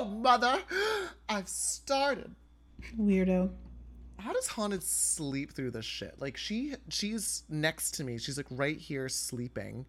Oh, 0.00 0.04
mother, 0.06 0.58
I've 1.28 1.46
started. 1.48 2.34
Weirdo. 2.98 3.50
How 4.18 4.32
does 4.32 4.46
Haunted 4.46 4.82
sleep 4.82 5.52
through 5.52 5.72
this 5.72 5.84
shit? 5.84 6.14
Like 6.18 6.38
she 6.38 6.74
she's 6.88 7.42
next 7.50 7.90
to 7.96 8.04
me. 8.04 8.16
She's 8.16 8.38
like 8.38 8.46
right 8.50 8.78
here 8.78 9.10
sleeping 9.10 9.84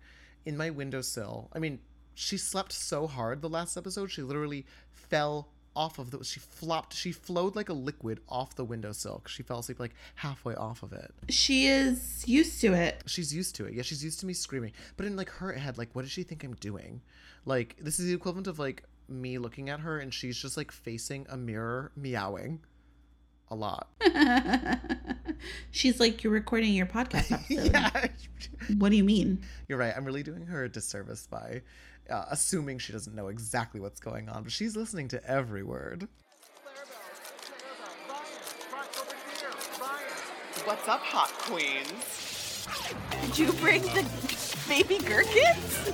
in 0.46 0.58
my 0.58 0.70
windowsill. 0.70 1.50
I 1.54 1.60
mean, 1.60 1.80
she 2.14 2.38
slept 2.38 2.74
so 2.74 3.08
hard 3.08 3.42
the 3.42 3.48
last 3.48 3.78
episode. 3.78 4.08
She 4.12 4.22
literally 4.22 4.66
fell 4.92 5.48
off 5.74 5.98
of 6.00 6.12
the 6.12 6.22
she 6.26 6.42
flopped 6.42 6.94
she 6.94 7.14
flowed 7.14 7.56
like 7.56 7.70
a 7.70 7.74
liquid 7.74 8.20
off 8.28 8.54
the 8.56 8.66
windowsill 8.66 9.20
because 9.24 9.32
she 9.32 9.42
fell 9.42 9.60
asleep 9.60 9.80
like 9.80 9.94
halfway 10.16 10.54
off 10.56 10.84
of 10.84 10.92
it 10.92 11.14
She 11.30 11.68
is 11.68 12.26
used 12.28 12.60
to 12.60 12.74
it. 12.74 13.02
she's 13.06 13.34
used 13.34 13.56
to 13.56 13.64
it 13.68 13.74
yeah 13.74 13.82
she's 13.82 14.04
used 14.04 14.20
to 14.20 14.26
me 14.26 14.34
screaming 14.34 14.74
but 14.98 15.06
in 15.06 15.16
like 15.16 15.30
her 15.30 15.54
head 15.54 15.78
like 15.78 15.88
what 15.94 16.02
does 16.02 16.12
she 16.12 16.24
think 16.24 16.44
i'm 16.44 16.56
doing 16.56 17.00
like 17.46 17.78
this 17.80 18.02
is 18.02 18.08
the 18.08 18.14
equivalent 18.14 18.48
of 18.48 18.60
like 18.60 18.84
me 19.12 19.38
looking 19.38 19.70
at 19.70 19.80
her 19.82 19.98
and 20.00 20.14
she's 20.14 20.38
just 20.38 20.58
like 20.58 20.72
facing 20.72 21.26
a 21.30 21.38
mirror 21.38 21.92
meowing 21.96 22.60
a 23.50 23.56
lot 23.56 23.90
She's 25.72 26.00
like, 26.00 26.24
you're 26.24 26.32
recording 26.32 26.74
your 26.74 26.86
podcast 26.86 27.32
episode. 27.32 27.72
yeah 27.74 28.08
What 28.78 28.90
do 28.90 28.96
you 28.96 29.04
mean? 29.04 29.44
you're 29.68 29.78
right 29.78 29.94
i'm 29.96 30.06
really 30.06 30.24
doing 30.24 30.46
her 30.46 30.64
a 30.64 30.70
disservice 30.70 31.28
by 31.28 31.62
uh, 32.10 32.26
assuming 32.30 32.80
she 32.80 32.94
doesn't 32.94 33.16
know 33.16 33.28
exactly 33.28 33.80
what's 33.80 34.00
going 34.00 34.30
on 34.30 34.44
but 34.44 34.52
she's 34.52 34.76
listening 34.76 35.08
to 35.10 35.24
every 35.30 35.64
word 35.64 36.08
What's 40.66 40.88
up, 40.88 41.00
hot 41.02 41.30
queens? 41.40 42.68
Did 43.26 43.40
you 43.40 43.52
bring 43.54 43.82
the 43.82 44.06
baby 44.70 45.00
gherkins? 45.00 45.92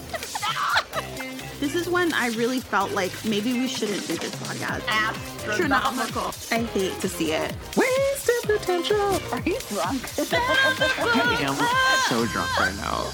This 1.59 1.73
is 1.73 1.89
when 1.89 2.13
I 2.13 2.27
really 2.37 2.59
felt 2.59 2.91
like 2.91 3.11
maybe 3.25 3.51
we 3.51 3.67
shouldn't 3.67 4.05
do 4.05 4.15
this 4.15 4.35
podcast. 4.35 4.87
Astronomical. 5.47 6.31
I 6.51 6.61
hate 6.65 6.99
to 7.01 7.09
see 7.09 7.31
it. 7.31 7.51
wasted 7.75 8.43
potential 8.43 9.19
Are 9.31 9.41
you 9.41 9.57
drunk? 9.67 10.03
I 10.19 11.37
am 11.41 11.55
so 12.09 12.27
drunk 12.27 12.59
right 12.59 12.75
now. 12.75 13.09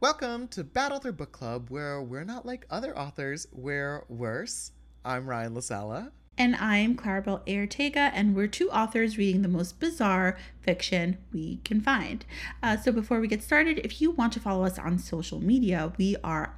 Welcome 0.00 0.48
to 0.48 0.64
Bad 0.64 0.92
Author 0.92 1.12
Book 1.12 1.32
Club, 1.32 1.70
where 1.70 2.02
we're 2.02 2.24
not 2.24 2.44
like 2.44 2.66
other 2.68 2.94
authors, 2.98 3.46
we're 3.52 4.04
worse. 4.10 4.72
I'm 5.02 5.26
Ryan 5.26 5.54
La 5.54 5.62
Sala. 5.62 6.12
And 6.36 6.56
I'm 6.56 6.96
Claribel 6.96 7.48
Ortega, 7.48 8.10
and 8.12 8.34
we're 8.34 8.48
two 8.48 8.68
authors 8.70 9.16
reading 9.16 9.42
the 9.42 9.48
most 9.48 9.78
bizarre 9.78 10.36
fiction 10.60 11.18
we 11.32 11.60
can 11.64 11.80
find. 11.80 12.24
Uh, 12.60 12.76
so 12.76 12.90
before 12.90 13.20
we 13.20 13.28
get 13.28 13.40
started, 13.40 13.78
if 13.84 14.00
you 14.00 14.10
want 14.10 14.32
to 14.32 14.40
follow 14.40 14.64
us 14.64 14.76
on 14.76 14.98
social 14.98 15.40
media, 15.40 15.92
we 15.96 16.16
are 16.24 16.56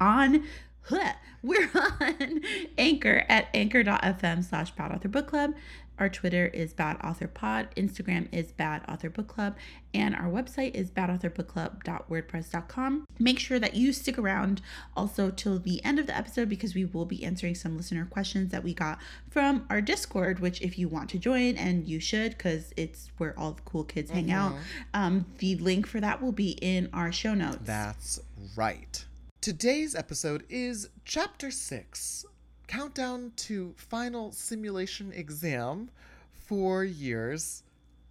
on. 0.00 0.44
We're 1.42 1.70
on 1.74 2.40
Anchor 2.76 3.24
at 3.28 3.48
anchor.fm 3.54 4.44
slash 4.44 4.70
Bad 4.72 4.92
Author 4.92 5.08
Book 5.08 5.28
Club. 5.28 5.54
Our 5.98 6.08
Twitter 6.08 6.46
is 6.46 6.72
Bad 6.72 6.98
Author 7.02 7.26
Pod. 7.26 7.68
Instagram 7.76 8.28
is 8.32 8.52
Bad 8.52 8.82
Author 8.88 9.10
Book 9.10 9.26
Club. 9.28 9.56
And 9.94 10.14
our 10.14 10.28
website 10.28 10.74
is 10.74 10.90
badauthorbookclub.wordpress.com. 10.90 13.06
Make 13.18 13.38
sure 13.38 13.58
that 13.58 13.74
you 13.74 13.92
stick 13.92 14.18
around 14.18 14.60
also 14.94 15.30
till 15.30 15.58
the 15.58 15.82
end 15.84 15.98
of 15.98 16.06
the 16.06 16.16
episode 16.16 16.50
because 16.50 16.74
we 16.74 16.84
will 16.84 17.06
be 17.06 17.24
answering 17.24 17.54
some 17.54 17.76
listener 17.76 18.04
questions 18.04 18.52
that 18.52 18.62
we 18.62 18.74
got 18.74 18.98
from 19.30 19.64
our 19.70 19.80
Discord, 19.80 20.40
which 20.40 20.60
if 20.60 20.78
you 20.78 20.88
want 20.88 21.08
to 21.10 21.18
join, 21.18 21.56
and 21.56 21.86
you 21.86 22.00
should 22.00 22.32
because 22.32 22.72
it's 22.76 23.10
where 23.16 23.38
all 23.38 23.52
the 23.52 23.62
cool 23.62 23.84
kids 23.84 24.10
hang 24.10 24.30
out, 24.30 24.54
um, 24.94 25.24
the 25.38 25.56
link 25.56 25.86
for 25.86 26.00
that 26.00 26.22
will 26.22 26.32
be 26.32 26.50
in 26.60 26.90
our 26.92 27.10
show 27.10 27.34
notes. 27.34 27.58
That's 27.62 28.20
right. 28.54 29.04
Today's 29.40 29.94
episode 29.94 30.44
is 30.48 30.88
Chapter 31.04 31.50
6 31.50 32.26
Countdown 32.66 33.32
to 33.36 33.74
Final 33.76 34.32
Simulation 34.32 35.12
Exam. 35.12 35.90
Four 36.32 36.84
years. 36.84 37.62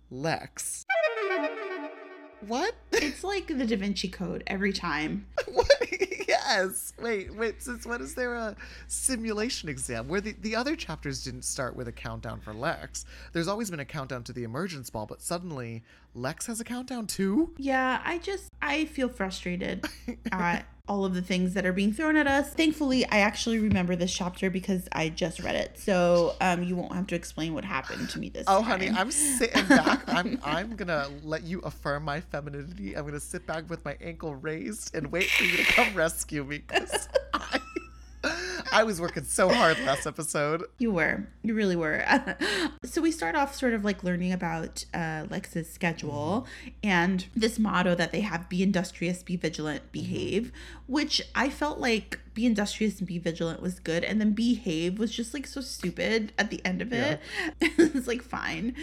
Lex. 0.10 0.86
What? 2.48 2.76
It's 2.92 3.24
like 3.24 3.48
the 3.48 3.66
Da 3.66 3.76
Vinci 3.76 4.08
Code 4.08 4.44
every 4.48 4.72
time. 4.72 5.26
what? 5.48 5.68
yes. 6.28 6.94
Wait, 7.02 7.34
wait. 7.36 7.62
Since 7.62 7.86
when 7.86 8.02
is 8.02 8.16
there 8.16 8.36
a 8.36 8.56
simulation 8.88 9.68
exam? 9.68 10.08
Where 10.08 10.22
the, 10.22 10.36
the 10.42 10.56
other 10.56 10.76
chapters 10.76 11.24
didn't 11.24 11.44
start 11.44 11.76
with 11.76 11.88
a 11.88 11.92
countdown 11.92 12.40
for 12.40 12.54
Lex. 12.54 13.06
There's 13.34 13.48
always 13.48 13.70
been 13.70 13.80
a 13.80 13.86
countdown 13.86 14.24
to 14.24 14.34
the 14.34 14.44
emergence 14.44 14.90
ball, 14.90 15.06
but 15.06 15.22
suddenly 15.22 15.84
Lex 16.14 16.46
has 16.46 16.60
a 16.60 16.64
countdown 16.64 17.08
too? 17.08 17.54
Yeah, 17.58 18.02
I 18.06 18.20
just 18.20 18.50
I 18.62 18.86
feel 18.86 19.10
frustrated 19.10 19.86
at 20.32 20.66
all 20.88 21.06
of 21.06 21.14
the 21.14 21.22
things 21.22 21.54
that 21.56 21.66
are 21.66 21.74
being 21.74 21.92
thrown 21.94 22.16
at 22.16 22.28
us. 22.28 22.54
Thankfully, 22.54 23.06
I 23.06 23.20
actually 23.20 23.60
remember 23.60 23.96
this 23.96 24.14
chapter 24.14 24.50
because 24.50 24.88
I 24.92 25.10
just 25.10 25.40
read 25.40 25.56
it, 25.56 25.78
so 25.80 26.36
um, 26.42 26.64
you 26.64 26.76
won't 26.76 26.94
have 26.94 27.08
to 27.08 27.16
explain 27.16 27.54
what 27.54 27.66
happened 27.66 28.10
to 28.12 28.20
me 28.20 28.30
this 28.30 28.46
Oh, 28.48 28.62
time. 28.62 28.70
honey, 28.70 28.90
I'm 28.90 29.12
sitting 29.12 29.66
back. 29.68 30.04
I'm 30.08 30.40
I'm 30.44 30.76
gonna 30.76 31.08
let 31.24 31.44
you 31.44 31.60
affirm 31.62 32.04
my 32.04 32.22
femininity. 32.22 32.96
I'm 32.96 33.06
gonna 33.06 33.20
sit 33.20 33.46
back 33.48 33.70
with 33.70 33.84
my 33.86 33.98
ankle 34.02 34.36
raised 34.36 34.96
and 34.96 35.12
wait 35.12 35.30
for 35.30 35.44
you 35.44 35.58
to 35.58 35.64
come 35.64 35.94
rescue 35.96 36.44
me. 36.44 36.62
I 38.76 38.84
was 38.84 39.00
working 39.00 39.24
so 39.24 39.48
hard 39.48 39.80
last 39.86 40.06
episode. 40.06 40.66
You 40.80 40.92
were. 40.92 41.26
You 41.44 41.54
really 41.54 41.78
were. 41.78 42.04
so 42.84 43.02
we 43.02 43.10
start 43.10 43.34
off 43.34 43.56
sort 43.56 43.74
of 43.74 43.86
like 43.86 44.04
learning 44.04 44.34
about 44.34 44.84
uh, 44.94 45.28
Lex's 45.30 45.72
schedule 45.72 46.46
and 46.84 47.26
this 47.34 47.58
motto 47.58 47.96
that 47.96 48.12
they 48.12 48.20
have 48.20 48.50
be 48.50 48.62
industrious, 48.62 49.24
be 49.24 49.38
vigilant, 49.38 49.94
behave, 49.94 50.52
which 50.88 51.22
I 51.34 51.50
felt 51.50 51.80
like 51.80 52.20
be 52.36 52.46
industrious 52.46 53.00
and 53.00 53.08
be 53.08 53.18
vigilant 53.18 53.62
was 53.62 53.80
good. 53.80 54.04
And 54.04 54.20
then 54.20 54.34
behave 54.34 55.00
was 55.00 55.10
just 55.10 55.34
like 55.34 55.48
so 55.48 55.62
stupid 55.62 56.34
at 56.38 56.52
the 56.52 56.64
end 56.64 56.82
of 56.82 56.94
it. 56.94 57.20
it's 57.62 58.08
like 58.08 58.22
fine. 58.22 58.76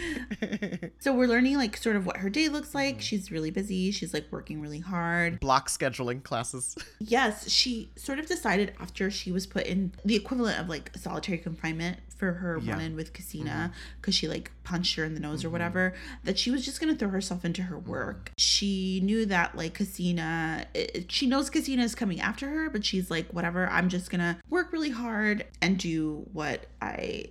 so 0.99 1.13
we're 1.13 1.27
learning 1.27 1.55
like 1.57 1.77
sort 1.77 1.95
of 1.95 2.05
what 2.05 2.17
her 2.17 2.29
day 2.29 2.49
looks 2.49 2.75
like. 2.75 2.95
Mm-hmm. 2.95 3.01
She's 3.01 3.31
really 3.31 3.51
busy. 3.51 3.91
She's 3.91 4.13
like 4.13 4.25
working 4.31 4.59
really 4.59 4.79
hard. 4.79 5.39
Block 5.39 5.69
scheduling 5.69 6.21
classes. 6.23 6.75
Yes, 7.05 7.49
she 7.49 7.91
sort 7.95 8.17
of 8.17 8.25
decided 8.25 8.73
after 8.79 9.11
she 9.11 9.31
was 9.31 9.45
put 9.45 9.67
in 9.67 9.91
the 10.05 10.15
equivalent 10.15 10.57
of 10.57 10.69
like 10.69 10.89
solitary 10.95 11.37
confinement 11.37 11.99
for 12.23 12.33
her 12.33 12.59
Yeah. 12.61 12.73
run 12.73 12.81
in 12.81 12.95
with 12.95 13.11
Casina 13.11 13.71
mm-hmm. 13.71 13.97
because 13.99 14.15
she 14.15 14.27
like 14.27 14.51
punched 14.63 14.95
her 14.95 15.03
in 15.03 15.13
the 15.13 15.19
nose 15.19 15.43
or 15.43 15.47
mm-hmm. 15.47 15.53
whatever 15.53 15.93
that 16.23 16.39
she 16.39 16.51
was 16.51 16.63
just 16.63 16.79
gonna 16.79 16.95
throw 16.95 17.09
herself 17.09 17.43
into 17.43 17.63
her 17.63 17.75
mm-hmm. 17.75 17.91
work. 17.91 18.31
She 18.37 19.01
knew 19.03 19.25
that 19.25 19.55
like 19.55 19.73
Casina, 19.73 20.65
it- 20.73 21.11
she 21.11 21.27
knows 21.27 21.49
Casina 21.49 21.83
is 21.83 21.95
coming 21.95 22.21
after 22.21 22.47
her, 22.49 22.69
but 22.69 22.85
she's 22.85 23.11
like, 23.11 23.29
whatever, 23.31 23.67
I'm 23.67 23.89
just 23.89 24.09
gonna 24.09 24.39
work 24.49 24.71
really 24.71 24.91
hard 24.91 25.45
and 25.61 25.77
do 25.77 26.25
what 26.31 26.67
I 26.81 27.25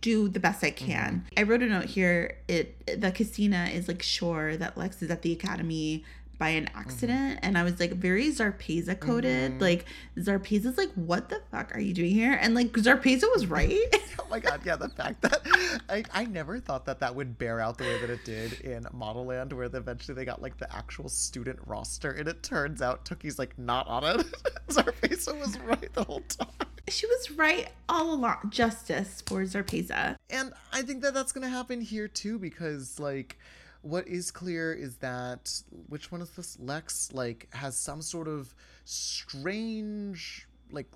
do 0.00 0.28
the 0.28 0.40
best 0.40 0.62
I 0.62 0.70
can. 0.70 1.24
I 1.36 1.42
wrote 1.42 1.62
a 1.62 1.66
note 1.66 1.86
here. 1.86 2.36
It 2.46 3.00
that 3.00 3.14
Casina 3.14 3.70
is 3.72 3.88
like 3.88 4.02
sure 4.02 4.56
that 4.56 4.76
Lex 4.76 5.02
is 5.02 5.10
at 5.10 5.22
the 5.22 5.32
academy 5.32 6.04
by 6.38 6.50
an 6.50 6.66
mm-hmm. 6.66 6.78
accident, 6.78 7.40
and 7.42 7.56
I 7.56 7.62
was 7.62 7.80
like 7.80 7.92
very 7.92 8.28
Zarpeza 8.28 8.98
coded. 8.98 9.52
Mm-hmm. 9.52 9.62
Like 9.62 9.86
Zarpeza's 10.16 10.78
like, 10.78 10.92
what 10.92 11.28
the 11.28 11.40
fuck 11.50 11.74
are 11.74 11.80
you 11.80 11.94
doing 11.94 12.12
here? 12.12 12.38
And 12.40 12.54
like 12.54 12.72
Zarpeza 12.72 13.24
was 13.32 13.46
right. 13.46 13.78
Oh 14.16 14.26
my 14.30 14.38
god, 14.38 14.62
yeah, 14.64 14.76
the 14.76 14.88
fact 14.88 15.20
that 15.22 15.40
I, 15.88 16.02
I 16.12 16.24
never 16.24 16.58
thought 16.58 16.86
that 16.86 17.00
that 17.00 17.14
would 17.14 17.36
bear 17.36 17.60
out 17.60 17.78
the 17.78 17.84
way 17.84 18.00
that 18.00 18.10
it 18.10 18.24
did 18.24 18.60
in 18.62 18.86
Model 18.92 19.26
Land, 19.26 19.52
where 19.52 19.66
eventually 19.66 20.14
they 20.14 20.24
got 20.24 20.40
like 20.40 20.56
the 20.56 20.74
actual 20.74 21.08
student 21.08 21.58
roster, 21.66 22.10
and 22.10 22.26
it 22.26 22.42
turns 22.42 22.80
out 22.80 23.04
Tookie's 23.04 23.38
like 23.38 23.58
not 23.58 23.86
on 23.86 24.04
it. 24.04 24.26
Zarpeza 24.68 25.38
was 25.38 25.58
right 25.60 25.92
the 25.92 26.04
whole 26.04 26.22
time. 26.28 26.48
she 26.88 27.06
was 27.06 27.32
right 27.32 27.68
all 27.88 28.14
along. 28.14 28.50
Justice 28.50 29.22
for 29.26 29.42
Zarpeza. 29.42 30.16
And 30.30 30.52
I 30.72 30.82
think 30.82 31.02
that 31.02 31.14
that's 31.14 31.32
going 31.32 31.42
to 31.42 31.50
happen 31.50 31.80
here 31.80 32.08
too 32.08 32.38
because 32.38 32.98
like 32.98 33.38
what 33.84 34.08
is 34.08 34.30
clear 34.30 34.72
is 34.72 34.96
that 34.96 35.60
which 35.88 36.10
one 36.10 36.22
is 36.22 36.30
this 36.30 36.58
Lex 36.58 37.12
like 37.12 37.48
has 37.52 37.76
some 37.76 38.00
sort 38.00 38.28
of 38.28 38.54
strange 38.84 40.48
like 40.70 40.88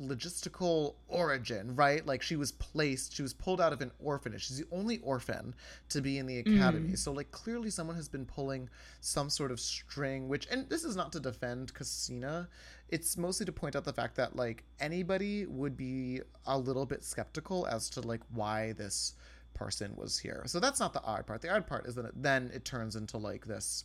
logistical 0.00 0.94
origin, 1.08 1.74
right? 1.74 2.06
Like 2.06 2.22
she 2.22 2.36
was 2.36 2.52
placed, 2.52 3.14
she 3.14 3.22
was 3.22 3.34
pulled 3.34 3.60
out 3.60 3.72
of 3.72 3.80
an 3.80 3.90
orphanage. 3.98 4.46
She's 4.46 4.58
the 4.58 4.66
only 4.70 4.98
orphan 4.98 5.54
to 5.88 6.00
be 6.00 6.18
in 6.18 6.26
the 6.26 6.42
mm. 6.42 6.56
academy. 6.56 6.94
So 6.94 7.12
like 7.12 7.32
clearly 7.32 7.70
someone 7.70 7.96
has 7.96 8.08
been 8.08 8.24
pulling 8.24 8.68
some 9.00 9.28
sort 9.28 9.50
of 9.50 9.58
string, 9.58 10.28
which 10.28 10.46
and 10.52 10.68
this 10.68 10.84
is 10.84 10.94
not 10.94 11.10
to 11.12 11.20
defend 11.20 11.74
Casina. 11.74 12.48
It's 12.88 13.16
mostly 13.16 13.44
to 13.46 13.52
point 13.52 13.74
out 13.74 13.84
the 13.84 13.92
fact 13.92 14.14
that 14.16 14.36
like 14.36 14.62
anybody 14.78 15.46
would 15.46 15.76
be 15.76 16.20
a 16.46 16.56
little 16.56 16.86
bit 16.86 17.02
skeptical 17.02 17.66
as 17.66 17.90
to 17.90 18.00
like 18.00 18.22
why 18.32 18.72
this 18.72 19.14
person 19.54 19.94
was 19.96 20.18
here. 20.18 20.42
So 20.46 20.60
that's 20.60 20.80
not 20.80 20.92
the 20.92 21.02
odd 21.02 21.26
part. 21.26 21.42
The 21.42 21.54
odd 21.54 21.66
part 21.66 21.86
is 21.86 21.94
that 21.94 22.04
it, 22.06 22.12
then 22.22 22.50
it 22.54 22.64
turns 22.64 22.96
into 22.96 23.16
like 23.18 23.46
this 23.46 23.84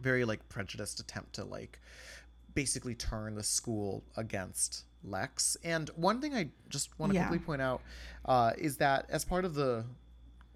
very 0.00 0.24
like 0.24 0.46
prejudiced 0.48 1.00
attempt 1.00 1.34
to 1.34 1.44
like 1.44 1.78
basically 2.54 2.94
turn 2.94 3.34
the 3.34 3.42
school 3.42 4.02
against 4.16 4.84
Lex. 5.04 5.56
And 5.62 5.88
one 5.90 6.20
thing 6.20 6.34
I 6.34 6.48
just 6.68 6.98
want 6.98 7.12
to 7.12 7.16
Yeah. 7.18 7.28
quickly 7.28 7.44
point 7.44 7.62
out 7.62 7.82
uh, 8.24 8.52
is 8.58 8.76
that 8.78 9.06
as 9.08 9.24
part 9.24 9.44
of 9.44 9.54
the 9.54 9.84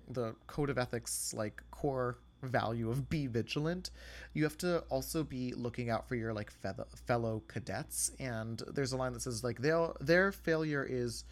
the 0.09 0.35
code 0.49 0.71
of 0.71 0.77
ethics 0.79 1.33
like 1.35 1.63
core 1.71 2.19
value 2.43 2.91
of 2.91 3.09
be 3.11 3.27
vigilant, 3.29 3.91
you 4.33 4.43
have 4.45 4.57
to 4.59 4.79
also 4.89 5.23
be 5.23 5.53
looking 5.55 5.89
out 5.91 6.09
for 6.09 6.17
your 6.17 6.33
like 6.33 6.51
fellow 6.51 6.87
fellow 7.07 7.43
cadets. 7.49 8.11
And 8.19 8.61
there's 8.73 8.93
a 8.93 8.97
line 8.97 9.13
that 9.13 9.21
says 9.23 9.45
like 9.45 9.61
their 9.61 9.91
their 10.01 10.33
failure 10.33 10.85
is 10.89 11.25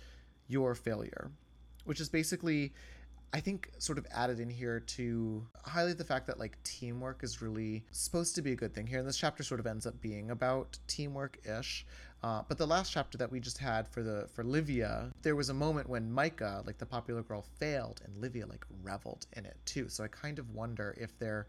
your 0.48 0.74
failure, 0.74 1.30
which 1.86 1.98
is 2.00 2.08
basically 2.08 2.72
I 3.32 3.40
think 3.40 3.70
sort 3.78 3.98
of 3.98 4.06
added 4.10 4.40
in 4.40 4.48
here 4.48 4.80
to 4.80 5.46
highlight 5.62 5.98
the 5.98 6.04
fact 6.04 6.26
that 6.28 6.38
like 6.38 6.62
teamwork 6.64 7.22
is 7.22 7.42
really 7.42 7.84
supposed 7.90 8.34
to 8.36 8.42
be 8.42 8.52
a 8.52 8.56
good 8.56 8.74
thing 8.74 8.86
here. 8.86 8.98
And 8.98 9.06
this 9.06 9.18
chapter 9.18 9.42
sort 9.42 9.60
of 9.60 9.66
ends 9.66 9.86
up 9.86 10.00
being 10.00 10.30
about 10.30 10.78
teamwork 10.86 11.38
ish. 11.46 11.84
Uh, 12.22 12.42
but 12.48 12.58
the 12.58 12.66
last 12.66 12.90
chapter 12.90 13.18
that 13.18 13.30
we 13.30 13.38
just 13.38 13.58
had 13.58 13.86
for 13.86 14.02
the 14.02 14.28
for 14.32 14.42
Livia, 14.42 15.12
there 15.22 15.36
was 15.36 15.50
a 15.50 15.54
moment 15.54 15.88
when 15.88 16.10
Micah, 16.10 16.62
like 16.66 16.78
the 16.78 16.86
popular 16.86 17.22
girl, 17.22 17.44
failed, 17.58 18.00
and 18.04 18.16
Livia 18.16 18.46
like 18.46 18.64
reveled 18.82 19.26
in 19.36 19.44
it 19.44 19.56
too. 19.66 19.88
So 19.88 20.04
I 20.04 20.08
kind 20.08 20.38
of 20.38 20.54
wonder 20.54 20.96
if 20.98 21.16
they're 21.18 21.46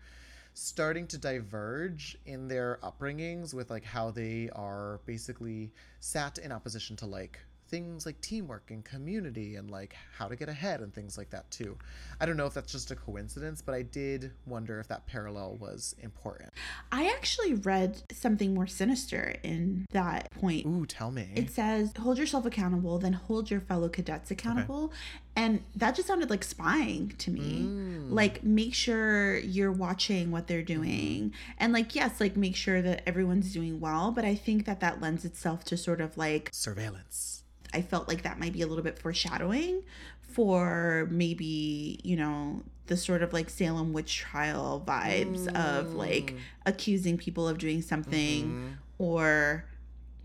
starting 0.54 1.08
to 1.08 1.18
diverge 1.18 2.18
in 2.26 2.48
their 2.48 2.80
upbringings 2.84 3.54
with 3.54 3.70
like 3.70 3.86
how 3.86 4.12
they 4.12 4.50
are 4.54 5.00
basically 5.06 5.72
sat 6.02 6.38
in 6.38 6.52
opposition 6.52 6.96
to 6.98 7.06
like 7.06 7.40
things 7.70 8.06
like 8.06 8.20
teamwork 8.22 8.72
and 8.72 8.84
community 8.84 9.56
and 9.56 9.70
like 9.70 9.96
how 10.18 10.28
to 10.28 10.36
get 10.36 10.50
ahead 10.50 10.82
and 10.82 10.94
things 10.94 11.18
like 11.18 11.30
that 11.30 11.50
too. 11.52 11.78
I 12.20 12.26
don't 12.26 12.38
know 12.38 12.46
if 12.46 12.54
that's 12.54 12.72
just 12.72 12.92
a 12.92 12.96
coincidence, 12.96 13.62
but 13.62 13.76
I 13.76 13.84
did 13.84 14.32
wonder 14.46 14.80
if 14.80 14.88
that 14.88 15.06
parallel 15.08 15.58
was 15.60 15.96
important. 16.02 16.52
I 16.92 17.08
actually 17.08 17.54
read 17.54 18.04
something 18.12 18.54
more 18.54 18.68
sinister 18.68 19.36
in 19.44 19.86
that 19.92 20.32
point. 20.32 20.66
Ooh, 20.66 20.86
tell 20.86 21.12
me. 21.12 21.30
It 21.36 21.52
says, 21.52 21.94
hold 22.00 22.18
yourself 22.18 22.46
accountable, 22.46 22.98
then 23.00 23.14
hold 23.14 23.52
your 23.52 23.62
fellow 23.62 23.90
cadets 23.90 24.32
accountable. 24.32 24.92
And 25.36 25.64
that 25.76 25.96
just 25.96 26.08
sounded 26.08 26.30
like 26.30 26.44
spying 26.44 27.14
to 27.20 27.32
me. 27.32 27.62
Mm. 27.62 28.12
Like, 28.12 28.44
make 28.44 28.74
sure 28.74 29.38
you're 29.38 29.72
watching 29.72 30.32
what 30.32 30.48
they're 30.48 30.62
doing. 30.64 31.34
And, 31.58 31.72
like, 31.72 31.96
yes, 31.96 32.20
like, 32.20 32.36
make 32.36 32.58
sure 32.58 32.82
that 32.82 33.04
everyone's 33.08 33.54
doing 33.54 33.80
well. 33.80 34.12
But 34.12 34.26
I 34.26 34.36
think 34.36 34.66
that 34.66 34.82
that 34.82 35.00
lends 35.00 35.24
itself 35.24 35.64
to 35.66 35.78
sort 35.78 36.02
of 36.02 36.18
like 36.18 36.50
Surveillance. 36.52 37.39
I 37.74 37.82
felt 37.82 38.08
like 38.08 38.24
that 38.24 38.40
might 38.40 38.54
be 38.54 38.62
a 38.62 38.68
little 38.68 38.84
bit 38.84 39.00
foreshadowing 39.00 39.84
for 40.22 41.08
maybe, 41.12 42.00
you 42.04 42.16
know, 42.16 42.64
the 42.88 42.98
sort 42.98 43.22
of 43.22 43.34
like 43.34 43.50
Salem 43.50 43.94
witch 43.94 44.18
trial 44.18 44.84
vibes 44.86 45.48
of 45.48 45.88
mm. 45.88 45.96
like 45.96 46.36
accusing 46.66 47.18
people 47.18 47.48
of 47.48 47.58
doing 47.58 47.82
something 47.82 48.44
mm-hmm. 48.44 48.68
or 48.98 49.66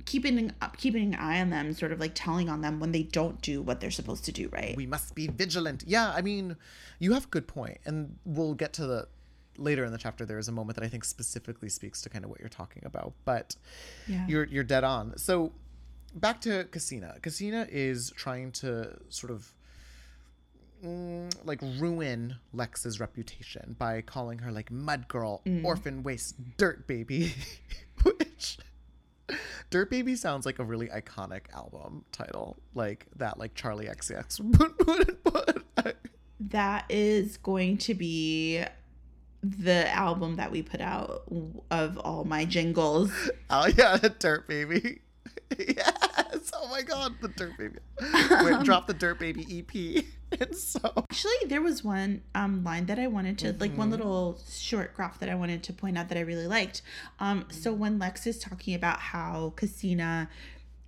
keeping 0.04 0.52
up 0.60 0.76
keeping 0.76 1.14
an 1.14 1.20
eye 1.20 1.40
on 1.40 1.50
them, 1.50 1.72
sort 1.72 1.92
of 1.92 2.00
like 2.00 2.12
telling 2.14 2.48
on 2.48 2.60
them 2.60 2.80
when 2.80 2.92
they 2.92 3.02
don't 3.02 3.40
do 3.40 3.62
what 3.62 3.80
they're 3.80 3.90
supposed 3.90 4.24
to 4.24 4.32
do, 4.32 4.48
right? 4.50 4.76
We 4.76 4.86
must 4.86 5.14
be 5.14 5.26
vigilant. 5.28 5.84
Yeah, 5.86 6.12
I 6.14 6.22
mean, 6.22 6.56
you 6.98 7.12
have 7.12 7.24
a 7.24 7.28
good 7.28 7.46
point, 7.46 7.78
and 7.84 8.16
we'll 8.24 8.54
get 8.54 8.72
to 8.74 8.86
the 8.86 9.08
later 9.56 9.84
in 9.84 9.92
the 9.92 9.98
chapter. 9.98 10.26
There 10.26 10.38
is 10.38 10.48
a 10.48 10.52
moment 10.52 10.76
that 10.76 10.84
I 10.84 10.88
think 10.88 11.04
specifically 11.04 11.68
speaks 11.68 12.02
to 12.02 12.08
kind 12.08 12.24
of 12.24 12.30
what 12.30 12.40
you're 12.40 12.48
talking 12.48 12.82
about, 12.84 13.12
but 13.24 13.56
Yeah. 14.06 14.26
you're 14.26 14.44
you're 14.44 14.64
dead 14.64 14.84
on. 14.84 15.16
So 15.16 15.52
back 16.14 16.40
to 16.42 16.64
Casina. 16.64 17.16
Casina 17.22 17.66
is 17.70 18.12
trying 18.16 18.52
to 18.52 18.96
sort 19.08 19.32
of 19.32 19.52
mm, 20.84 21.32
like 21.44 21.60
ruin 21.78 22.36
Lex's 22.52 23.00
reputation 23.00 23.76
by 23.78 24.00
calling 24.00 24.38
her 24.38 24.52
like 24.52 24.70
mud 24.70 25.08
girl, 25.08 25.42
orphan 25.62 26.02
waste, 26.02 26.36
dirt 26.56 26.86
baby, 26.86 27.34
which 28.02 28.58
Dirt 29.70 29.90
Baby 29.90 30.14
sounds 30.16 30.46
like 30.46 30.58
a 30.58 30.64
really 30.64 30.88
iconic 30.88 31.52
album 31.54 32.04
title, 32.12 32.56
like 32.74 33.06
that 33.16 33.38
like 33.38 33.54
Charli 33.54 33.90
XCX 33.90 34.40
would 34.86 35.94
that 36.40 36.84
is 36.88 37.36
going 37.38 37.78
to 37.78 37.94
be 37.94 38.62
the 39.42 39.88
album 39.90 40.36
that 40.36 40.50
we 40.50 40.62
put 40.62 40.80
out 40.80 41.22
of 41.70 41.98
all 41.98 42.24
my 42.24 42.44
jingles. 42.44 43.10
Oh 43.50 43.66
yeah, 43.66 43.98
Dirt 44.18 44.48
Baby. 44.48 45.00
yes. 45.58 46.50
Oh 46.54 46.68
my 46.70 46.82
god, 46.82 47.14
the 47.20 47.28
Dirt 47.28 47.52
Baby. 47.58 47.78
Wait, 48.44 48.60
drop 48.64 48.86
the 48.86 48.94
Dirt 48.94 49.18
Baby 49.18 49.46
EP. 49.68 50.04
And 50.40 50.56
so 50.56 50.80
Actually, 50.96 51.46
there 51.46 51.62
was 51.62 51.84
one 51.84 52.22
um, 52.34 52.64
line 52.64 52.86
that 52.86 52.98
I 52.98 53.06
wanted 53.06 53.38
to, 53.38 53.52
like 53.52 53.70
Mm-hmm. 53.70 53.76
one 53.78 53.90
little 53.90 54.40
short 54.50 54.92
graph 54.96 55.20
that 55.20 55.28
I 55.28 55.36
wanted 55.36 55.62
to 55.62 55.72
point 55.72 55.96
out 55.96 56.08
that 56.08 56.18
I 56.18 56.22
really 56.22 56.48
liked. 56.48 56.82
Um, 57.20 57.44
so 57.50 57.72
when 57.72 58.00
Lex 58.00 58.26
is 58.26 58.40
talking 58.40 58.74
about 58.74 58.98
how 58.98 59.52
Casina 59.54 60.28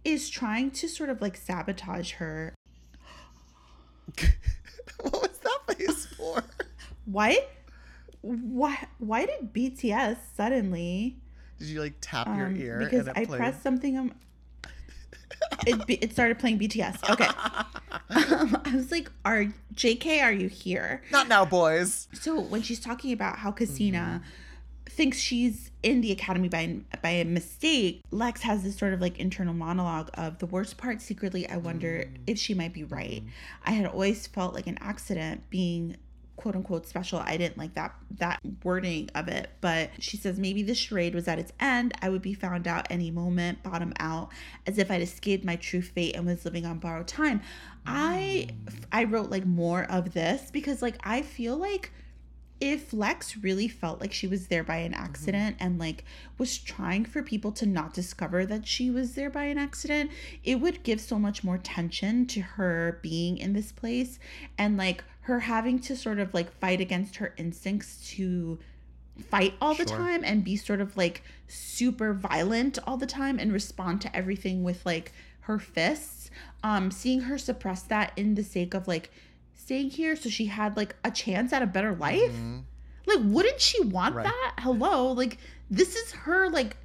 is 0.05 0.29
trying 0.31 0.73
to 0.73 0.89
sort 0.89 1.11
of 1.11 1.21
like 1.23 1.37
sabotage 1.37 2.15
her, 2.15 2.55
what 5.01 5.13
was 5.23 5.39
that 5.39 5.77
face 5.77 6.07
for? 6.07 6.43
why, 7.05 7.39
why, 8.23 8.87
why 8.99 9.27
did 9.27 9.53
BTS 9.53 10.17
suddenly? 10.35 11.19
Did 11.61 11.69
you 11.69 11.81
like 11.81 11.95
tap 12.01 12.27
your 12.37 12.47
Um, 12.47 12.57
ear 12.61 12.79
because 12.81 13.07
I 13.09 13.25
played? 13.25 13.39
pressed 13.39 13.63
something. 13.63 13.97
Um, 13.97 14.13
it 15.67 15.81
it 16.03 16.13
started 16.13 16.39
playing 16.39 16.59
BTS. 16.59 17.09
Okay, 17.11 17.27
um, 18.11 18.61
I 18.65 18.73
was 18.75 18.91
like, 18.91 19.11
"Are 19.25 19.47
JK? 19.75 20.23
Are 20.23 20.33
you 20.33 20.49
here?" 20.49 21.03
Not 21.11 21.29
now, 21.29 21.45
boys. 21.45 22.09
So 22.13 22.41
when 22.41 22.63
she's 22.63 22.81
talking 22.81 23.13
about 23.13 23.39
how 23.39 23.51
Casina 23.53 24.23
Mm-hmm. 24.23 24.31
thinks 24.89 25.19
she's 25.19 25.71
in 25.83 26.01
the 26.01 26.13
academy 26.13 26.49
by 26.49 26.79
by 27.03 27.11
a 27.11 27.25
mistake, 27.25 28.01
Lex 28.11 28.43
has 28.43 28.63
this 28.63 28.77
sort 28.77 28.95
of 28.95 29.01
like 29.01 29.19
internal 29.19 29.53
monologue 29.55 30.11
of 30.15 30.39
the 30.39 30.47
worst 30.47 30.77
part. 30.79 31.03
Secretly, 31.03 31.49
I 31.49 31.57
wonder 31.59 32.05
Mm. 32.07 32.17
if 32.27 32.39
she 32.39 32.55
might 32.55 32.73
be 32.73 32.85
right. 32.85 33.21
Mm-hmm. 33.23 33.69
I 33.69 33.71
had 33.73 33.87
always 33.87 34.27
felt 34.27 34.55
like 34.55 34.67
an 34.67 34.79
accident 34.81 35.49
being 35.51 35.97
quote 36.37 36.55
unquote 36.55 36.87
special. 36.87 37.19
I 37.19 37.37
didn't 37.37 37.59
like 37.59 37.75
that 37.75 37.95
that 38.19 38.41
wording 38.63 39.11
of 39.15 39.29
it, 39.29 39.51
but 39.61 39.91
she 39.99 40.17
says 40.17 40.39
maybe 40.39 40.63
the 40.63 40.75
charade 40.75 41.15
was 41.15 41.29
at 41.29 41.39
its 41.39 41.53
end. 41.59 41.95
I 42.03 42.09
would 42.09 42.23
be 42.23 42.35
found 42.35 42.69
out 42.69 42.87
any 42.91 43.11
moment, 43.11 43.63
bottom 43.63 43.93
out, 43.99 44.31
as 44.67 44.79
if 44.79 44.91
I'd 44.91 45.03
escaped 45.03 45.45
my 45.45 45.57
true 45.57 45.83
fate 45.83 46.15
and 46.17 46.27
was 46.27 46.45
living 46.45 46.67
on 46.67 46.79
borrowed 46.79 47.09
time. 47.09 47.41
I 47.87 48.49
I 48.93 49.05
wrote 49.05 49.31
like 49.31 49.47
more 49.47 49.85
of 49.85 50.13
this 50.13 50.51
because 50.51 50.83
like 50.83 50.97
I 51.03 51.23
feel 51.23 51.57
like 51.57 51.93
if 52.61 52.93
Lex 52.93 53.37
really 53.37 53.69
felt 53.69 54.01
like 54.01 54.13
she 54.13 54.27
was 54.27 54.47
there 54.47 54.65
by 54.65 54.77
an 54.79 54.95
accident 54.95 55.57
and 55.61 55.79
like 55.79 56.05
was 56.39 56.57
trying 56.57 57.05
for 57.05 57.23
people 57.23 57.53
to 57.53 57.67
not 57.67 57.93
discover 57.93 58.47
that 58.47 58.67
she 58.67 58.91
was 58.91 59.15
there 59.15 59.29
by 59.29 59.45
an 59.45 59.59
accident, 59.59 60.11
it 60.43 60.57
would 60.57 60.83
give 60.83 61.01
so 61.01 61.19
much 61.19 61.45
more 61.45 61.59
tension 61.59 62.27
to 62.27 62.41
her 62.41 62.99
being 63.03 63.37
in 63.37 63.53
this 63.53 63.73
place 63.73 64.19
and 64.57 64.77
like 64.77 65.05
her 65.23 65.41
having 65.41 65.79
to 65.81 65.97
sort 65.97 66.19
of 66.19 66.33
like 66.33 66.51
fight 66.59 66.81
against 66.81 67.17
her 67.17 67.35
instincts 67.37 68.09
to 68.11 68.59
fight 69.31 69.55
all 69.61 69.75
the 69.75 69.85
time 69.85 70.23
and 70.25 70.45
be 70.45 70.57
sort 70.57 70.81
of 70.81 70.97
like 70.97 71.23
super 71.49 72.13
violent 72.13 72.79
all 72.87 72.97
the 72.97 73.07
time 73.07 73.39
and 73.39 73.53
respond 73.53 74.01
to 74.01 74.15
everything 74.17 74.63
with 74.63 74.85
like 74.87 75.13
her 75.41 75.59
fists. 75.59 76.31
Um 76.63 76.91
seeing 76.91 77.23
her 77.23 77.37
suppress 77.37 77.83
that 77.83 78.13
in 78.17 78.35
the 78.35 78.45
sake 78.45 78.73
of 78.73 78.89
like 78.89 79.11
staying 79.67 79.91
here 79.91 80.15
so 80.15 80.29
she 80.29 80.47
had 80.47 80.77
like 80.77 80.95
a 81.05 81.11
chance 81.11 81.53
at 81.53 81.61
a 81.61 81.67
better 81.67 81.93
life? 81.95 82.31
Mm-hmm. 82.31 82.59
Like 83.07 83.19
wouldn't 83.23 83.61
she 83.61 83.83
want 83.85 84.15
Right. 84.15 84.25
that? 84.25 84.55
Hello? 84.61 85.13
Like 85.13 85.39
this 85.69 85.97
is 85.97 86.13
her 86.13 86.49
like 86.49 86.77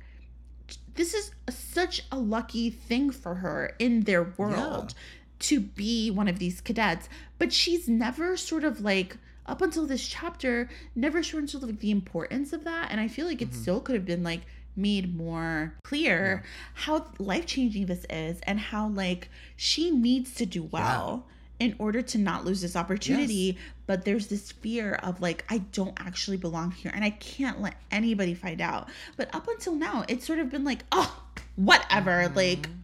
this 0.96 1.14
is 1.14 1.32
such 1.50 2.04
a 2.12 2.18
lucky 2.18 2.70
thing 2.70 3.12
for 3.12 3.36
her 3.36 3.76
in 3.80 4.02
their 4.02 4.34
world 4.38 4.94
to 5.40 5.60
be 5.60 6.10
one 6.12 6.28
of 6.28 6.40
these 6.40 6.60
cadets. 6.60 7.08
But 7.38 7.54
she's 7.54 7.88
never 7.88 8.36
sort 8.36 8.64
of 8.64 8.82
like 8.82 9.18
up 9.46 9.62
until 9.62 9.86
this 9.86 10.08
chapter 10.08 10.70
never 10.96 11.22
shown 11.22 11.48
sort 11.48 11.64
of 11.64 11.70
like 11.70 11.80
the 11.80 11.92
importance 11.92 12.52
of 12.52 12.64
that. 12.64 12.90
And 12.92 13.00
i 13.00 13.08
feel 13.08 13.28
like 13.28 13.44
it 13.44 13.52
mm-hmm. 13.52 13.62
still 13.62 13.80
could 13.80 13.96
have 13.96 14.06
been 14.06 14.24
like 14.24 14.42
made 14.76 15.16
more 15.16 15.76
clear 15.84 16.44
how 16.74 17.06
life 17.20 17.46
changing 17.46 17.86
this 17.86 18.06
is 18.10 18.40
and 18.44 18.60
how 18.60 18.88
like 18.88 19.30
she 19.56 19.92
needs 19.92 20.34
to 20.34 20.46
do 20.46 20.64
well 20.64 21.28
in 21.62 21.76
order 21.78 22.02
to 22.02 22.18
not 22.18 22.44
lose 22.44 22.60
this 22.60 22.76
opportunity 22.76 23.56
but 23.86 24.04
there's 24.04 24.28
this 24.28 24.52
fear 24.52 24.96
of 25.04 25.22
like 25.22 25.46
i 25.48 25.60
don't 25.72 25.94
actually 26.00 26.36
belong 26.36 26.72
here 26.72 26.92
and 26.96 27.06
i 27.06 27.12
can't 27.12 27.62
let 27.62 27.76
anybody 27.92 28.34
find 28.34 28.62
out. 28.62 28.90
But 29.16 29.34
up 29.36 29.48
until 29.48 29.76
now 29.76 30.04
it's 30.08 30.26
sort 30.26 30.40
of 30.40 30.50
been 30.50 30.64
like 30.64 30.84
oh 30.92 31.24
whatever 31.56 32.32
like 32.36 32.64
mm-hmm. 32.64 32.80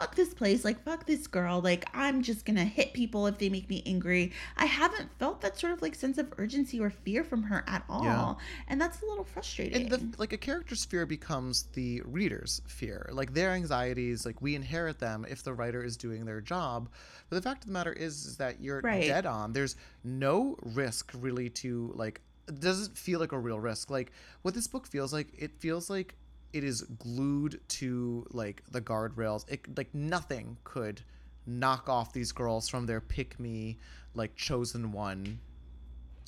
Fuck 0.00 0.14
this 0.14 0.32
place 0.32 0.64
like 0.64 0.82
fuck 0.82 1.04
this 1.06 1.26
girl 1.26 1.60
like 1.60 1.84
i'm 1.94 2.22
just 2.22 2.46
gonna 2.46 2.64
hit 2.64 2.92
people 2.94 3.26
if 3.26 3.36
they 3.38 3.48
make 3.50 3.68
me 3.68 3.82
angry. 3.84 4.32
I 4.56 4.64
haven't 4.64 5.10
felt 5.18 5.42
that 5.42 5.58
sort 5.58 5.72
of 5.74 5.82
like 5.82 5.94
sense 5.94 6.16
of 6.18 6.32
urgency 6.38 6.80
or 6.80 6.88
fear 6.90 7.22
from 7.22 7.42
her 7.44 7.62
at 7.66 7.84
all 7.88 8.04
Yeah. 8.04 8.34
and 8.68 8.80
that's 8.80 9.02
a 9.02 9.06
little 9.06 9.24
frustrating. 9.24 9.82
And 9.82 9.90
the 9.90 10.18
like 10.18 10.32
a 10.32 10.38
character's 10.38 10.84
fear 10.84 11.04
becomes 11.06 11.64
the 11.74 12.00
reader's 12.04 12.62
fear. 12.66 13.08
Like 13.12 13.34
their 13.34 13.50
anxieties 13.50 14.24
like 14.24 14.40
we 14.40 14.54
inherit 14.54 14.98
them 14.98 15.26
if 15.28 15.42
the 15.42 15.52
writer 15.52 15.82
is 15.84 15.96
doing 15.96 16.24
their 16.24 16.40
job. 16.40 16.88
But 17.28 17.36
the 17.36 17.42
fact 17.42 17.64
of 17.64 17.66
the 17.68 17.72
matter 17.74 17.92
is 17.92 18.24
is 18.24 18.36
that 18.38 18.60
you're 18.60 18.80
Right. 18.80 19.06
dead 19.06 19.26
on. 19.26 19.52
There's 19.52 19.76
no 20.02 20.56
risk 20.62 21.12
really 21.14 21.50
to 21.50 21.92
like 21.94 22.20
doesn't 22.58 22.96
feel 22.96 23.20
like 23.20 23.32
a 23.32 23.38
real 23.38 23.60
risk. 23.60 23.90
Like 23.90 24.12
what 24.42 24.54
this 24.54 24.66
book 24.66 24.86
feels 24.86 25.12
like 25.12 25.28
it 25.38 25.52
feels 25.60 25.90
like 25.90 26.14
it 26.52 26.64
is 26.64 26.82
glued 26.82 27.60
to 27.68 28.26
like 28.30 28.62
the 28.70 28.80
guardrails 28.80 29.44
it 29.48 29.76
like 29.76 29.94
nothing 29.94 30.56
could 30.64 31.02
knock 31.46 31.88
off 31.88 32.12
these 32.12 32.32
girls 32.32 32.68
from 32.68 32.86
their 32.86 33.00
pick 33.00 33.38
me 33.40 33.78
like 34.14 34.34
chosen 34.36 34.92
one 34.92 35.38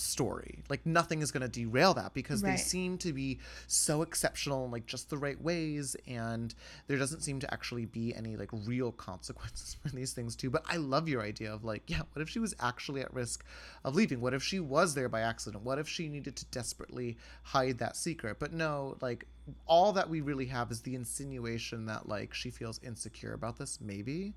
story. 0.03 0.63
Like 0.69 0.85
nothing 0.85 1.23
is 1.23 1.31
going 1.31 1.43
to 1.43 1.49
derail 1.49 1.95
that 1.95 2.13
because 2.15 2.43
they 2.43 2.57
seem 2.57 2.99
to 2.99 3.13
be 3.13 3.39
so 3.67 4.03
exceptional 4.03 4.65
in 4.65 4.71
like 4.71 4.87
just 4.87 5.11
the 5.11 5.17
right 5.17 5.41
ways 5.41 5.97
and 6.07 6.55
there 6.87 6.99
doesn't 6.99 7.23
seem 7.23 7.39
to 7.41 7.55
actually 7.55 7.87
be 7.87 8.15
any 8.15 8.37
like 8.37 8.51
real 8.67 8.93
consequences 8.93 9.77
for 9.83 9.89
these 9.91 10.13
things 10.13 10.37
too. 10.37 10.51
But 10.51 10.65
I 10.69 10.77
love 10.77 11.09
your 11.09 11.23
idea 11.23 11.53
of 11.53 11.65
like, 11.65 11.83
yeah, 11.87 12.03
what 12.13 12.23
if 12.23 12.29
she 12.29 12.39
was 12.39 12.55
actually 12.61 13.01
at 13.01 13.13
risk 13.15 13.45
of 13.85 13.95
leaving? 13.95 14.21
What 14.21 14.35
if 14.35 14.43
she 14.43 14.61
was 14.61 14.95
there 14.95 15.09
by 15.09 15.21
accident? 15.21 15.65
What 15.65 15.79
if 15.79 15.89
she 15.89 16.09
needed 16.09 16.37
to 16.37 16.45
desperately 16.47 17.17
hide 17.45 17.79
that 17.79 17.97
secret? 17.97 18.39
But 18.39 18.53
no, 18.53 18.97
like 19.01 19.27
all 19.67 19.93
that 19.93 20.09
we 20.09 20.21
really 20.21 20.47
have 20.47 20.71
is 20.71 20.81
the 20.83 20.95
insinuation 20.95 21.87
that 21.87 22.09
like 22.09 22.33
she 22.33 22.49
feels 22.51 22.79
insecure 22.85 23.33
about 23.35 23.59
this 23.59 23.79
maybe 23.81 24.35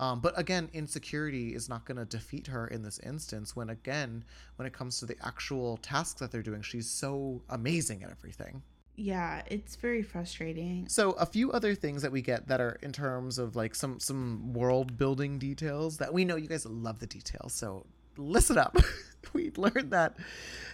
um, 0.00 0.20
but 0.20 0.32
again 0.38 0.68
insecurity 0.72 1.54
is 1.54 1.68
not 1.68 1.84
going 1.84 1.98
to 1.98 2.04
defeat 2.06 2.46
her 2.46 2.66
in 2.68 2.82
this 2.82 2.98
instance 3.00 3.54
when 3.54 3.68
again 3.70 4.24
when 4.56 4.66
it 4.66 4.72
comes 4.72 4.98
to 4.98 5.06
the 5.06 5.16
actual 5.24 5.76
tasks 5.78 6.20
that 6.20 6.30
they're 6.32 6.42
doing 6.42 6.62
she's 6.62 6.88
so 6.88 7.42
amazing 7.50 8.02
at 8.02 8.10
everything 8.10 8.62
Yeah, 8.96 9.42
it's 9.46 9.76
very 9.76 10.02
frustrating. 10.02 10.88
so 10.88 11.12
a 11.12 11.26
few 11.26 11.52
other 11.52 11.74
things 11.74 12.00
that 12.00 12.10
we 12.10 12.22
get 12.22 12.48
that 12.48 12.60
are 12.62 12.78
in 12.82 12.92
terms 12.92 13.36
of 13.38 13.54
like 13.56 13.74
some 13.74 14.00
some 14.00 14.54
world 14.54 14.96
building 14.96 15.38
details 15.38 15.98
that 15.98 16.14
we 16.14 16.24
know 16.24 16.36
you 16.36 16.48
guys 16.48 16.64
love 16.64 16.98
the 16.98 17.06
details 17.06 17.52
so 17.52 17.84
listen 18.16 18.58
up. 18.58 18.76
We 19.32 19.52
learned 19.56 19.90
that 19.90 20.16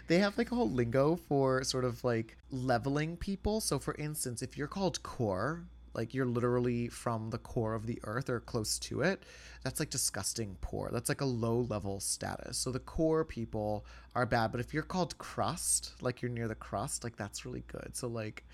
they 0.06 0.18
have 0.18 0.38
like 0.38 0.52
a 0.52 0.54
whole 0.54 0.70
lingo 0.70 1.16
for 1.16 1.64
sort 1.64 1.84
of 1.84 2.04
like 2.04 2.36
leveling 2.50 3.16
people. 3.16 3.60
So 3.60 3.78
for 3.78 3.94
instance 3.94 4.42
if 4.42 4.56
you're 4.56 4.68
called 4.68 5.02
core 5.02 5.64
like 5.94 6.14
you're 6.14 6.26
literally 6.26 6.88
from 6.88 7.30
the 7.30 7.38
core 7.38 7.74
of 7.74 7.86
the 7.86 7.98
earth 8.04 8.30
or 8.30 8.40
close 8.40 8.78
to 8.78 9.02
it 9.02 9.24
that's 9.62 9.80
like 9.80 9.90
disgusting 9.90 10.56
poor. 10.60 10.90
That's 10.92 11.08
like 11.08 11.20
a 11.20 11.26
low 11.26 11.60
level 11.60 12.00
status. 12.00 12.56
So 12.56 12.70
the 12.70 12.78
core 12.78 13.24
people 13.24 13.84
are 14.14 14.26
bad 14.26 14.52
but 14.52 14.60
if 14.60 14.72
you're 14.74 14.82
called 14.82 15.18
crust 15.18 15.94
like 16.00 16.22
you're 16.22 16.30
near 16.30 16.48
the 16.48 16.54
crust 16.54 17.04
like 17.04 17.16
that's 17.16 17.44
really 17.44 17.64
good. 17.66 17.96
So 17.96 18.06
like 18.06 18.44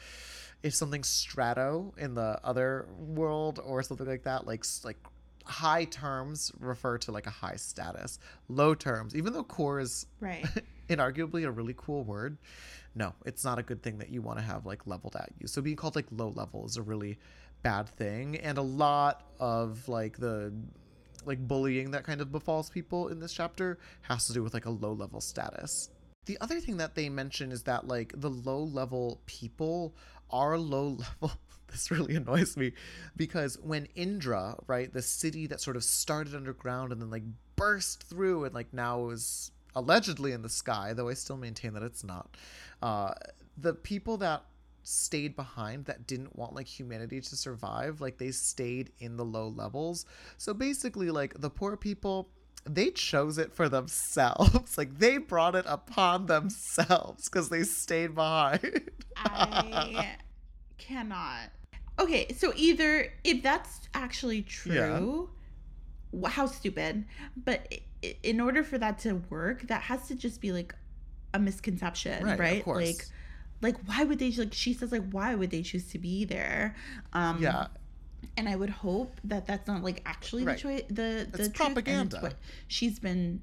if 0.63 0.75
something 0.75 1.05
strato 1.05 1.93
in 1.99 2.15
the 2.15 2.41
other 2.43 2.89
world 2.99 3.61
or 3.65 3.83
something 3.83 4.07
like 4.07 4.25
that 4.25 4.47
like 4.47 4.65
like 4.85 4.99
high 5.49 5.85
terms 5.85 6.53
refer 6.61 6.99
to 6.99 7.13
like 7.13 7.27
a 7.27 7.31
high 7.31 7.57
status. 7.57 8.19
Low 8.49 8.75
terms 8.75 9.17
even 9.17 9.33
though 9.33 9.45
core 9.45 9.81
is 9.81 10.07
Right. 10.21 10.45
inarguably 10.89 11.45
a 11.45 11.51
really 11.51 11.75
cool 11.77 12.03
word 12.03 12.39
no 12.95 13.13
it's 13.27 13.45
not 13.45 13.59
a 13.59 13.63
good 13.63 13.83
thing 13.83 13.99
that 13.99 14.09
you 14.09 14.23
want 14.23 14.39
to 14.39 14.45
have 14.45 14.65
like 14.67 14.87
leveled 14.87 15.17
at 15.17 15.31
you. 15.39 15.47
So 15.47 15.61
being 15.63 15.77
called 15.77 15.97
like 15.97 16.07
low 16.11 16.29
level 16.29 16.67
is 16.67 16.77
a 16.77 16.83
really 16.83 17.19
bad 17.63 17.89
thing 17.89 18.37
and 18.37 18.57
a 18.59 18.63
lot 18.63 19.25
of 19.41 19.89
like 19.89 20.19
the 20.19 20.53
like 21.25 21.39
bullying 21.47 21.91
that 21.91 22.05
kind 22.05 22.21
of 22.21 22.31
befalls 22.33 22.71
people 22.71 23.09
in 23.09 23.21
this 23.21 23.33
chapter 23.33 23.79
has 24.03 24.27
to 24.27 24.33
do 24.33 24.43
with 24.43 24.55
like 24.55 24.67
a 24.67 24.71
low 24.71 24.93
level 24.93 25.21
status. 25.21 25.91
The 26.27 26.39
other 26.41 26.61
thing 26.61 26.77
that 26.79 26.95
they 26.95 27.09
mention 27.09 27.53
is 27.53 27.63
that 27.65 27.87
like 27.89 28.13
the 28.17 28.31
low 28.31 28.63
level 28.63 29.21
people 29.27 29.95
are 30.31 30.59
low 30.59 30.99
level 31.23 31.37
this 31.71 31.91
really 31.91 32.17
annoys 32.17 32.57
me 32.57 32.73
because 33.17 33.59
when 33.59 33.87
indra 33.95 34.57
right 34.67 34.93
the 34.93 35.03
city 35.03 35.47
that 35.47 35.61
sort 35.61 35.77
of 35.77 35.85
started 35.85 36.35
underground 36.35 36.93
and 36.93 37.01
then 37.01 37.11
like 37.11 37.25
burst 37.57 38.03
through 38.05 38.45
and 38.45 38.55
like 38.55 38.73
now 38.73 39.11
is 39.11 39.51
allegedly 39.75 40.33
in 40.33 40.43
the 40.43 40.49
sky 40.49 40.93
though 40.93 41.09
i 41.09 41.15
still 41.15 41.37
maintain 41.37 41.73
that 41.75 41.83
it's 41.83 42.03
not 42.03 42.37
uh 42.83 43.13
the 43.57 43.75
people 43.75 44.17
that 44.17 44.43
stayed 44.89 45.37
behind 45.37 45.85
that 45.85 46.07
didn't 46.07 46.35
want 46.35 46.55
like 46.55 46.67
humanity 46.67 47.21
to 47.21 47.37
survive 47.37 48.01
like 48.01 48.17
they 48.17 48.31
stayed 48.31 48.91
in 49.01 49.19
the 49.19 49.25
low 49.25 49.49
levels. 49.49 50.07
So 50.39 50.55
basically 50.55 51.11
like 51.11 51.39
the 51.39 51.51
poor 51.51 51.77
people 51.77 52.31
they 52.65 52.91
chose 52.91 53.39
it 53.39 53.53
for 53.53 53.69
themselves. 53.69 54.77
Like 54.79 54.99
they 54.99 55.19
brought 55.19 55.55
it 55.55 55.65
upon 55.69 56.27
themselves 56.27 57.29
because 57.29 57.49
they 57.49 57.65
stayed 57.65 58.15
behind. 58.15 58.91
I 59.17 60.17
cannot. 60.79 61.51
Okay, 61.99 62.33
so 62.33 62.53
either 62.57 63.13
if 63.25 63.43
that's 63.43 63.89
actually 63.95 64.43
true, 64.43 65.29
wh- 66.19 66.29
how 66.31 66.47
stupid. 66.47 67.05
But 67.37 67.73
in 68.23 68.41
order 68.41 68.63
for 68.63 68.79
that 68.79 68.99
to 69.01 69.15
work, 69.31 69.63
that 69.69 69.83
has 69.83 70.07
to 70.09 70.15
just 70.15 70.41
be 70.41 70.53
like 70.53 70.75
a 71.35 71.39
misconception, 71.39 72.25
Right, 72.25 72.39
right? 72.39 72.59
of 72.59 72.65
course. 72.65 72.87
Like 72.87 73.07
like 73.61 73.77
why 73.87 74.05
would 74.05 74.21
they 74.21 74.31
like 74.33 74.55
she 74.55 74.73
says 74.73 74.93
like 74.93 75.11
why 75.11 75.35
would 75.35 75.51
they 75.51 75.63
choose 75.63 75.89
to 75.91 75.99
be 75.99 76.25
there? 76.25 76.77
Um 77.13 77.43
yeah 77.43 77.67
and 78.37 78.49
I 78.49 78.55
would 78.55 78.71
hope 78.71 79.21
that 79.25 79.47
that's 79.47 79.67
not 79.67 79.83
like 79.83 80.01
actually 80.07 80.45
Right. 80.45 80.57
the 80.57 80.63
choice 80.63 80.83
the 80.89 81.27
the 81.33 81.39
It's 81.45 81.49
truth, 81.49 81.49
and 81.49 81.57
propaganda. 81.75 82.21
what 82.21 82.35
she's 82.69 83.01
been 83.01 83.43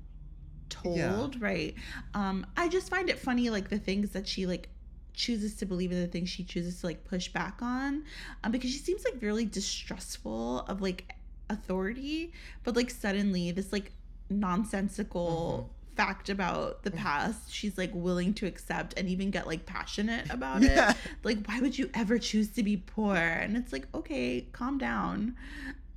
told, 0.69 1.35
Yeah. 1.35 1.45
right? 1.45 1.75
Um 2.13 2.45
I 2.55 2.69
just 2.69 2.89
find 2.89 3.09
it 3.09 3.19
funny 3.19 3.49
like 3.49 3.69
the 3.69 3.77
things 3.79 4.11
that 4.11 4.25
she 4.27 4.45
like 4.45 4.69
chooses 5.15 5.55
to 5.55 5.65
believe 5.65 5.91
in 5.91 5.99
the 5.99 6.07
things 6.07 6.29
she 6.29 6.43
chooses 6.43 6.79
to 6.81 6.85
like 6.87 7.03
push 7.05 7.27
back 7.29 7.59
on 7.61 8.03
um, 8.43 8.51
because 8.51 8.71
she 8.71 8.77
seems 8.79 9.03
like 9.05 9.21
really 9.21 9.45
distrustful 9.45 10.59
of 10.67 10.81
like 10.81 11.13
authority 11.49 12.31
but 12.63 12.75
like 12.75 12.89
suddenly 12.89 13.51
this 13.51 13.71
like 13.71 13.91
nonsensical 14.29 15.69
Mm-hmm. 15.69 15.95
fact 15.95 16.29
about 16.29 16.83
the 16.83 16.91
past 16.91 17.53
she's 17.53 17.77
like 17.77 17.91
willing 17.93 18.33
to 18.33 18.45
accept 18.45 18.93
and 18.97 19.07
even 19.07 19.31
get 19.31 19.47
like 19.47 19.65
passionate 19.65 20.25
about 20.29 20.61
Yeah. 20.61 20.91
it 20.91 20.93
like 21.23 21.45
why 21.47 21.59
would 21.61 21.77
you 21.77 21.89
ever 21.93 22.17
choose 22.19 22.49
to 22.49 22.63
be 22.63 22.75
poor 22.77 23.15
and 23.15 23.55
it's 23.55 23.71
like 23.71 23.87
okay 23.95 24.41
calm 24.51 24.77
down 24.77 25.35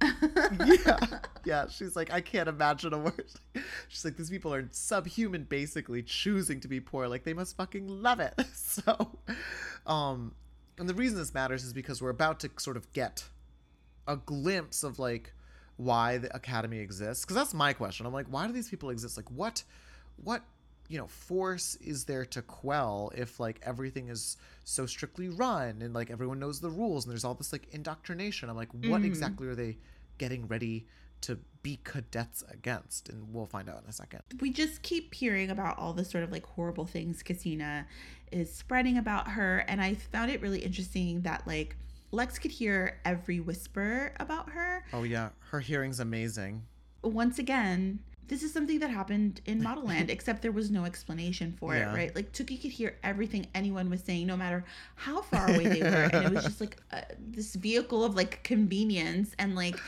yeah. 0.67 0.99
Yeah 1.45 1.69
she's 1.69 1.97
like 1.97 2.13
i 2.13 2.21
can't 2.21 2.49
imagine 2.49 2.93
a 2.93 2.99
worse. 2.99 3.37
She's 3.89 4.05
like 4.05 4.17
these 4.17 4.31
people 4.31 4.53
are 4.53 4.69
subhuman 4.71 5.45
basically 5.45 6.03
choosing 6.03 6.61
to 6.61 6.69
be 6.69 6.81
poor. 6.81 7.09
Like 7.09 7.25
they 7.25 7.33
must 7.35 7.57
fucking 7.57 7.89
love 7.89 8.21
it. 8.21 8.35
So 8.55 9.19
um 9.87 10.35
and 10.79 10.89
the 10.89 10.95
reason 10.95 11.19
this 11.19 11.35
matters 11.35 11.65
is 11.65 11.73
because 11.73 12.01
we're 12.01 12.11
about 12.11 12.41
to 12.41 12.51
sort 12.59 12.77
of 12.77 12.93
get 12.93 13.25
a 14.07 14.17
glimpse 14.17 14.85
of 14.85 14.99
like 14.99 15.33
why 15.77 16.19
the 16.19 16.35
academy 16.35 16.79
exists. 16.79 17.25
Because 17.25 17.37
that's 17.37 17.55
my 17.55 17.73
question. 17.73 18.07
I'm 18.07 18.13
like 18.13 18.27
why 18.27 18.47
do 18.47 18.53
these 18.53 18.69
people 18.69 18.91
exist? 18.91 19.17
Like 19.17 19.31
what 19.31 19.65
what 20.23 20.43
you 20.89 20.99
know 20.99 21.07
force 21.07 21.77
is 21.77 22.05
there 22.05 22.25
to 22.25 22.43
quell 22.43 23.13
if 23.15 23.39
like 23.39 23.61
everything 23.63 24.09
is 24.09 24.37
so 24.65 24.87
strictly 24.87 25.29
run 25.29 25.83
and 25.83 25.95
like 25.95 26.11
everyone 26.11 26.39
knows 26.39 26.61
the 26.61 26.71
rules 26.71 27.05
and 27.05 27.13
there's 27.13 27.25
all 27.25 27.35
this 27.35 27.53
like 27.53 27.69
indoctrination. 27.73 28.49
I'm 28.49 28.57
like 28.57 28.73
what 28.73 28.83
mm-hmm. 28.83 29.05
exactly 29.05 29.49
are 29.49 29.55
they 29.55 29.77
getting 30.17 30.49
ready 30.49 30.87
to 31.23 31.39
be 31.63 31.79
cadets 31.85 32.43
against? 32.51 33.09
And 33.09 33.33
we'll 33.33 33.47
find 33.47 33.69
out 33.69 33.83
in 33.83 33.89
a 33.89 33.93
second. 33.93 34.23
We 34.41 34.51
just 34.51 34.83
keep 34.83 35.15
hearing 35.15 35.51
about 35.51 35.79
all 35.79 35.93
the 35.93 36.05
sort 36.05 36.25
of 36.25 36.33
like 36.33 36.47
horrible 36.47 36.87
things 36.87 37.23
Cassina 37.23 37.87
is 38.33 38.53
spreading 38.53 38.99
about 38.99 39.29
her. 39.29 39.65
And 39.69 39.81
I 39.81 39.95
found 39.95 40.31
it 40.31 40.41
really 40.41 40.61
interesting 40.61 41.23
that 41.23 41.47
like 41.47 41.77
Lex 42.11 42.39
could 42.39 42.51
hear 42.51 43.01
every 43.05 43.41
whisper 43.41 44.15
about 44.19 44.51
her. 44.51 44.85
oh 44.93 45.03
yeah. 45.03 45.31
Her 45.51 45.61
hearing's 45.61 46.01
amazing. 46.01 46.63
Once 47.03 47.39
again, 47.39 48.01
this 48.29 48.43
is 48.43 48.53
something 48.53 48.79
that 48.81 48.91
happened 48.91 49.41
in 49.47 49.63
Model 49.63 49.85
Land, 49.85 50.11
except 50.17 50.43
there 50.43 50.53
was 50.53 50.71
no 50.71 50.85
explanation 50.85 51.55
for 51.59 51.75
Yeah. 51.75 51.93
it, 51.93 51.97
right? 51.97 52.15
Like 52.15 52.33
Tookie 52.33 52.61
could 52.61 52.71
hear 52.71 52.97
everything 53.03 53.47
anyone 53.55 53.91
was 53.91 54.03
saying, 54.03 54.27
no 54.27 54.37
matter 54.37 54.65
how 54.95 55.23
far 55.23 55.51
away 55.51 55.67
they 55.67 55.83
were. 55.83 56.09
And 56.13 56.25
it 56.27 56.31
was 56.33 56.45
just 56.45 56.61
like 56.61 56.77
uh, 56.93 57.01
this 57.19 57.55
vehicle 57.55 58.05
of 58.05 58.15
like 58.15 58.43
convenience. 58.45 59.35
And 59.39 59.55
like 59.55 59.79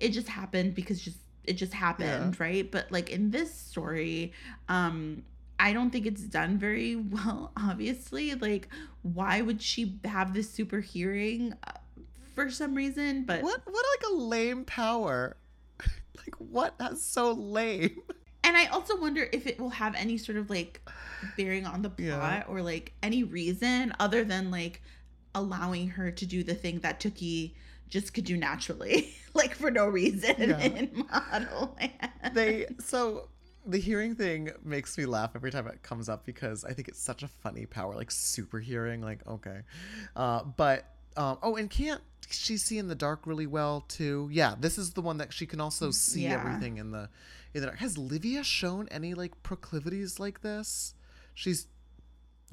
it 0.00 0.10
just 0.10 0.28
happened 0.28 0.74
because 0.74 1.00
just 1.00 1.18
it 1.44 1.54
just 1.54 1.72
happened, 1.72 2.38
right? 2.40 2.70
But 2.70 2.90
like 2.92 3.10
in 3.10 3.30
this 3.30 3.52
story, 3.52 4.32
um, 4.68 5.24
I 5.58 5.72
don't 5.72 5.90
think 5.90 6.06
it's 6.06 6.22
done 6.22 6.56
very 6.58 6.94
well, 7.14 7.50
obviously. 7.56 8.34
Like, 8.34 8.68
why 9.02 9.40
would 9.40 9.60
she 9.60 9.98
have 10.04 10.34
this 10.34 10.48
super 10.48 10.80
hearing 10.80 11.52
uh, 11.66 11.72
for 12.34 12.48
some 12.50 12.74
reason? 12.74 13.24
But 13.24 13.42
what 13.42 13.60
what 13.66 13.84
like 14.00 14.10
a 14.12 14.14
lame 14.14 14.64
power 14.64 15.36
like 16.26 16.34
what 16.38 16.78
that's 16.78 17.02
so 17.02 17.32
lame 17.32 17.96
And 18.44 18.56
I 18.56 18.66
also 18.66 18.96
wonder 18.98 19.28
if 19.32 19.46
it 19.46 19.58
will 19.60 19.68
have 19.70 19.94
any 19.94 20.16
sort 20.16 20.38
of 20.38 20.48
like 20.48 20.80
bearing 21.36 21.66
on 21.66 21.82
the 21.82 21.90
plot 21.90 21.98
Yeah. 22.06 22.44
or 22.48 22.62
like 22.62 22.92
any 23.02 23.22
reason 23.24 23.92
other 23.98 24.24
than 24.24 24.50
like 24.50 24.80
allowing 25.34 25.88
her 25.90 26.10
to 26.10 26.26
do 26.26 26.42
the 26.42 26.54
thing 26.54 26.80
that 26.80 27.00
Tookie 27.00 27.52
just 27.88 28.14
could 28.14 28.24
do 28.24 28.36
naturally, 28.36 29.14
like 29.34 29.54
for 29.54 29.70
no 29.70 29.86
reason 29.86 30.34
Yeah. 30.38 30.58
in 30.60 31.04
Model 31.10 31.76
Land. 31.78 32.34
they 32.34 32.66
so 32.78 33.28
the 33.66 33.78
hearing 33.78 34.14
thing 34.14 34.50
makes 34.64 34.96
me 34.96 35.04
laugh 35.04 35.32
every 35.34 35.50
time 35.50 35.66
it 35.66 35.82
comes 35.82 36.08
up 36.08 36.24
because 36.24 36.64
I 36.64 36.72
think 36.72 36.88
it's 36.88 37.00
such 37.02 37.22
a 37.22 37.28
funny 37.28 37.66
power, 37.66 37.94
like 37.94 38.10
super 38.10 38.60
hearing. 38.60 39.02
Like 39.02 39.26
okay, 39.26 39.60
uh, 40.16 40.44
but 40.44 40.86
um, 41.18 41.38
oh, 41.42 41.56
and 41.56 41.68
can't 41.68 42.00
she 42.30 42.56
see 42.56 42.78
in 42.78 42.88
the 42.88 42.94
dark 42.94 43.26
really 43.26 43.46
well 43.46 43.84
too? 43.88 44.28
Yeah, 44.30 44.54
this 44.58 44.78
is 44.78 44.92
the 44.92 45.02
one 45.02 45.18
that 45.18 45.32
she 45.32 45.46
can 45.46 45.60
also 45.60 45.90
see 45.90 46.22
Yeah. 46.22 46.34
everything 46.34 46.78
in 46.78 46.92
the 46.92 47.08
in 47.54 47.60
the 47.60 47.66
dark. 47.66 47.78
Has 47.78 47.98
Livia 47.98 48.44
shown 48.44 48.88
any 48.90 49.14
like 49.14 49.42
proclivities 49.42 50.20
like 50.20 50.42
this? 50.42 50.94
She's 51.34 51.66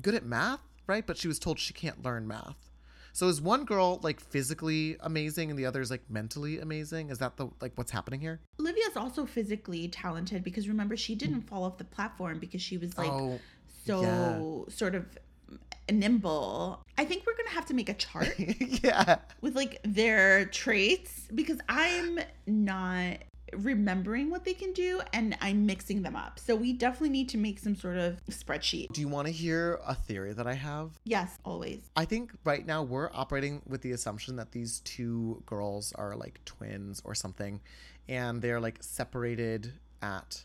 good 0.02 0.16
at 0.16 0.26
math, 0.26 0.62
right? 0.88 1.06
But 1.06 1.18
she 1.18 1.28
was 1.28 1.40
told 1.40 1.60
she 1.60 1.74
can't 1.74 2.04
learn 2.04 2.28
math. 2.28 2.72
So 3.14 3.30
is 3.30 3.40
one 3.40 3.64
girl 3.64 4.00
like 4.04 4.20
physically 4.20 4.98
amazing 5.00 5.50
and 5.50 5.58
the 5.58 5.66
other 5.66 5.80
is 5.80 5.90
like 5.90 6.10
mentally 6.10 6.60
amazing? 6.60 7.12
Is 7.12 7.20
that 7.20 7.38
the 7.38 7.50
like 7.62 7.74
what's 7.76 7.92
happening 7.92 8.20
here? 8.20 8.42
Olivia's 8.60 8.98
also 8.98 9.26
physically 9.26 9.88
talented 9.88 10.44
because 10.44 10.68
remember 10.68 10.98
she 10.98 11.16
didn't 11.16 11.42
fall 11.44 11.64
off 11.64 11.78
the 11.78 11.86
platform 11.86 12.40
because 12.40 12.62
she 12.62 12.78
was 12.78 12.98
like 12.98 13.12
oh, 13.12 13.40
so 13.86 14.66
sort 14.70 14.96
of 14.96 15.06
nimble. 15.92 16.84
I 16.98 17.06
think 17.06 17.26
we're 17.26 17.36
gonna 17.38 17.50
have 17.50 17.66
to 17.68 17.74
make 17.74 17.90
a 17.90 17.94
chart 17.94 18.34
yeah. 18.40 19.18
with 19.42 19.56
like 19.56 19.80
their 19.84 20.46
traits 20.46 21.28
because 21.34 21.60
I'm 21.70 22.20
not 22.48 23.18
remembering 23.54 24.30
what 24.30 24.44
they 24.44 24.54
can 24.54 24.74
do 24.74 25.02
and 25.14 25.38
I'm 25.42 25.66
mixing 25.66 26.02
them 26.02 26.16
up. 26.16 26.40
So 26.40 26.56
we 26.56 26.74
definitely 26.74 27.10
need 27.10 27.30
to 27.30 27.38
make 27.38 27.60
some 27.60 27.76
sort 27.76 27.98
of 27.98 28.20
spreadsheet. 28.30 28.92
Do 28.92 29.02
you 29.02 29.08
want 29.08 29.28
to 29.28 29.34
hear 29.34 29.80
a 29.86 29.96
theory 29.96 30.34
that 30.34 30.48
I 30.48 30.54
have? 30.54 31.00
Yes, 31.04 31.38
always. 31.46 31.82
I 31.96 32.06
think 32.06 32.32
right 32.44 32.66
now 32.66 32.84
we're 32.84 33.10
operating 33.14 33.62
with 33.68 33.82
the 33.82 33.92
assumption 33.92 34.36
that 34.38 34.52
these 34.52 34.80
two 34.82 35.42
girls 35.46 35.94
are 35.94 36.16
like 36.16 36.44
twins 36.46 37.02
or 37.06 37.16
something, 37.16 37.62
and 38.10 38.42
they're 38.42 38.60
like 38.60 38.78
separated 38.82 39.74
at 40.02 40.44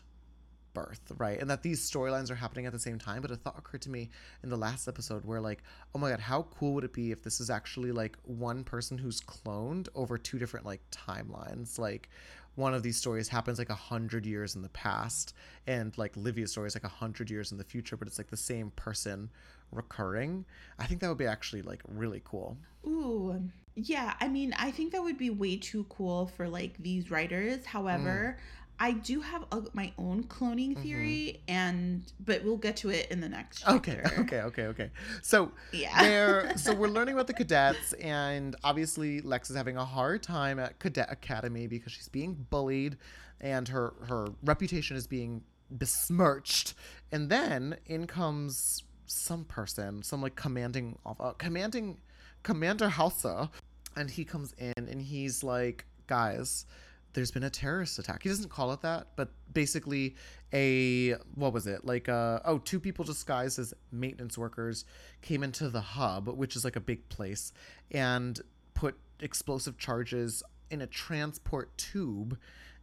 birth, 0.73 1.01
right? 1.17 1.39
And 1.39 1.49
that 1.49 1.63
these 1.63 1.89
storylines 1.89 2.29
are 2.31 2.35
happening 2.35 2.65
at 2.65 2.73
the 2.73 2.79
same 2.79 2.99
time. 2.99 3.21
But 3.21 3.31
a 3.31 3.35
thought 3.35 3.57
occurred 3.57 3.81
to 3.83 3.89
me 3.89 4.09
in 4.43 4.49
the 4.49 4.57
last 4.57 4.87
episode 4.87 5.25
where, 5.25 5.41
like, 5.41 5.63
oh 5.93 5.99
my 5.99 6.09
god, 6.09 6.19
how 6.19 6.43
cool 6.43 6.73
would 6.73 6.83
it 6.83 6.93
be 6.93 7.11
if 7.11 7.23
this 7.23 7.39
is 7.39 7.49
actually 7.49 7.91
like 7.91 8.17
one 8.23 8.63
person 8.63 8.97
who's 8.97 9.21
cloned 9.21 9.87
over 9.95 10.17
two 10.17 10.39
different 10.39 10.65
like 10.65 10.81
timelines? 10.91 11.77
Like, 11.79 12.09
one 12.55 12.73
of 12.73 12.83
these 12.83 12.97
stories 12.97 13.29
happens 13.29 13.57
like 13.59 13.69
a 13.69 13.75
hundred 13.75 14.25
years 14.25 14.55
in 14.55 14.61
the 14.61 14.69
past, 14.69 15.33
and 15.67 15.97
like 15.97 16.15
Livia's 16.17 16.51
story 16.51 16.67
is 16.67 16.75
like 16.75 16.83
a 16.83 16.89
hundred 16.89 17.29
years 17.29 17.51
in 17.51 17.57
the 17.57 17.63
future, 17.63 17.95
but 17.95 18.07
it's 18.07 18.17
like 18.17 18.29
the 18.29 18.37
same 18.37 18.71
person 18.75 19.29
recurring. 19.71 20.45
I 20.77 20.85
think 20.85 20.99
that 21.01 21.07
would 21.07 21.17
be 21.17 21.25
actually 21.25 21.61
like 21.61 21.81
really 21.87 22.21
cool. 22.25 22.57
Ooh. 22.85 23.41
Yeah, 23.75 24.15
I 24.19 24.27
mean, 24.27 24.53
I 24.57 24.69
think 24.71 24.91
that 24.91 25.01
would 25.01 25.17
be 25.17 25.29
way 25.29 25.55
too 25.55 25.85
cool 25.87 26.27
for 26.27 26.49
like 26.49 26.77
these 26.77 27.09
writers. 27.09 27.65
However, 27.65 28.37
mm. 28.37 28.60
I 28.81 28.93
do 28.93 29.21
have 29.21 29.45
a, 29.51 29.61
my 29.73 29.93
own 29.99 30.23
cloning 30.23 30.75
theory 30.81 31.43
and 31.47 32.01
but 32.25 32.43
we'll 32.43 32.57
get 32.57 32.77
to 32.77 32.89
it 32.89 33.11
in 33.11 33.21
the 33.21 33.29
next 33.29 33.61
chapter. 33.61 33.75
okay, 33.75 34.01
okay, 34.21 34.41
okay. 34.41 34.63
Okay. 34.63 34.89
So 35.21 35.51
Yeah. 35.71 36.01
there 36.01 36.57
so 36.57 36.73
we're 36.79 36.87
learning 36.87 37.13
about 37.13 37.27
the 37.27 37.33
cadets 37.33 37.93
and 37.93 38.55
obviously 38.63 39.21
Lex 39.21 39.51
is 39.51 39.55
having 39.55 39.77
a 39.77 39.85
hard 39.85 40.23
time 40.23 40.57
at 40.57 40.79
Cadet 40.79 41.11
Academy 41.11 41.67
because 41.67 41.91
she's 41.91 42.07
being 42.07 42.47
bullied 42.49 42.97
and 43.39 43.67
her 43.67 43.93
her 44.07 44.29
reputation 44.43 44.97
is 44.97 45.05
being 45.05 45.43
besmirched. 45.69 46.73
And 47.11 47.29
then 47.29 47.77
in 47.85 48.07
comes 48.07 48.81
some 49.05 49.45
person, 49.45 50.01
some 50.01 50.23
like 50.23 50.35
commanding 50.35 50.97
uh, 51.05 51.33
commanding 51.33 51.99
Commander 52.41 52.89
Hausa 52.89 53.51
and 53.95 54.09
he 54.09 54.25
comes 54.25 54.55
in 54.57 54.73
and 54.75 54.99
he's 55.03 55.43
like, 55.43 55.85
"Guys, 56.07 56.65
there's 57.13 57.31
been 57.31 57.43
a 57.43 57.49
terrorist 57.49 57.99
attack. 57.99 58.23
He 58.23 58.29
doesn't 58.29 58.49
call 58.49 58.71
it 58.71 58.81
that, 58.81 59.07
but 59.15 59.29
basically 59.51 60.15
a 60.53 61.15
what 61.35 61.53
was 61.53 61.67
it? 61.67 61.85
Like 61.85 62.09
uh 62.09 62.39
oh, 62.45 62.57
two 62.57 62.79
people 62.79 63.05
disguised 63.05 63.59
as 63.59 63.73
maintenance 63.91 64.37
workers 64.37 64.85
came 65.21 65.43
into 65.43 65.69
the 65.69 65.81
hub, 65.81 66.27
which 66.27 66.55
is 66.55 66.63
like 66.63 66.75
a 66.75 66.81
big 66.81 67.07
place, 67.09 67.53
and 67.91 68.39
put 68.73 68.97
explosive 69.19 69.77
charges 69.77 70.43
in 70.69 70.81
a 70.81 70.87
transport 70.87 71.77
tube 71.77 72.37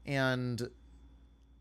and 0.07 0.71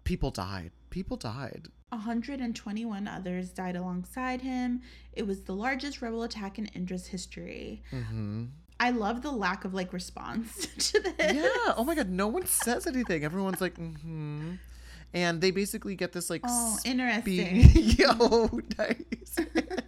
people 0.04 0.32
died. 0.32 0.72
People 0.90 1.18
died. 1.18 1.68
121 1.90 3.08
others 3.08 3.50
died 3.50 3.76
alongside 3.76 4.42
him. 4.42 4.82
It 5.14 5.26
was 5.26 5.44
the 5.44 5.54
largest 5.54 6.02
rebel 6.02 6.24
attack 6.24 6.60
in 6.60 6.66
Indra's 6.68 7.08
history. 7.08 7.84
hmm 7.90 8.46
I 8.80 8.92
love 8.92 9.22
the 9.24 9.32
lack 9.32 9.66
of 9.66 9.74
like 9.74 9.92
response 9.94 10.68
to 10.92 11.00
this. 11.00 11.34
Yeah. 11.34 11.74
Oh 11.76 11.84
my 11.86 11.96
god, 11.96 12.10
no 12.10 12.28
one 12.28 12.46
says 12.46 12.86
anything. 12.88 13.24
Everyone's 13.24 13.62
like, 13.62 13.76
mm-hmm. 13.76 14.54
And 15.14 15.40
they 15.42 15.52
basically 15.52 15.96
get 15.96 16.12
this 16.14 16.30
like 16.30 16.42
Oh, 16.44 16.78
speed- 16.78 16.92
interesting. 16.92 17.64
Yo, 17.98 18.62
nice. 18.78 19.36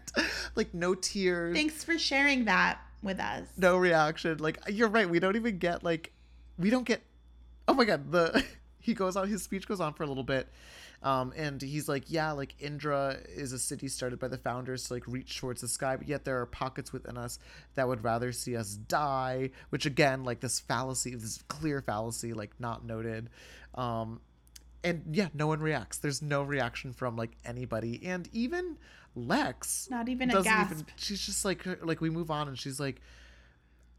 like 0.56 0.74
no 0.74 0.96
tears. 0.96 1.56
Thanks 1.56 1.84
for 1.84 1.98
sharing 2.00 2.46
that 2.46 2.80
with 3.04 3.20
us. 3.20 3.48
no 3.58 3.78
reaction. 3.78 4.38
Like 4.40 4.60
you're 4.70 4.88
right. 4.90 5.10
We 5.10 5.20
don't 5.20 5.36
even 5.36 5.58
get 5.58 5.84
like 5.84 6.12
we 6.58 6.70
don't 6.70 6.86
get. 6.86 7.02
Oh 7.68 7.74
my 7.74 7.86
god, 7.86 8.12
the 8.12 8.44
he 8.80 8.94
goes 8.94 9.16
on. 9.16 9.28
His 9.28 9.44
speech 9.44 9.68
goes 9.68 9.80
on 9.80 9.94
for 9.94 10.04
a 10.04 10.08
little 10.08 10.24
bit, 10.24 10.48
um, 11.02 11.34
and 11.38 11.62
he's 11.62 11.88
like, 11.88 12.04
yeah, 12.08 12.32
like 12.32 12.56
Indra 12.60 13.18
is 13.28 13.54
a 13.54 13.60
city 13.60 13.88
started 13.88 14.20
by 14.20 14.28
the 14.28 14.38
founders 14.38 14.86
to 14.88 14.94
like 14.94 15.08
reach 15.08 15.38
towards 15.40 15.62
the 15.62 15.68
sky, 15.68 15.96
but 15.96 16.08
yet 16.08 16.26
there 16.26 16.40
are 16.42 16.46
pockets 16.46 16.92
within 16.92 17.18
us 17.18 17.40
that 17.76 17.88
would 17.88 18.04
rather 18.04 18.32
see 18.32 18.58
us 18.58 18.74
die. 18.74 19.52
Which 19.70 19.86
again, 19.86 20.24
like 20.24 20.42
this 20.42 20.60
fallacy, 20.60 21.16
this 21.16 21.42
clear 21.48 21.82
fallacy, 21.82 22.34
like 22.34 22.52
not 22.60 22.86
noted. 22.86 23.30
Um, 23.76 24.20
and 24.84 25.04
yeah, 25.12 25.28
no 25.34 25.48
one 25.48 25.62
reacts. 25.62 25.98
There's 25.98 26.22
no 26.22 26.44
reaction 26.44 26.94
from 26.94 27.16
like 27.16 27.32
anybody, 27.46 28.02
and 28.06 28.28
even 28.34 28.78
Lex 29.16 29.88
Not 29.90 30.10
even 30.10 30.30
a 30.32 30.42
gasp. 30.44 30.72
even 30.72 30.86
she's 30.96 31.26
just 31.26 31.44
like 31.46 31.66
like 31.84 32.02
we 32.02 32.10
move 32.10 32.30
on 32.32 32.48
and 32.48 32.58
she's 32.58 32.80
like 32.80 33.02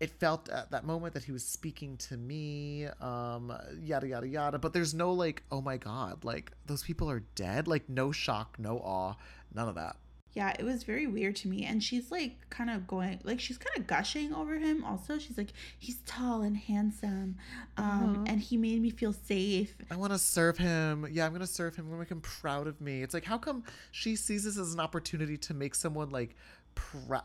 it 0.00 0.10
felt 0.10 0.48
at 0.48 0.70
that 0.70 0.84
moment 0.84 1.12
that 1.14 1.24
he 1.24 1.32
was 1.32 1.44
speaking 1.44 1.96
to 1.98 2.16
me 2.16 2.86
um 3.00 3.52
yada 3.82 4.08
yada 4.08 4.26
yada 4.26 4.58
but 4.58 4.72
there's 4.72 4.94
no 4.94 5.12
like 5.12 5.42
oh 5.52 5.60
my 5.60 5.76
god 5.76 6.24
like 6.24 6.52
those 6.66 6.82
people 6.82 7.08
are 7.10 7.20
dead 7.34 7.68
like 7.68 7.88
no 7.88 8.10
shock 8.10 8.56
no 8.58 8.78
awe 8.78 9.14
none 9.54 9.68
of 9.68 9.74
that 9.74 9.96
Yeah, 10.32 10.54
it 10.56 10.64
was 10.64 10.84
very 10.84 11.08
weird 11.08 11.34
to 11.42 11.48
me. 11.48 11.64
And 11.64 11.82
she's 11.82 12.12
like 12.12 12.36
kind 12.50 12.70
of 12.70 12.86
going, 12.86 13.18
like, 13.24 13.40
she's 13.40 13.58
kind 13.58 13.76
of 13.76 13.88
gushing 13.88 14.32
over 14.32 14.56
him 14.58 14.84
also. 14.84 15.18
She's 15.18 15.36
like, 15.36 15.52
he's 15.76 15.98
tall 16.06 16.42
and 16.42 16.56
handsome. 16.56 17.34
Um, 17.76 18.24
and 18.28 18.38
he 18.40 18.56
made 18.56 18.80
me 18.80 18.90
feel 18.90 19.12
safe. 19.12 19.74
i 19.90 19.96
want 19.96 20.12
to 20.12 20.18
serve 20.18 20.56
him 20.58 21.06
yeah 21.10 21.24
i'm 21.26 21.32
gonna 21.32 21.46
serve 21.46 21.74
him 21.74 21.84
i'm 21.86 21.90
gonna 21.90 22.00
make 22.00 22.10
him 22.10 22.20
proud 22.20 22.66
of 22.66 22.80
me 22.80 23.02
it's 23.02 23.14
like 23.14 23.24
how 23.24 23.38
come 23.38 23.64
she 23.90 24.14
sees 24.16 24.44
this 24.44 24.56
as 24.58 24.72
an 24.74 24.80
opportunity 24.80 25.36
to 25.36 25.52
make 25.54 25.74
someone 25.74 26.10
like 26.10 26.36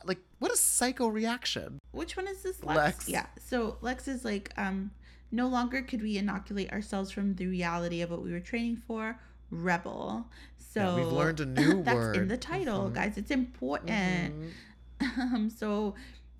like 0.03 0.19
what 0.39 0.51
a 0.51 0.57
psycho 0.57 1.07
reaction 1.07 1.79
Which 1.91 2.15
one 2.17 2.27
is 2.27 2.41
this 2.43 2.63
Lex? 2.63 2.77
Lex. 2.77 3.09
Yeah. 3.09 3.25
So 3.39 3.77
Lex 3.81 4.07
is 4.07 4.23
like, 4.25 4.51
um, 4.57 4.91
no 5.31 5.47
longer 5.47 5.81
could 5.81 6.01
we 6.01 6.17
inoculate 6.17 6.71
ourselves 6.71 7.09
from 7.11 7.35
the 7.35 7.47
reality 7.47 8.01
of 8.01 8.11
what 8.11 8.21
we 8.21 8.31
were 8.31 8.39
training 8.39 8.77
for. 8.87 9.19
Rebel. 9.51 10.27
So 10.57 10.81
Yeah, 10.81 10.95
we've 10.95 11.07
learned 11.13 11.39
a 11.39 11.45
new 11.45 11.83
that's 11.87 11.95
word. 11.95 12.17
in 12.17 12.27
the 12.27 12.37
title, 12.37 12.89
guys. 12.89 13.17
It's 13.17 13.31
important. 13.31 14.33
Um, 15.01 15.49
so 15.49 15.95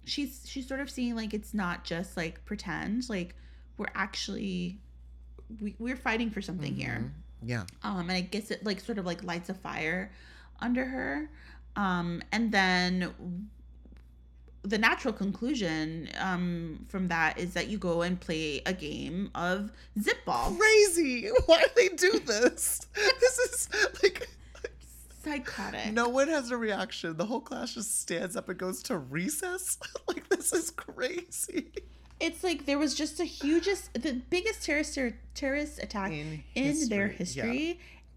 she's 0.05 0.43
she's 0.47 0.65
sort 0.65 0.79
of 0.79 0.89
seeing 0.89 1.13
like 1.13 1.33
it's 1.33 1.53
not 1.53 1.83
just 1.83 2.15
like 2.15 2.45
pretend. 2.45 3.09
Like 3.09 3.35
we're 3.77 3.91
actually 3.93 4.79
we, 5.59 5.75
we're 5.77 5.97
fighting 5.97 6.29
for 6.29 6.41
something 6.41 6.73
here. 6.73 7.11
yeah 7.43 7.65
Um, 7.83 8.01
and 8.09 8.13
I 8.13 8.21
guess 8.21 8.51
it 8.51 8.63
like 8.65 8.79
sort 8.79 8.97
of 8.97 9.05
like 9.05 9.23
lights 9.25 9.49
a 9.49 9.53
fire 9.53 10.11
under 10.61 10.85
her. 10.85 11.29
Um, 11.75 12.21
and 12.31 12.51
then 12.51 13.13
the 14.63 14.77
natural 14.79 15.13
conclusion 15.13 16.09
um 16.19 16.83
from 16.89 17.07
that 17.07 17.37
is 17.37 17.53
that 17.53 17.67
you 17.67 17.77
go 17.77 18.01
and 18.01 18.19
play 18.19 18.63
a 18.65 18.73
game 18.73 19.29
of 19.35 19.71
zip 20.01 20.25
ball. 20.25 20.55
crazy 20.55 21.29
why 21.45 21.59
do 21.59 21.67
they 21.75 21.89
do 21.89 22.19
this 22.25 22.87
this 23.19 23.37
is 23.37 23.69
like 24.01 24.27
Psychotic. 25.25 25.91
No 25.91 26.07
one 26.07 26.27
has 26.27 26.51
a 26.51 26.57
reaction. 26.57 27.17
The 27.17 27.25
whole 27.25 27.41
class 27.41 27.73
just 27.73 27.99
stands 27.99 28.35
up 28.35 28.47
and 28.47 28.59
goes 28.59 28.83
to 28.83 28.99
recess. 28.99 29.79
like 30.07 30.29
this 30.29 30.53
is 30.53 30.69
crazy. 30.69 31.71
It's 32.19 32.43
like 32.43 32.67
there 32.67 32.77
was 32.77 32.93
just 32.93 33.19
a 33.19 33.25
hugest, 33.25 33.91
the 33.99 34.21
biggest 34.29 34.63
terrorist 34.63 34.97
terrorist 35.33 35.81
attack 35.81 36.11
In 36.11 36.43
in, 36.53 36.89
their 36.89 37.07
history, 37.07 37.67
yeah. 37.67 37.73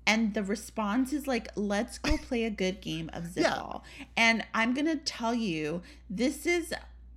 And 0.09 0.35
the 0.35 0.43
response 0.43 1.13
is 1.13 1.27
like, 1.29 1.49
let's 1.55 1.99
go 1.99 2.17
play 2.29 2.43
a 2.45 2.51
good 2.51 2.81
game 2.81 3.11
of 3.13 3.27
zip 3.27 3.45
Yeah. 3.45 3.55
ball. 3.55 3.85
And 4.17 4.45
I'm 4.55 4.75
gonna 4.75 4.97
tell 4.97 5.35
you, 5.35 5.83
this 6.11 6.47
is 6.47 6.75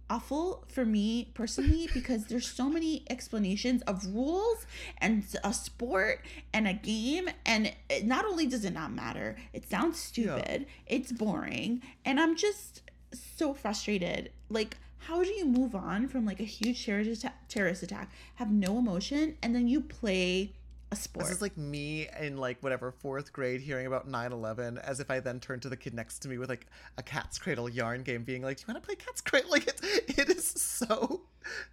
awful 0.10 0.66
for 0.68 0.84
me 0.86 1.30
personally 1.34 1.88
because 1.94 2.26
there's 2.26 2.46
so 2.46 2.70
many 2.70 3.04
explanations 3.10 3.82
of 3.84 4.06
rules 4.14 4.66
and 4.98 5.24
a 5.44 5.54
sport 5.54 6.20
and 6.54 6.68
a 6.68 6.74
game 6.74 7.30
and 7.46 7.72
it, 7.90 8.06
not 8.06 8.26
only 8.26 8.46
does 8.46 8.66
it 8.66 8.74
not 8.74 8.92
matter 8.92 9.38
it 9.54 9.70
sounds 9.70 9.98
stupid 9.98 10.66
it's 10.86 11.14
boring 11.14 11.82
and 12.04 12.20
i'm 12.20 12.36
just 12.36 12.82
so 13.14 13.54
frustrated 13.54 14.30
like 14.50 14.76
how 15.08 15.24
do 15.24 15.30
you 15.30 15.46
move 15.46 15.74
on 15.74 16.10
from 16.10 16.26
like 16.26 16.42
a 16.42 16.44
huge 16.44 16.86
terrorist 16.86 17.12
attack, 17.24 17.48
terrorist 17.48 17.82
attack 17.82 18.12
have 18.36 18.52
no 18.52 18.78
emotion 18.78 19.38
and 19.42 19.56
then 19.56 19.66
you 19.66 19.80
play 19.80 20.52
a 20.92 20.96
sport 20.96 21.26
This 21.28 21.36
is 21.36 21.42
like 21.42 21.58
me 21.58 22.08
in 22.20 22.38
like 22.38 22.62
whatever 22.62 22.92
fourth 22.92 23.32
grade 23.32 23.62
hearing 23.62 23.88
about 23.88 24.10
9-11 24.10 24.78
as 24.84 25.00
if 25.00 25.10
I 25.10 25.20
then 25.20 25.40
turned 25.40 25.62
to 25.62 25.70
the 25.70 25.78
kid 25.78 25.94
next 25.94 26.20
to 26.20 26.28
me 26.28 26.38
with 26.38 26.50
like 26.50 26.68
a 26.98 27.04
cat's 27.04 27.40
cradle 27.40 27.70
yarn 27.70 28.04
game 28.04 28.24
being 28.24 28.42
like, 28.42 28.58
Do 28.58 28.66
you 28.68 28.74
want 28.74 28.84
to 28.84 28.88
play 28.88 28.96
cat's 28.96 29.22
cradle? 29.22 29.50
Like 29.52 29.68
it's 29.68 29.82
it 30.20 30.30
is 30.30 30.46
so 30.48 31.22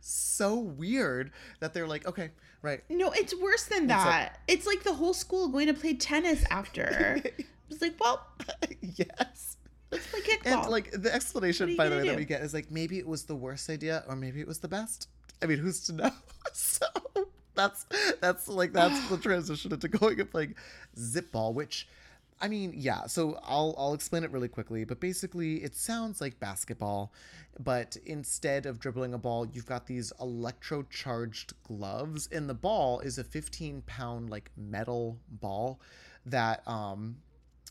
so 0.00 0.54
weird 0.56 1.30
that 1.60 1.74
they're 1.74 1.86
like, 1.86 2.06
Okay, 2.06 2.30
right. 2.62 2.82
no 2.88 3.10
it's 3.10 3.34
worse 3.38 3.64
than 3.66 3.86
like- 3.86 3.88
that 3.88 4.38
it's 4.48 4.66
like 4.66 4.82
the 4.82 4.94
whole 4.94 5.14
school 5.14 5.48
going 5.48 5.66
to 5.66 5.74
play 5.74 5.94
tennis 5.94 6.44
after 6.50 7.20
it's 7.70 7.82
like 7.82 7.94
well 8.00 8.26
yes. 8.80 9.56
let's 9.90 10.06
play 10.06 10.20
kickball 10.20 10.62
And 10.62 10.70
like 10.70 10.90
the 10.92 11.14
explanation, 11.14 11.66
What 11.66 11.68
are 11.68 11.72
you 11.72 11.76
by 11.76 11.88
the 11.88 11.96
way, 11.96 12.08
that 12.08 12.16
we 12.16 12.24
get 12.24 12.42
is 12.42 12.54
like 12.54 12.70
maybe 12.70 12.98
it 12.98 13.06
was 13.06 13.24
the 13.24 13.36
worst 13.36 13.68
idea 13.68 14.04
or 14.08 14.16
maybe 14.16 14.40
it 14.40 14.46
was 14.46 14.58
the 14.60 14.68
best. 14.68 15.08
I 15.42 15.46
mean, 15.46 15.58
who's 15.58 15.80
to 15.86 15.92
know? 15.92 16.10
so 16.52 16.86
that's 17.58 17.86
that's 18.20 18.48
like 18.48 18.72
that's 18.72 19.08
the 19.08 19.18
transition 19.18 19.72
into 19.72 19.88
going 19.88 20.20
and 20.20 20.30
playing 20.30 20.54
zip 20.96 21.30
ball, 21.32 21.52
which 21.52 21.88
I 22.40 22.48
mean, 22.48 22.72
yeah. 22.76 23.06
So 23.06 23.38
I'll 23.42 23.74
I'll 23.76 23.94
explain 23.94 24.24
it 24.24 24.30
really 24.30 24.48
quickly, 24.48 24.84
but 24.84 25.00
basically, 25.00 25.56
it 25.56 25.74
sounds 25.74 26.20
like 26.20 26.38
basketball, 26.38 27.12
but 27.58 27.96
instead 28.06 28.64
of 28.64 28.78
dribbling 28.78 29.12
a 29.12 29.18
ball, 29.18 29.46
you've 29.52 29.66
got 29.66 29.86
these 29.86 30.12
electrocharged 30.20 31.52
gloves, 31.64 32.28
and 32.30 32.48
the 32.48 32.54
ball 32.54 33.00
is 33.00 33.18
a 33.18 33.24
15 33.24 33.82
pound 33.86 34.30
like 34.30 34.50
metal 34.56 35.18
ball 35.28 35.80
that 36.26 36.66
um 36.68 37.16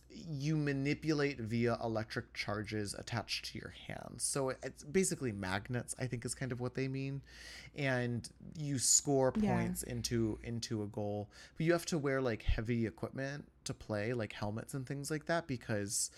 you 0.09 0.55
manipulate 0.55 1.39
via 1.39 1.77
electric 1.83 2.33
charges 2.33 2.93
attached 2.93 3.45
to 3.51 3.59
your 3.59 3.73
hands. 3.87 4.23
So 4.23 4.49
it's 4.63 4.83
basically 4.83 5.31
magnets, 5.31 5.95
I 5.99 6.07
think 6.07 6.25
is 6.25 6.33
kind 6.33 6.51
of 6.51 6.59
what 6.59 6.75
they 6.75 6.87
mean. 6.87 7.21
And 7.75 8.27
you 8.57 8.79
score 8.79 9.33
Yeah. 9.37 9.53
points 9.53 9.83
into 9.83 10.39
into 10.43 10.81
a 10.83 10.87
goal. 10.87 11.29
But 11.57 11.65
you 11.65 11.71
have 11.73 11.85
to 11.87 11.97
wear 11.97 12.21
like 12.21 12.41
heavy 12.43 12.85
equipment 12.87 13.47
to 13.65 13.73
play, 13.73 14.13
like 14.13 14.33
helmets 14.33 14.73
and 14.73 14.87
things 14.87 15.11
like 15.11 15.25
that 15.25 15.45
because 15.47 16.09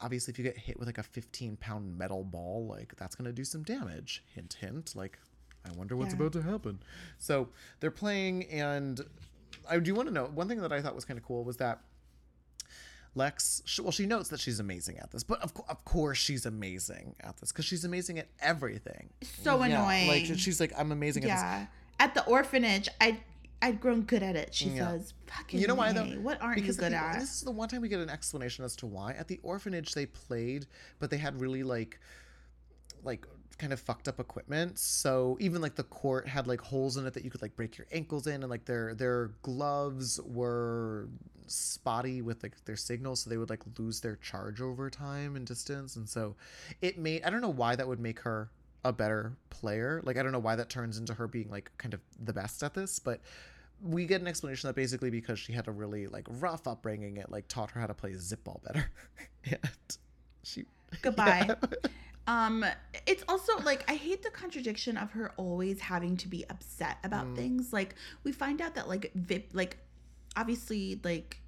obviously 0.00 0.32
if 0.32 0.38
you 0.38 0.44
get 0.44 0.58
hit 0.58 0.78
with 0.78 0.86
like 0.88 0.98
a 0.98 1.02
15 1.02 1.56
pound 1.56 1.96
metal 1.98 2.24
ball, 2.24 2.66
like 2.66 2.94
that's 2.96 3.14
going 3.16 3.26
to 3.26 3.32
do 3.32 3.44
some 3.44 3.62
damage. 3.62 4.22
Hint 4.34 4.54
hint, 4.60 4.94
like 4.94 5.18
I 5.64 5.70
wonder 5.72 5.96
what's 5.96 6.12
Yeah. 6.14 6.20
about 6.20 6.32
to 6.34 6.42
happen. 6.42 6.80
So 7.18 7.48
they're 7.80 7.90
playing 7.90 8.44
and 8.50 9.00
I 9.68 9.78
do 9.78 9.94
want 9.94 10.08
to 10.08 10.14
know 10.14 10.26
one 10.26 10.48
thing 10.48 10.60
that 10.60 10.72
I 10.72 10.82
thought 10.82 10.94
was 10.94 11.04
kind 11.04 11.18
of 11.18 11.24
cool 11.24 11.44
was 11.44 11.56
that 11.58 11.80
Lex, 13.14 13.60
sh- 13.66 13.80
well, 13.80 13.92
she 13.92 14.06
notes 14.06 14.30
that 14.30 14.40
she's 14.40 14.58
amazing 14.58 14.98
at 14.98 15.10
this, 15.10 15.22
but 15.22 15.40
of, 15.42 15.52
co- 15.52 15.66
of 15.68 15.84
course 15.84 16.16
she's 16.18 16.46
amazing 16.46 17.14
at 17.20 17.36
this 17.38 17.52
because 17.52 17.64
she's 17.66 17.84
amazing 17.84 18.18
at 18.18 18.28
everything. 18.40 19.10
So 19.42 19.58
Yeah, 19.58 19.66
annoying. 19.66 20.08
Like 20.08 20.24
she's 20.38 20.58
like, 20.60 20.72
I'm 20.78 20.92
amazing 20.92 21.24
at 21.24 21.26
this. 21.26 21.34
yeah. 21.40 21.66
At 22.00 22.14
the 22.14 22.24
orphanage, 22.26 22.88
I 23.00 23.20
I'd 23.60 23.80
grown 23.80 24.02
good 24.02 24.22
at 24.24 24.34
it. 24.34 24.52
She 24.54 24.70
Yeah. 24.70 24.90
says, 24.92 25.14
"Fucking 25.26 25.58
this. 25.58 25.60
You 25.62 25.68
know 25.68 25.76
why 25.76 25.90
A, 25.90 25.94
though? 25.94 26.06
What 26.20 26.40
aren't 26.42 26.56
because 26.56 26.76
you 26.76 26.82
good 26.82 26.92
the- 26.92 26.96
at?" 26.96 27.20
This 27.20 27.34
is 27.34 27.40
the 27.42 27.50
one 27.52 27.68
time 27.68 27.80
we 27.82 27.88
get 27.88 28.00
an 28.00 28.10
explanation 28.10 28.64
as 28.64 28.74
to 28.76 28.86
why. 28.86 29.12
At 29.12 29.28
the 29.28 29.38
orphanage, 29.44 29.92
they 29.92 30.06
played, 30.06 30.66
but 30.98 31.10
they 31.10 31.18
had 31.18 31.40
really 31.40 31.62
like, 31.62 32.00
like 33.04 33.24
kind 33.62 33.72
of 33.72 33.78
fucked 33.78 34.08
up 34.08 34.18
equipment. 34.18 34.76
So 34.76 35.36
even 35.38 35.62
like 35.62 35.76
the 35.76 35.84
court 35.84 36.26
had 36.26 36.48
like 36.48 36.60
holes 36.60 36.96
in 36.96 37.06
it 37.06 37.14
that 37.14 37.24
you 37.24 37.30
could 37.30 37.42
like 37.42 37.54
break 37.54 37.78
your 37.78 37.86
ankles 37.92 38.26
in, 38.26 38.42
and 38.42 38.50
like 38.50 38.64
their 38.64 38.92
their 38.92 39.30
gloves 39.42 40.20
were 40.26 41.08
spotty 41.46 42.22
with 42.22 42.42
like 42.42 42.52
their 42.64 42.76
signals 42.76 43.20
so 43.20 43.30
they 43.30 43.36
would 43.36 43.50
like 43.50 43.60
lose 43.78 44.00
their 44.00 44.16
charge 44.16 44.60
over 44.60 44.90
time 44.90 45.36
and 45.36 45.46
distance. 45.46 45.94
And 45.94 46.08
so 46.08 46.34
it 46.80 46.98
made 46.98 47.22
i 47.22 47.30
don't 47.30 47.40
know 47.40 47.48
why 47.48 47.76
that 47.76 47.86
would 47.86 48.00
make 48.00 48.18
her 48.20 48.50
a 48.84 48.92
better 48.92 49.32
player. 49.50 50.02
Like 50.04 50.16
i 50.16 50.22
don't 50.24 50.32
know 50.32 50.40
why 50.40 50.56
that 50.56 50.68
turns 50.68 50.98
into 50.98 51.14
her 51.14 51.28
being 51.28 51.48
like 51.48 51.70
kind 51.78 51.94
of 51.94 52.00
the 52.20 52.32
best 52.32 52.64
at 52.64 52.74
this 52.74 52.98
but 52.98 53.20
we 53.80 54.06
get 54.06 54.20
an 54.20 54.28
explanation 54.28 54.68
that 54.68 54.76
basically 54.76 55.10
because 55.10 55.38
she 55.38 55.52
had 55.52 55.68
a 55.68 55.72
really 55.72 56.06
like 56.08 56.26
rough 56.40 56.66
upbringing 56.66 57.16
it 57.16 57.30
like 57.30 57.46
taught 57.48 57.70
her 57.72 57.80
how 57.80 57.86
to 57.86 57.94
play 57.94 58.14
zip 58.14 58.42
ball 58.42 58.60
better. 58.66 58.90
And 59.44 59.58
she 60.44 60.64
Goodbye. 61.00 61.56
Um, 62.26 62.64
it's 63.06 63.24
also 63.28 63.58
like 63.64 63.84
I 63.90 63.94
hate 63.96 64.22
the 64.22 64.30
contradiction 64.30 64.96
of 64.96 65.10
her 65.12 65.32
always 65.36 65.80
having 65.80 66.16
to 66.18 66.28
be 66.28 66.44
upset 66.48 66.98
about 67.02 67.26
Mm. 67.26 67.36
things. 67.36 67.72
Like 67.72 67.94
we 68.22 68.30
find 68.32 68.60
out 68.60 68.74
that 68.76 68.88
like 68.88 69.10
Vip, 69.14 69.50
like 69.52 69.78
obviously 70.36 71.00
like 71.02 71.40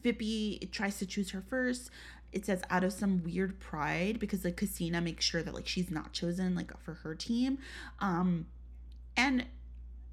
Vippy 0.00 0.70
tries 0.70 0.98
to 0.98 1.06
choose 1.06 1.30
her 1.30 1.40
first. 1.40 1.90
It 2.32 2.44
says 2.46 2.62
out 2.70 2.84
of 2.84 2.92
some 2.92 3.22
weird 3.24 3.58
pride 3.60 4.18
because 4.20 4.44
like 4.44 4.56
Casina 4.56 5.00
makes 5.00 5.24
sure 5.24 5.42
that 5.42 5.54
like 5.54 5.66
she's 5.66 5.90
not 5.90 6.12
chosen 6.12 6.54
like 6.54 6.76
for 6.80 6.94
her 6.94 7.14
team. 7.14 7.58
Um, 8.00 8.46
and 9.16 9.46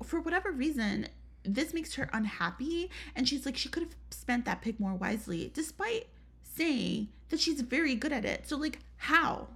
for 0.01 0.21
whatever 0.21 0.51
reason, 0.51 1.07
this 1.43 1.73
makes 1.73 1.95
her 1.95 2.09
unhappy, 2.13 2.89
and 3.15 3.27
she's 3.27 3.45
like 3.45 3.57
she 3.57 3.67
could 3.69 3.83
have 3.83 3.95
spent 4.09 4.45
that 4.45 4.61
pick 4.61 4.79
more 4.79 4.93
wisely, 4.95 5.51
despite 5.53 6.07
saying 6.43 7.09
that 7.29 7.39
she's 7.39 7.61
very 7.61 7.95
good 7.95 8.13
at 8.13 8.25
it. 8.25 8.47
So 8.47 8.57
like 8.57 8.79
how? 8.97 9.47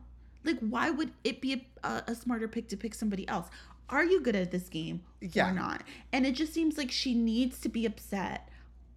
Like 0.43 0.60
why 0.60 0.89
would 0.89 1.12
it 1.23 1.41
be 1.41 1.65
a, 1.84 2.04
a, 2.08 2.15
smarter 2.15 2.47
pick 2.47 2.67
to 2.69 2.78
pick 2.78 2.93
somebody 2.93 3.28
else? 3.28 3.47
Are 3.89 4.04
you 4.04 4.21
good 4.21 4.36
at 4.36 4.52
this 4.52 4.69
game 4.69 5.02
Yeah. 5.21 5.50
or 5.50 5.54
not? 5.54 5.84
And 6.12 6.26
it 6.26 6.34
just 6.34 6.54
seems 6.54 6.78
like 6.78 6.91
she 6.91 7.13
needs 7.13 7.60
to 7.62 7.69
be 7.69 7.86
upset 7.86 8.50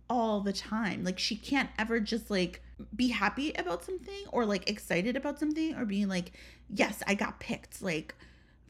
all 0.08 0.40
the 0.40 0.52
time. 0.52 1.04
Like 1.04 1.18
she 1.18 1.36
can't 1.36 1.70
ever 1.78 2.00
just 2.00 2.30
like 2.30 2.62
be 2.94 3.08
happy 3.08 3.52
about 3.54 3.84
something 3.84 4.24
or 4.32 4.44
like 4.44 4.68
excited 4.68 5.16
about 5.16 5.38
something 5.38 5.74
or 5.76 5.84
being 5.84 6.08
like, 6.08 6.32
"Yes, 6.68 7.02
I 7.06 7.14
got 7.14 7.38
picked." 7.40 7.80
Like 7.82 8.14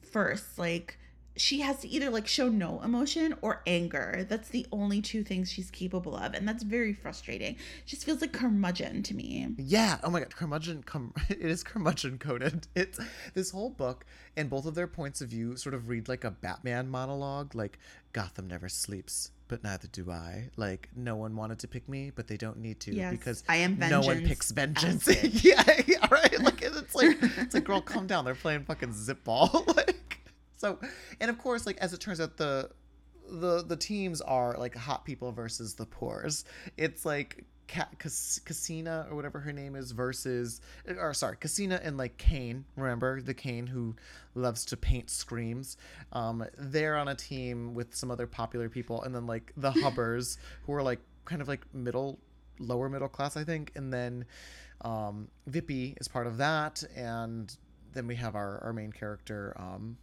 first, 0.02 0.58
like 0.58 0.98
she 1.36 1.60
has 1.60 1.78
to 1.78 1.88
either 1.88 2.10
like 2.10 2.26
show 2.26 2.48
no 2.48 2.80
emotion 2.82 3.34
or 3.40 3.62
anger. 3.66 4.26
That's 4.28 4.48
the 4.48 4.66
only 4.72 5.00
two 5.00 5.22
things 5.22 5.50
she's 5.50 5.70
capable 5.70 6.16
of, 6.16 6.34
and 6.34 6.46
that's 6.46 6.62
very 6.62 6.92
frustrating. 6.92 7.56
Just 7.86 8.04
feels 8.04 8.20
like 8.20 8.32
curmudgeon 8.32 9.02
to 9.04 9.14
me. 9.14 9.48
Yeah. 9.56 9.98
Oh 10.02 10.10
my 10.10 10.20
god, 10.20 10.34
curmudgeon. 10.34 10.82
Cum- 10.84 11.14
it 11.28 11.40
is 11.40 11.62
curmudgeon 11.62 12.18
coded. 12.18 12.66
It's 12.80 12.98
this 13.34 13.50
whole 13.50 13.70
book 13.70 14.06
and 14.36 14.48
both 14.48 14.64
of 14.66 14.74
their 14.74 14.86
points 14.86 15.20
of 15.20 15.28
view 15.28 15.56
sort 15.56 15.74
of 15.74 15.88
read 15.88 16.08
like 16.08 16.24
a 16.24 16.30
Batman 16.30 16.88
monologue. 16.88 17.54
Like 17.54 17.78
Gotham 18.12 18.48
never 18.48 18.68
sleeps, 18.68 19.30
but 19.48 19.62
neither 19.62 19.88
do 19.88 20.10
I. 20.10 20.50
Like 20.56 20.88
no 20.96 21.16
one 21.16 21.36
wanted 21.36 21.58
to 21.60 21.68
pick 21.68 21.88
me, 21.88 22.10
but 22.14 22.26
they 22.26 22.36
don't 22.36 22.58
need 22.58 22.80
to 22.80 22.94
Yes, 22.94 23.10
because 23.12 23.44
I 23.48 23.56
am 23.56 23.78
no 23.78 24.00
one 24.00 24.26
picks 24.26 24.50
vengeance. 24.50 25.06
yeah, 25.44 25.62
yeah, 25.86 26.06
right. 26.10 26.40
Like 26.40 26.62
it's 26.62 26.94
like 26.94 27.18
it's 27.20 27.54
like 27.54 27.64
girl, 27.64 27.80
calm 27.80 28.06
down. 28.06 28.24
They're 28.24 28.34
playing 28.34 28.64
fucking 28.64 28.92
zip 28.92 29.24
ball. 29.24 29.66
So, 30.60 30.78
and 31.20 31.30
of 31.30 31.38
course, 31.38 31.64
like 31.64 31.78
as 31.78 31.94
it 31.94 32.00
turns 32.00 32.20
out, 32.20 32.36
the 32.36 32.68
the 33.30 33.62
the 33.62 33.76
teams 33.76 34.20
are 34.20 34.54
like 34.58 34.76
hot 34.76 35.06
people 35.06 35.32
versus 35.32 35.72
the 35.72 35.86
poors. 35.86 36.44
It's 36.76 37.06
like 37.06 37.46
Ca- 37.66 37.88
Cas- 37.98 38.40
Casina 38.44 39.06
or 39.08 39.16
whatever 39.16 39.40
her 39.40 39.54
name 39.54 39.74
is 39.74 39.92
versus 39.92 40.60
or 40.86 41.14
sorry, 41.14 41.38
Casina 41.38 41.80
and 41.82 41.96
like 41.96 42.18
Kane. 42.18 42.66
Remember 42.76 43.22
the 43.22 43.32
Kane 43.32 43.66
who 43.66 43.96
loves 44.34 44.66
to 44.66 44.76
paint 44.76 45.08
screams. 45.08 45.78
Um, 46.12 46.44
they're 46.58 46.98
on 46.98 47.08
a 47.08 47.14
team 47.14 47.72
with 47.72 47.94
some 47.94 48.10
other 48.10 48.26
popular 48.26 48.68
people, 48.68 49.02
and 49.02 49.14
then 49.14 49.26
like 49.26 49.54
the 49.56 49.70
Hubbers 49.82 50.36
who 50.66 50.74
are 50.74 50.82
like 50.82 51.00
kind 51.24 51.40
of 51.40 51.48
like 51.48 51.64
middle 51.72 52.18
lower 52.58 52.90
middle 52.90 53.08
class, 53.08 53.34
I 53.34 53.44
think, 53.44 53.72
and 53.76 53.90
then 53.90 54.26
um, 54.82 55.28
Vippy 55.48 55.98
is 55.98 56.06
part 56.06 56.26
of 56.26 56.36
that, 56.36 56.84
and 56.94 57.56
then 57.94 58.06
we 58.06 58.16
have 58.16 58.34
our 58.34 58.62
our 58.62 58.74
main 58.74 58.92
character. 58.92 59.56
Um, 59.56 59.96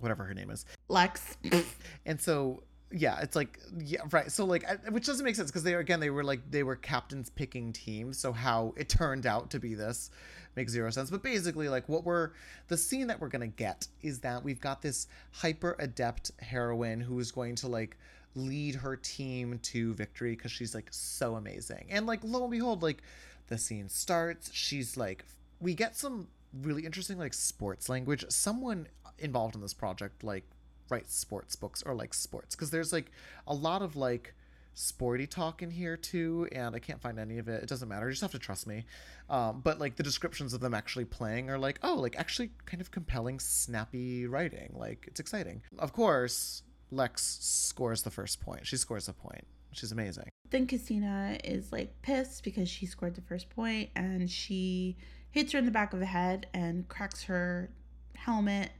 whatever 0.00 0.24
her 0.24 0.34
name 0.34 0.50
is. 0.50 0.64
Lex. 0.88 1.36
and 2.06 2.20
so 2.20 2.62
yeah 2.92 3.18
it's 3.22 3.34
like 3.34 3.58
yeah 3.78 4.00
right. 4.10 4.30
So 4.30 4.44
like 4.44 4.64
I- 4.68 4.90
which 4.90 5.06
doesn't 5.06 5.24
make 5.24 5.34
sense 5.34 5.50
because 5.50 5.64
they 5.64 5.74
are 5.74 5.80
again 5.80 6.00
they 6.00 6.10
were 6.10 6.22
like 6.24 6.48
they 6.50 6.62
were 6.62 6.76
captains 6.76 7.30
picking 7.30 7.72
teams. 7.72 8.18
So 8.18 8.32
how 8.32 8.74
it 8.76 8.88
turned 8.88 9.26
out 9.26 9.50
to 9.50 9.58
be 9.58 9.74
this 9.74 10.10
makes 10.56 10.70
zero 10.72 10.90
sense. 10.90 11.10
But 11.10 11.22
basically 11.22 11.68
like 11.68 11.88
what 11.88 12.04
we're 12.04 12.30
the 12.68 12.76
scene 12.76 13.06
that 13.08 13.20
we're 13.20 13.28
gonna 13.28 13.46
get 13.48 13.86
is 14.02 14.20
that 14.20 14.44
we've 14.44 14.60
got 14.60 14.82
this 14.82 15.06
hyper 15.32 15.74
adept 15.78 16.30
heroine 16.38 17.00
who 17.00 17.18
is 17.18 17.32
going 17.32 17.56
to 17.56 17.68
like 17.68 17.96
lead 18.36 18.74
her 18.74 18.96
team 18.96 19.58
to 19.62 19.94
victory 19.94 20.34
because 20.36 20.50
she's 20.52 20.74
like 20.74 20.88
so 20.90 21.36
amazing. 21.36 21.86
And 21.90 22.06
like 22.06 22.20
lo 22.22 22.42
and 22.42 22.50
behold 22.50 22.82
like 22.82 23.02
the 23.48 23.58
scene 23.58 23.88
starts. 23.88 24.50
She's 24.52 24.96
like 24.96 25.24
we 25.60 25.74
get 25.74 25.96
some 25.96 26.28
really 26.62 26.84
interesting 26.84 27.18
like 27.18 27.34
sports 27.34 27.88
language. 27.88 28.24
Someone 28.28 28.86
involved 29.18 29.54
in 29.54 29.60
this 29.60 29.74
project 29.74 30.24
like 30.24 30.44
write 30.90 31.10
sports 31.10 31.56
books 31.56 31.82
or 31.84 31.94
like 31.94 32.14
sports. 32.14 32.54
Because 32.54 32.70
there's 32.70 32.92
like 32.92 33.10
a 33.46 33.54
lot 33.54 33.82
of 33.82 33.96
like 33.96 34.34
sporty 34.76 35.24
talk 35.26 35.62
in 35.62 35.70
here 35.70 35.96
too 35.96 36.48
and 36.50 36.74
i 36.74 36.80
can't 36.80 37.00
find 37.00 37.18
any 37.18 37.38
of 37.38 37.48
it. 37.48 37.62
It 37.62 37.68
doesn't 37.68 37.88
matter. 37.88 38.06
You 38.06 38.12
just 38.12 38.22
have 38.22 38.32
to 38.32 38.38
trust 38.38 38.66
me. 38.66 38.84
Um, 39.30 39.60
but 39.62 39.78
like 39.78 39.96
the 39.96 40.02
descriptions 40.02 40.52
of 40.52 40.60
them 40.60 40.74
actually 40.74 41.04
playing 41.04 41.48
are 41.50 41.58
like 41.58 41.78
oh 41.82 41.94
like 41.94 42.16
actually 42.16 42.50
kind 42.66 42.80
of 42.80 42.90
compelling 42.90 43.38
snappy 43.38 44.26
writing. 44.26 44.74
Like 44.74 45.04
it's 45.06 45.20
exciting. 45.20 45.62
Of 45.78 45.92
course 45.92 46.62
lex 46.90 47.38
scores 47.40 48.02
the 48.02 48.10
first 48.10 48.40
point. 48.40 48.66
She 48.66 48.76
scores 48.76 49.08
a 49.08 49.12
point. 49.12 49.46
She's 49.72 49.92
amazing. 49.92 50.28
Then 50.50 50.66
Casina 50.66 51.38
is 51.42 51.72
like 51.72 52.00
pissed 52.02 52.44
because 52.44 52.68
she 52.68 52.86
scored 52.86 53.14
the 53.14 53.22
first 53.22 53.50
point 53.50 53.90
and 53.96 54.30
she 54.30 54.96
hits 55.30 55.52
her 55.52 55.58
in 55.58 55.64
the 55.64 55.70
back 55.70 55.92
of 55.92 55.98
the 55.98 56.06
head 56.06 56.46
and 56.54 56.86
cracks 56.88 57.24
her 57.24 57.70
helmet 58.14 58.70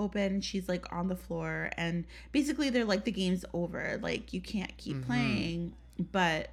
open. 0.00 0.40
She's 0.40 0.68
like 0.68 0.90
on 0.92 1.08
the 1.08 1.16
floor 1.16 1.70
and 1.76 2.04
basically 2.32 2.70
they're 2.70 2.84
like 2.84 3.04
the 3.04 3.12
game's 3.12 3.44
over. 3.52 3.98
Like 4.02 4.32
you 4.32 4.40
can't 4.40 4.74
keep 4.76 4.96
Mhm. 4.96 5.06
playing. 5.06 5.72
But 6.12 6.50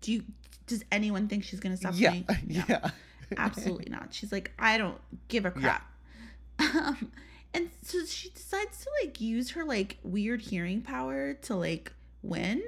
do 0.00 0.12
you 0.12 0.24
does 0.66 0.84
anyone 0.92 1.28
think 1.28 1.44
she's 1.44 1.60
gonna 1.60 1.76
stop 1.76 1.94
yeah 1.96 2.10
playing? 2.10 2.26
No, 2.46 2.64
yeah 2.68 2.90
absolutely 3.36 3.90
not. 3.90 4.14
She's 4.14 4.32
like, 4.32 4.52
I 4.58 4.78
don't 4.78 4.98
give 5.28 5.44
a 5.44 5.52
Yeah. 5.56 5.60
crap. 5.60 5.84
Um, 6.74 7.12
and 7.54 7.70
so 7.82 8.04
she 8.04 8.30
decides 8.30 8.80
to 8.84 8.90
like 9.02 9.20
use 9.20 9.50
her 9.52 9.64
like 9.64 9.96
weird 10.02 10.40
hearing 10.42 10.80
power 10.82 11.34
to 11.34 11.54
like 11.56 11.92
win. 12.22 12.62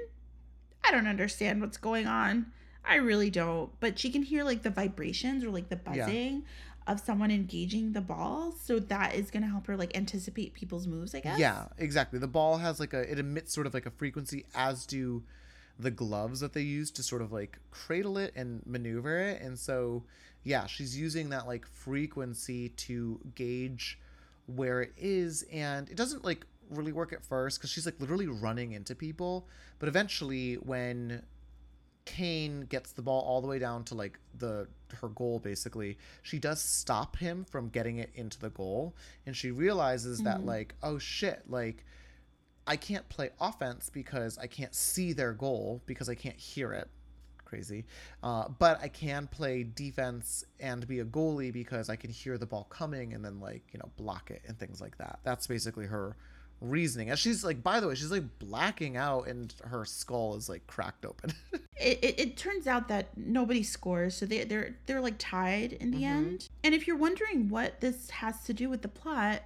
I 0.83 0.91
don't 0.91 1.07
understand 1.07 1.61
what's 1.61 1.77
going 1.77 2.07
on. 2.07 2.47
I 2.83 2.95
really 2.95 3.29
don't. 3.29 3.69
But 3.79 3.99
she 3.99 4.09
can 4.09 4.23
hear 4.23 4.43
like 4.43 4.63
the 4.63 4.69
vibrations 4.71 5.43
or 5.43 5.49
like 5.51 5.69
the 5.69 5.79
Yeah. 5.93 6.39
Of 6.87 6.99
someone 6.99 7.31
engaging 7.31 7.93
the 7.93 8.01
ball. 8.01 8.51
So 8.51 8.79
that 8.79 9.15
is 9.15 9.31
gonna 9.31 9.47
help 9.47 9.67
her 9.67 9.77
like 9.77 9.95
anticipate 9.95 10.53
people's 10.53 10.87
moves, 10.87 11.13
I 11.13 11.19
guess. 11.19 11.39
Yeah, 11.39 11.67
exactly. 11.77 12.19
The 12.19 12.27
ball 12.27 12.57
has 12.57 12.79
like 12.79 12.93
a 12.93 13.09
it 13.11 13.19
emits 13.19 13.53
sort 13.53 13.67
of 13.67 13.73
like 13.73 13.85
a 13.85 13.91
frequency 13.91 14.45
as 14.55 14.85
do 14.85 15.23
the 15.79 15.91
gloves 15.91 16.39
that 16.39 16.53
they 16.53 16.61
use 16.61 16.91
to 16.91 17.03
sort 17.03 17.21
of 17.21 17.31
like 17.31 17.59
cradle 17.71 18.17
it 18.17 18.33
and 18.35 18.61
maneuver 18.65 19.19
it. 19.19 19.41
And 19.41 19.57
so, 19.57 20.03
yeah, 20.43 20.67
she's 20.67 20.97
using 20.97 21.29
that 21.29 21.47
like 21.47 21.65
frequency 21.65 22.69
to 22.69 23.19
gauge 23.35 23.99
where 24.45 24.81
it 24.81 24.93
is. 24.97 25.43
And 25.51 25.89
it 25.89 25.97
doesn't 25.97 26.23
like 26.23 26.45
really 26.69 26.91
work 26.91 27.13
at 27.13 27.23
first 27.23 27.59
because 27.59 27.69
she's 27.69 27.85
like 27.85 27.99
literally 27.99 28.27
running 28.27 28.73
into 28.73 28.95
people. 28.95 29.47
But 29.79 29.89
eventually, 29.89 30.55
when 30.55 31.23
Kane 32.05 32.61
gets 32.61 32.91
the 32.91 33.01
ball 33.01 33.21
all 33.21 33.41
the 33.41 33.47
way 33.47 33.59
down 33.59 33.83
to 33.85 33.95
like 33.95 34.19
the 34.37 34.67
her 34.99 35.09
goal 35.09 35.39
basically. 35.39 35.97
She 36.23 36.39
does 36.39 36.61
stop 36.61 37.17
him 37.17 37.45
from 37.49 37.69
getting 37.69 37.97
it 37.97 38.11
into 38.15 38.39
the 38.39 38.49
goal 38.49 38.95
and 39.25 39.35
she 39.35 39.51
realizes 39.51 40.19
that 40.19 40.45
like 40.45 40.75
oh 40.83 40.97
shit 40.97 41.43
like 41.47 41.85
I 42.67 42.75
can't 42.75 43.07
play 43.09 43.31
offense 43.39 43.89
because 43.89 44.37
I 44.37 44.47
can't 44.47 44.73
see 44.73 45.13
their 45.13 45.33
goal 45.33 45.81
because 45.85 46.09
I 46.09 46.15
can't 46.15 46.37
hear 46.37 46.73
it. 46.73 46.87
Crazy. 47.43 47.85
Uh, 48.23 48.47
but 48.59 48.79
I 48.81 48.87
can 48.87 49.27
play 49.27 49.63
defense 49.63 50.45
and 50.59 50.87
be 50.87 50.99
a 50.99 51.05
goalie 51.05 51.51
because 51.51 51.89
I 51.89 51.95
can 51.95 52.09
hear 52.09 52.37
the 52.37 52.45
ball 52.45 52.65
coming 52.69 53.13
and 53.13 53.25
then 53.25 53.39
like, 53.41 53.63
you 53.73 53.79
know, 53.79 53.89
block 53.97 54.31
it 54.31 54.41
and 54.47 54.57
things 54.57 54.79
like 54.79 54.97
that. 54.99 55.19
That's 55.23 55.47
basically 55.47 55.85
her 55.87 56.15
reasoning. 56.61 57.09
And 57.09 57.19
she's 57.19 57.43
like, 57.43 57.61
by 57.61 57.79
the 57.79 57.87
way, 57.87 57.95
she's 57.95 58.11
like 58.11 58.39
blacking 58.39 58.95
out 58.95 59.27
and 59.27 59.53
her 59.65 59.83
skull 59.83 60.35
is 60.35 60.47
like 60.47 60.65
cracked 60.67 61.05
open. 61.05 61.33
it, 61.81 61.99
it, 62.03 62.19
it 62.19 62.37
turns 62.37 62.67
out 62.67 62.87
that 62.87 63.17
nobody 63.17 63.63
scores 63.63 64.15
so 64.15 64.25
they, 64.25 64.43
they're 64.43 64.75
they're 64.85 65.01
like 65.01 65.15
tied 65.17 65.73
in 65.73 65.91
the 65.91 65.97
mm-hmm. 65.97 66.05
end 66.05 66.49
and 66.63 66.73
if 66.73 66.87
you're 66.87 66.97
wondering 66.97 67.49
what 67.49 67.81
this 67.81 68.09
has 68.09 68.43
to 68.43 68.53
do 68.53 68.69
with 68.69 68.81
the 68.81 68.87
plot 68.87 69.41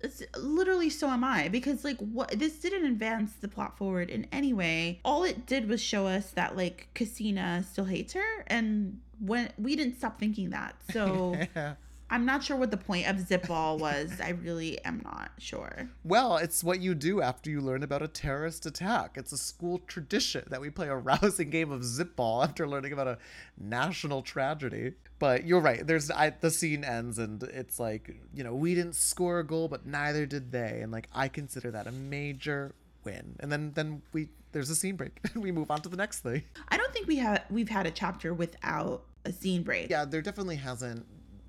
it's 0.00 0.22
literally 0.36 0.90
so 0.90 1.08
am 1.08 1.24
i 1.24 1.48
because 1.48 1.84
like 1.84 1.98
what 1.98 2.30
this 2.38 2.58
didn't 2.58 2.84
advance 2.84 3.32
the 3.40 3.48
plot 3.48 3.76
forward 3.76 4.10
in 4.10 4.26
any 4.32 4.52
way 4.52 5.00
all 5.04 5.24
it 5.24 5.46
did 5.46 5.68
was 5.68 5.80
show 5.80 6.06
us 6.06 6.30
that 6.30 6.56
like 6.56 6.88
Cassina 6.94 7.64
still 7.64 7.86
hates 7.86 8.12
her 8.12 8.44
and 8.46 9.00
when 9.18 9.50
we 9.58 9.76
didn't 9.76 9.96
stop 9.96 10.18
thinking 10.18 10.50
that 10.50 10.74
so 10.92 11.36
i'm 12.10 12.24
not 12.24 12.42
sure 12.42 12.56
what 12.56 12.70
the 12.70 12.76
point 12.76 13.06
of 13.08 13.18
zip 13.20 13.46
ball 13.48 13.78
was 13.78 14.20
i 14.22 14.30
really 14.30 14.82
am 14.84 15.00
not 15.04 15.30
sure 15.38 15.88
Well, 16.04 16.36
it's 16.36 16.62
what 16.64 16.80
you 16.80 16.94
do 16.94 17.20
after 17.20 17.50
you 17.50 17.60
learn 17.60 17.82
about 17.82 18.02
a 18.02 18.08
terrorist 18.08 18.64
attack. 18.66 19.16
It's 19.16 19.32
a 19.32 19.36
school 19.38 19.80
tradition 19.86 20.44
that 20.50 20.60
we 20.60 20.70
play 20.70 20.88
a 20.88 20.96
rousing 20.96 21.50
game 21.50 21.70
of 21.72 21.84
zip 21.84 22.16
ball 22.16 22.42
after 22.42 22.66
learning 22.66 22.92
about 22.92 23.08
a 23.08 23.18
national 23.58 24.22
tragedy. 24.22 24.92
But 25.18 25.46
you're 25.46 25.60
right. 25.60 25.86
There's 25.86 26.10
I, 26.10 26.30
the 26.30 26.50
scene 26.50 26.84
ends 26.84 27.18
and 27.18 27.42
it's 27.42 27.78
like 27.80 28.16
you 28.34 28.44
know 28.44 28.54
we 28.54 28.74
didn't 28.74 28.94
score 28.96 29.40
a 29.40 29.44
goal, 29.44 29.68
but 29.68 29.86
neither 29.86 30.26
did 30.26 30.52
they, 30.52 30.80
and 30.82 30.92
like 30.92 31.08
I 31.14 31.28
consider 31.28 31.70
that 31.72 31.86
a 31.86 31.92
major 31.92 32.74
win. 33.04 33.36
And 33.40 33.50
then 33.50 33.72
then 33.74 34.02
we 34.12 34.28
there's 34.52 34.70
a 34.70 34.76
scene 34.76 34.96
break. 34.96 35.18
we 35.34 35.50
move 35.52 35.70
on 35.70 35.80
to 35.82 35.88
the 35.88 35.96
next 35.96 36.20
thing. 36.20 36.42
i 36.68 36.76
don't 36.76 36.92
think 36.92 37.06
we 37.08 37.16
have 37.16 37.44
we've 37.50 37.68
had 37.68 37.86
a 37.86 37.90
chapter 37.90 38.32
without 38.34 39.02
a 39.24 39.32
scene 39.32 39.62
break 39.62 39.90
Yeah, 39.90 40.04
there 40.04 40.22
definitely 40.22 40.56
hasn't. 40.56 41.04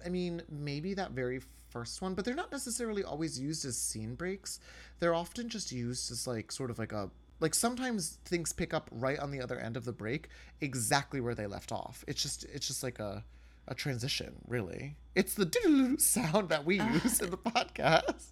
I 0.08 0.10
mean, 0.10 0.41
maybe 0.50 0.93
that 0.93 1.12
very 1.12 1.41
first 1.70 2.02
one, 2.02 2.13
but 2.13 2.24
they're 2.24 2.34
not 2.34 2.50
necessarily 2.50 3.04
always 3.04 3.38
used 3.38 3.65
as 3.65 3.78
scene 3.78 4.15
breaks. 4.15 4.62
They're 5.00 5.13
often 5.13 5.50
just 5.50 5.70
used 5.70 6.10
as 6.12 6.26
like 6.26 6.50
sort 6.50 6.72
of 6.72 6.80
like 6.80 6.93
a 6.93 7.12
like 7.41 7.54
sometimes 7.54 8.17
things 8.24 8.54
pick 8.54 8.74
up 8.74 8.89
right 8.91 9.20
on 9.20 9.32
the 9.32 9.41
other 9.41 9.60
end 9.60 9.76
of 9.76 9.84
the 9.84 9.91
break 9.91 10.30
exactly 10.62 11.20
where 11.20 11.36
they 11.36 11.46
left 11.46 11.74
off. 11.74 12.06
It's 12.08 12.22
just 12.22 12.46
it's 12.46 12.67
just 12.67 12.84
like 12.84 13.00
a 13.00 13.26
a 13.67 13.76
transition, 13.76 14.34
really. 14.48 14.96
It's 15.13 15.34
the 15.34 15.98
sound 16.00 16.48
that 16.50 16.63
we 16.63 16.80
uh, 16.80 16.93
use 16.93 17.20
in 17.20 17.32
the 17.32 17.38
podcast. 17.38 18.32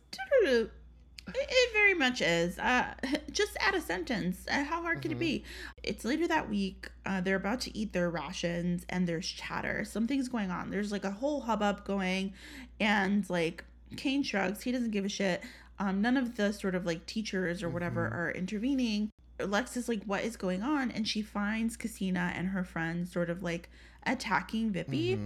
It, 1.29 1.47
it 1.49 1.73
very 1.73 1.93
much 1.93 2.21
is. 2.21 2.59
Uh, 2.59 2.93
just 3.31 3.57
add 3.59 3.75
a 3.75 3.81
sentence. 3.81 4.45
Uh, 4.49 4.63
how 4.63 4.81
hard 4.81 5.01
can 5.01 5.11
it 5.11 5.19
be? 5.19 5.43
It's 5.83 6.05
later 6.05 6.27
that 6.27 6.49
week. 6.49 6.89
Uh, 7.05 7.21
they're 7.21 7.35
about 7.35 7.61
to 7.61 7.77
eat 7.77 7.93
their 7.93 8.09
rations, 8.09 8.85
and 8.89 9.07
there's 9.07 9.27
chatter. 9.27 9.85
Something's 9.85 10.27
going 10.29 10.51
on. 10.51 10.69
There's 10.69 10.91
like 10.91 11.03
a 11.03 11.11
whole 11.11 11.41
hubbub 11.41 11.85
going, 11.85 12.33
and 12.79 13.27
like 13.29 13.63
Kane 13.97 14.23
shrugs. 14.23 14.61
He 14.61 14.71
doesn't 14.71 14.91
give 14.91 15.05
a 15.05 15.09
shit. 15.09 15.43
Um, 15.79 16.01
none 16.01 16.15
of 16.17 16.38
the 16.38 16.53
sort 16.53 16.75
of 16.75 16.85
like 16.85 17.05
teachers 17.05 17.61
or 17.61 17.69
whatever 17.69 18.05
are 18.05 18.31
intervening. 18.31 19.09
Lex 19.39 19.75
is 19.75 19.89
like, 19.89 20.03
"What 20.05 20.23
is 20.23 20.38
going 20.38 20.63
on?" 20.63 20.91
And 20.91 21.07
she 21.07 21.21
finds 21.21 21.75
Cassina 21.75 22.31
and 22.35 22.49
her 22.49 22.63
friends 22.63 23.11
sort 23.11 23.29
of 23.29 23.43
like 23.43 23.69
attacking 24.05 24.71
Vippy 24.71 25.17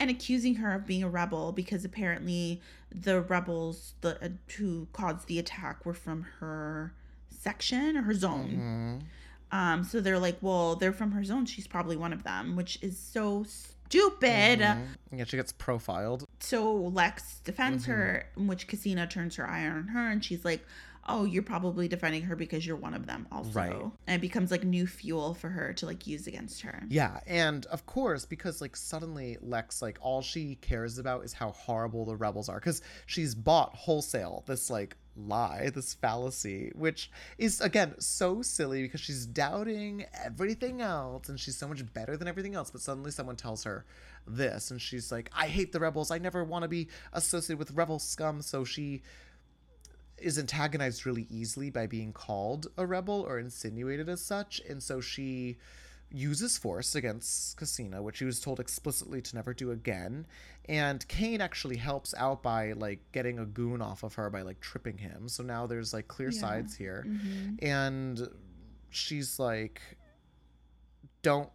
and 0.00 0.10
accusing 0.10 0.56
her 0.56 0.72
of 0.72 0.86
being 0.86 1.02
a 1.04 1.08
rebel 1.08 1.52
because 1.52 1.84
apparently 1.84 2.60
the 2.90 3.20
rebels 3.20 3.94
the 4.00 4.16
uh, 4.24 4.28
who 4.56 4.88
caused 4.92 5.28
the 5.28 5.38
attack 5.38 5.84
were 5.86 5.94
from 5.94 6.22
her 6.40 6.92
section 7.28 7.96
or 7.96 8.02
her 8.02 8.14
zone. 8.14 9.04
Um, 9.52 9.84
so 9.84 10.00
they're 10.00 10.18
like, 10.18 10.38
well, 10.40 10.76
they're 10.76 10.92
from 10.92 11.12
her 11.12 11.22
zone. 11.24 11.44
She's 11.44 11.66
probably 11.66 11.96
one 11.96 12.12
of 12.12 12.22
them, 12.24 12.56
which 12.56 12.78
is 12.82 12.98
so 12.98 13.44
stupid. 13.44 14.60
Yeah, 15.12 15.24
she 15.24 15.36
gets 15.36 15.52
profiled. 15.52 16.24
So 16.38 16.72
Lex 16.72 17.40
defends 17.44 17.84
her, 17.86 18.28
in 18.36 18.46
which 18.46 18.66
Casina 18.68 19.06
turns 19.06 19.36
her 19.36 19.48
eye 19.48 19.66
on 19.66 19.88
her, 19.88 20.08
and 20.10 20.24
she's 20.24 20.44
like, 20.44 20.64
"Oh, 21.10 21.24
you're 21.24 21.42
probably 21.42 21.88
defending 21.88 22.22
her 22.22 22.36
because 22.36 22.66
you're 22.66 22.76
one 22.76 22.94
of 22.94 23.06
them, 23.06 23.26
also." 23.32 23.52
Right. 23.52 23.82
And 24.06 24.16
it 24.16 24.20
becomes 24.20 24.50
like 24.50 24.64
new 24.64 24.86
fuel 24.86 25.34
for 25.34 25.48
her 25.48 25.72
to 25.74 25.86
like 25.86 26.06
use 26.06 26.26
against 26.26 26.62
her. 26.62 26.84
Yeah, 26.88 27.20
and 27.26 27.66
of 27.66 27.86
course, 27.86 28.24
because 28.24 28.60
like 28.60 28.76
suddenly 28.76 29.36
Lex, 29.40 29.82
like 29.82 29.98
all 30.00 30.22
she 30.22 30.54
cares 30.56 30.98
about 30.98 31.24
is 31.24 31.32
how 31.32 31.50
horrible 31.50 32.04
the 32.04 32.16
rebels 32.16 32.48
are, 32.48 32.60
because 32.60 32.82
she's 33.06 33.34
bought 33.34 33.74
wholesale 33.74 34.44
this 34.46 34.70
like 34.70 34.96
lie, 35.16 35.70
this 35.74 35.94
fallacy, 35.94 36.72
which 36.74 37.10
is 37.36 37.60
again 37.60 37.94
so 37.98 38.42
silly 38.42 38.82
because 38.82 39.00
she's 39.00 39.26
doubting 39.26 40.06
everything 40.24 40.80
else 40.80 41.28
and 41.28 41.38
she's 41.38 41.56
so 41.56 41.68
much 41.68 41.92
better 41.92 42.16
than 42.16 42.28
everything 42.28 42.54
else. 42.54 42.70
But 42.70 42.80
suddenly 42.80 43.10
someone 43.10 43.36
tells 43.36 43.64
her 43.64 43.84
this, 44.26 44.70
and 44.70 44.80
she's 44.80 45.10
like, 45.10 45.30
I 45.36 45.46
hate 45.46 45.72
the 45.72 45.80
rebels. 45.80 46.10
I 46.10 46.18
never 46.18 46.44
want 46.44 46.62
to 46.62 46.68
be 46.68 46.88
associated 47.12 47.58
with 47.58 47.72
rebel 47.72 47.98
scum. 47.98 48.42
So 48.42 48.64
she 48.64 49.02
is 50.20 50.38
antagonized 50.38 51.06
really 51.06 51.26
easily 51.30 51.70
by 51.70 51.86
being 51.86 52.12
called 52.12 52.68
a 52.76 52.86
rebel 52.86 53.24
or 53.28 53.38
insinuated 53.38 54.08
as 54.08 54.22
such, 54.22 54.60
and 54.68 54.82
so 54.82 55.00
she 55.00 55.56
uses 56.12 56.58
force 56.58 56.94
against 56.94 57.56
Cassina, 57.56 58.02
which 58.02 58.16
she 58.16 58.24
was 58.24 58.40
told 58.40 58.58
explicitly 58.58 59.22
to 59.22 59.36
never 59.36 59.54
do 59.54 59.70
again. 59.70 60.26
And 60.68 61.06
Kane 61.08 61.40
actually 61.40 61.76
helps 61.76 62.14
out 62.14 62.42
by 62.42 62.72
like 62.72 63.00
getting 63.12 63.38
a 63.38 63.46
goon 63.46 63.80
off 63.80 64.02
of 64.02 64.14
her 64.14 64.28
by 64.30 64.42
like 64.42 64.60
tripping 64.60 64.98
him. 64.98 65.28
So 65.28 65.42
now 65.42 65.66
there's 65.66 65.92
like 65.92 66.08
clear 66.08 66.32
sides 66.32 66.74
here. 66.74 67.06
Mm-hmm. 67.06 67.64
And 67.64 68.28
she's 68.90 69.38
like, 69.38 69.80
don't 71.22 71.50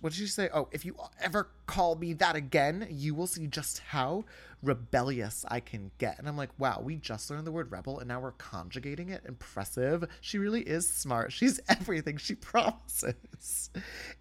what 0.00 0.12
did 0.12 0.18
she 0.18 0.26
say? 0.26 0.48
Oh, 0.52 0.68
if 0.72 0.84
you 0.84 0.96
ever 1.20 1.48
call 1.66 1.96
me 1.96 2.12
that 2.14 2.36
again, 2.36 2.86
you 2.90 3.14
will 3.14 3.26
see 3.26 3.46
just 3.46 3.80
how 3.80 4.24
rebellious 4.62 5.44
I 5.48 5.60
can 5.60 5.90
get. 5.98 6.18
And 6.18 6.28
I'm 6.28 6.36
like, 6.36 6.50
wow, 6.58 6.80
we 6.82 6.96
just 6.96 7.30
learned 7.30 7.46
the 7.46 7.52
word 7.52 7.70
rebel 7.70 7.98
and 7.98 8.08
now 8.08 8.20
we're 8.20 8.32
conjugating 8.32 9.08
it. 9.08 9.22
Impressive. 9.26 10.04
She 10.20 10.38
really 10.38 10.62
is 10.62 10.88
smart. 10.88 11.32
She's 11.32 11.60
everything 11.68 12.16
she 12.16 12.34
promises. 12.34 13.70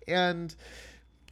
And 0.07 0.55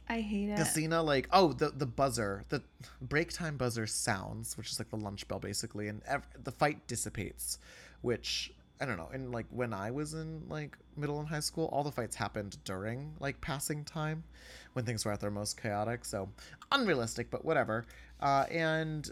I 0.08 0.20
hate 0.20 0.50
it. 0.50 0.56
Casina, 0.56 1.02
like, 1.02 1.28
oh, 1.32 1.52
the 1.52 1.70
the 1.70 1.86
buzzer, 1.86 2.44
the 2.48 2.62
break 3.00 3.32
time 3.32 3.56
buzzer 3.56 3.86
sounds, 3.86 4.56
which 4.56 4.70
is 4.70 4.78
like 4.78 4.90
the 4.90 4.96
lunch 4.96 5.28
bell 5.28 5.38
basically, 5.38 5.86
and 5.86 6.02
ev- 6.06 6.26
the 6.42 6.50
fight 6.50 6.86
dissipates, 6.88 7.58
which 8.00 8.52
I 8.80 8.86
don't 8.86 8.96
know. 8.96 9.10
And 9.12 9.32
like 9.32 9.46
when 9.50 9.72
I 9.72 9.90
was 9.90 10.14
in 10.14 10.42
like 10.48 10.76
middle 10.96 11.18
and 11.20 11.28
high 11.28 11.40
school, 11.40 11.66
all 11.72 11.84
the 11.84 11.92
fights 11.92 12.16
happened 12.16 12.56
during 12.64 13.14
like 13.20 13.40
passing 13.40 13.84
time, 13.84 14.24
when 14.72 14.84
things 14.84 15.04
were 15.04 15.12
at 15.12 15.20
their 15.20 15.30
most 15.30 15.60
chaotic. 15.60 16.04
So 16.04 16.28
unrealistic, 16.72 17.30
but 17.30 17.44
whatever. 17.44 17.84
Uh, 18.20 18.46
and 18.50 19.10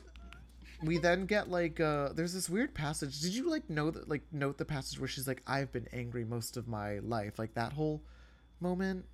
we 0.83 0.97
then 0.97 1.27
get 1.27 1.51
like 1.51 1.81
uh 1.81 2.11
there's 2.13 2.33
this 2.33 2.49
weird 2.49 2.73
passage 2.73 3.21
did 3.21 3.35
you 3.35 3.51
like 3.51 3.69
know 3.69 3.91
that 3.91 4.09
like 4.09 4.23
note 4.31 4.59
the 4.59 4.65
passage 4.65 5.01
where 5.01 5.09
she's 5.09 5.27
like 5.27 5.43
i've 5.45 5.73
been 5.73 5.89
angry 5.93 6.25
most 6.25 6.57
of 6.57 6.69
my 6.69 7.01
life 7.01 7.37
like 7.37 7.53
that 7.55 7.73
whole 7.73 8.01
moment 8.61 9.05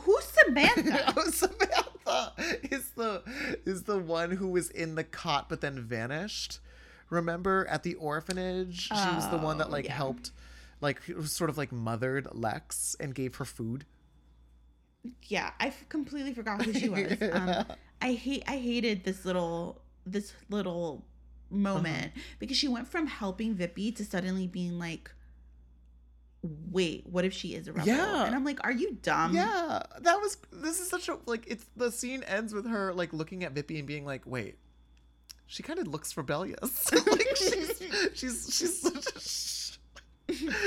Who's 0.00 0.24
Samantha? 0.24 1.14
oh, 1.16 1.30
Samantha 1.30 2.32
is 2.70 2.90
the 2.90 3.22
is 3.64 3.84
the 3.84 3.98
one 3.98 4.30
who 4.32 4.48
was 4.48 4.70
in 4.70 4.94
the 4.94 5.04
cot 5.04 5.48
but 5.48 5.60
then 5.60 5.80
vanished. 5.80 6.60
Remember 7.10 7.66
at 7.70 7.82
the 7.82 7.94
orphanage, 7.94 8.88
she 8.88 8.94
was 8.94 9.28
the 9.30 9.38
one 9.38 9.58
that 9.58 9.68
Oh, 9.68 9.70
like 9.70 9.84
yeah. 9.86 9.92
helped, 9.94 10.32
like 10.80 11.00
sort 11.24 11.50
of 11.50 11.56
like 11.58 11.70
mothered 11.72 12.26
Lex 12.32 12.96
and 12.98 13.14
gave 13.14 13.36
her 13.36 13.44
food. 13.44 13.84
yeah, 15.28 15.52
I 15.60 15.68
f- 15.68 15.88
completely 15.88 16.34
forgot 16.34 16.62
who 16.64 16.72
she 16.72 16.88
was. 16.88 17.16
Um, 17.32 17.64
I 18.02 18.12
hate 18.12 18.42
I 18.46 18.56
hated 18.58 19.04
this 19.04 19.24
little 19.24 19.80
this 20.04 20.32
little 20.50 21.04
moment 21.48 22.12
because 22.40 22.56
she 22.56 22.66
went 22.68 22.88
from 22.88 23.06
helping 23.06 23.54
Vippy 23.54 23.94
to 23.96 24.04
suddenly 24.04 24.46
being 24.48 24.78
like, 24.78 25.10
"Wait, 26.42 27.06
what 27.06 27.24
if 27.24 27.32
she 27.32 27.54
is 27.54 27.68
a 27.68 27.72
rebel?" 27.72 27.86
Yeah. 27.86 28.26
and 28.26 28.34
I'm 28.34 28.44
like, 28.44 28.58
"Are 28.64 28.72
you 28.72 28.98
dumb?" 29.02 29.34
yeah, 29.34 29.82
that 30.00 30.16
was. 30.20 30.36
This 30.52 30.80
is 30.80 30.88
such 30.90 31.08
a 31.08 31.18
like. 31.26 31.44
It's 31.46 31.64
the 31.76 31.90
scene 31.90 32.22
ends 32.24 32.52
with 32.52 32.66
her 32.66 32.92
like 32.92 33.12
looking 33.12 33.44
at 33.44 33.54
Vippy 33.54 33.78
and 33.78 33.86
being 33.86 34.04
like, 34.04 34.22
"Wait, 34.26 34.58
she 35.46 35.62
kind 35.62 35.78
of 35.78 35.86
looks 35.86 36.16
rebellious. 36.16 36.92
like 37.06 37.36
she's 37.36 37.82
she's 38.14 38.54
she's 38.54 39.78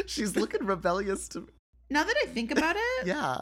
she's 0.06 0.36
looking 0.36 0.66
rebellious 0.66 1.28
to 1.30 1.42
me. 1.42 1.48
Now 1.90 2.04
that 2.04 2.16
I 2.24 2.28
think 2.28 2.52
about 2.52 2.76
it, 2.78 3.08
Yeah. 3.08 3.40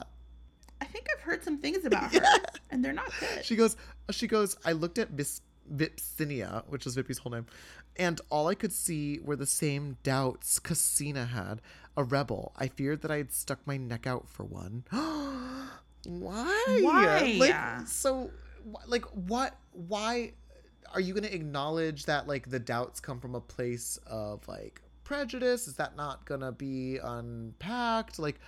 I 0.79 0.85
think 0.85 1.07
I've 1.15 1.23
heard 1.23 1.43
some 1.43 1.57
things 1.57 1.85
about 1.85 2.13
her, 2.13 2.21
and 2.69 2.85
they're 2.85 2.93
not 2.93 3.11
good. 3.19 3.43
She 3.43 3.55
goes, 3.55 3.75
she 4.11 4.27
goes, 4.27 4.55
I 4.63 4.73
looked 4.73 4.99
at 4.99 5.11
Miss 5.11 5.41
Vipsinia, 5.75 6.63
which 6.67 6.85
is 6.85 6.93
Vippy's 6.95 7.17
whole 7.17 7.31
name, 7.31 7.47
and 7.97 8.21
all 8.29 8.47
I 8.47 8.53
could 8.53 8.71
see 8.71 9.19
were 9.23 9.35
the 9.35 9.47
same 9.47 9.97
doubts 10.03 10.59
Cassina 10.59 11.25
had. 11.27 11.61
A 11.99 12.03
rebel. 12.03 12.53
I 12.55 12.67
feared 12.67 13.01
that 13.01 13.09
I 13.09 13.17
had 13.17 13.31
stuck 13.31 13.65
my 13.65 13.75
neck 13.75 14.05
out 14.05 14.29
for 14.29 14.43
one. 14.43 14.83
why? 14.91 16.79
Why? 16.83 17.37
Like, 17.39 17.87
so, 17.87 18.29
like, 18.85 19.05
what? 19.05 19.57
Why 19.71 20.33
are 20.93 20.99
you 20.99 21.13
going 21.13 21.23
to 21.23 21.33
acknowledge 21.33 22.05
that, 22.05 22.27
like, 22.27 22.49
the 22.49 22.59
doubts 22.59 22.99
come 22.99 23.19
from 23.19 23.35
a 23.35 23.41
place 23.41 23.99
of, 24.07 24.47
like, 24.47 24.81
prejudice? 25.03 25.67
Is 25.67 25.75
that 25.75 25.95
not 25.95 26.25
going 26.25 26.41
to 26.41 26.51
be 26.51 26.97
unpacked? 26.97 28.19
Like, 28.19 28.39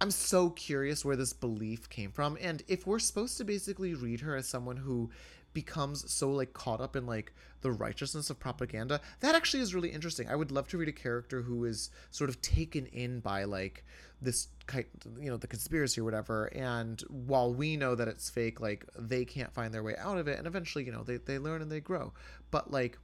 I'm 0.00 0.10
so 0.10 0.50
curious 0.50 1.04
where 1.04 1.16
this 1.16 1.32
belief 1.32 1.88
came 1.88 2.12
from. 2.12 2.36
And 2.40 2.62
if 2.68 2.86
we're 2.86 2.98
supposed 2.98 3.38
to 3.38 3.44
basically 3.44 3.94
read 3.94 4.20
her 4.20 4.36
as 4.36 4.46
someone 4.46 4.76
who 4.76 5.10
becomes 5.54 6.12
so 6.12 6.30
like 6.30 6.52
caught 6.52 6.82
up 6.82 6.96
in 6.96 7.06
like 7.06 7.32
the 7.62 7.72
righteousness 7.72 8.28
of 8.28 8.38
propaganda, 8.38 9.00
that 9.20 9.34
actually 9.34 9.62
is 9.62 9.74
really 9.74 9.88
interesting. 9.88 10.28
I 10.28 10.36
would 10.36 10.50
love 10.50 10.68
to 10.68 10.78
read 10.78 10.88
a 10.88 10.92
character 10.92 11.40
who 11.40 11.64
is 11.64 11.90
sort 12.10 12.28
of 12.28 12.42
taken 12.42 12.84
in 12.86 13.20
by 13.20 13.44
like 13.44 13.82
this 14.20 14.48
kind 14.66 14.86
you 15.20 15.30
know 15.30 15.36
the 15.36 15.46
conspiracy 15.46 16.00
or 16.00 16.04
whatever 16.04 16.46
and 16.46 17.02
while 17.08 17.52
we 17.52 17.76
know 17.76 17.94
that 17.94 18.08
it's 18.08 18.30
fake 18.30 18.60
like 18.60 18.84
they 18.98 19.24
can't 19.24 19.52
find 19.52 19.72
their 19.72 19.82
way 19.82 19.94
out 19.98 20.18
of 20.18 20.26
it 20.26 20.38
and 20.38 20.46
eventually 20.46 20.84
you 20.84 20.90
know 20.90 21.02
they, 21.02 21.18
they 21.18 21.38
learn 21.38 21.60
and 21.62 21.70
they 21.70 21.80
grow 21.80 22.12
but 22.50 22.70
like 22.70 22.98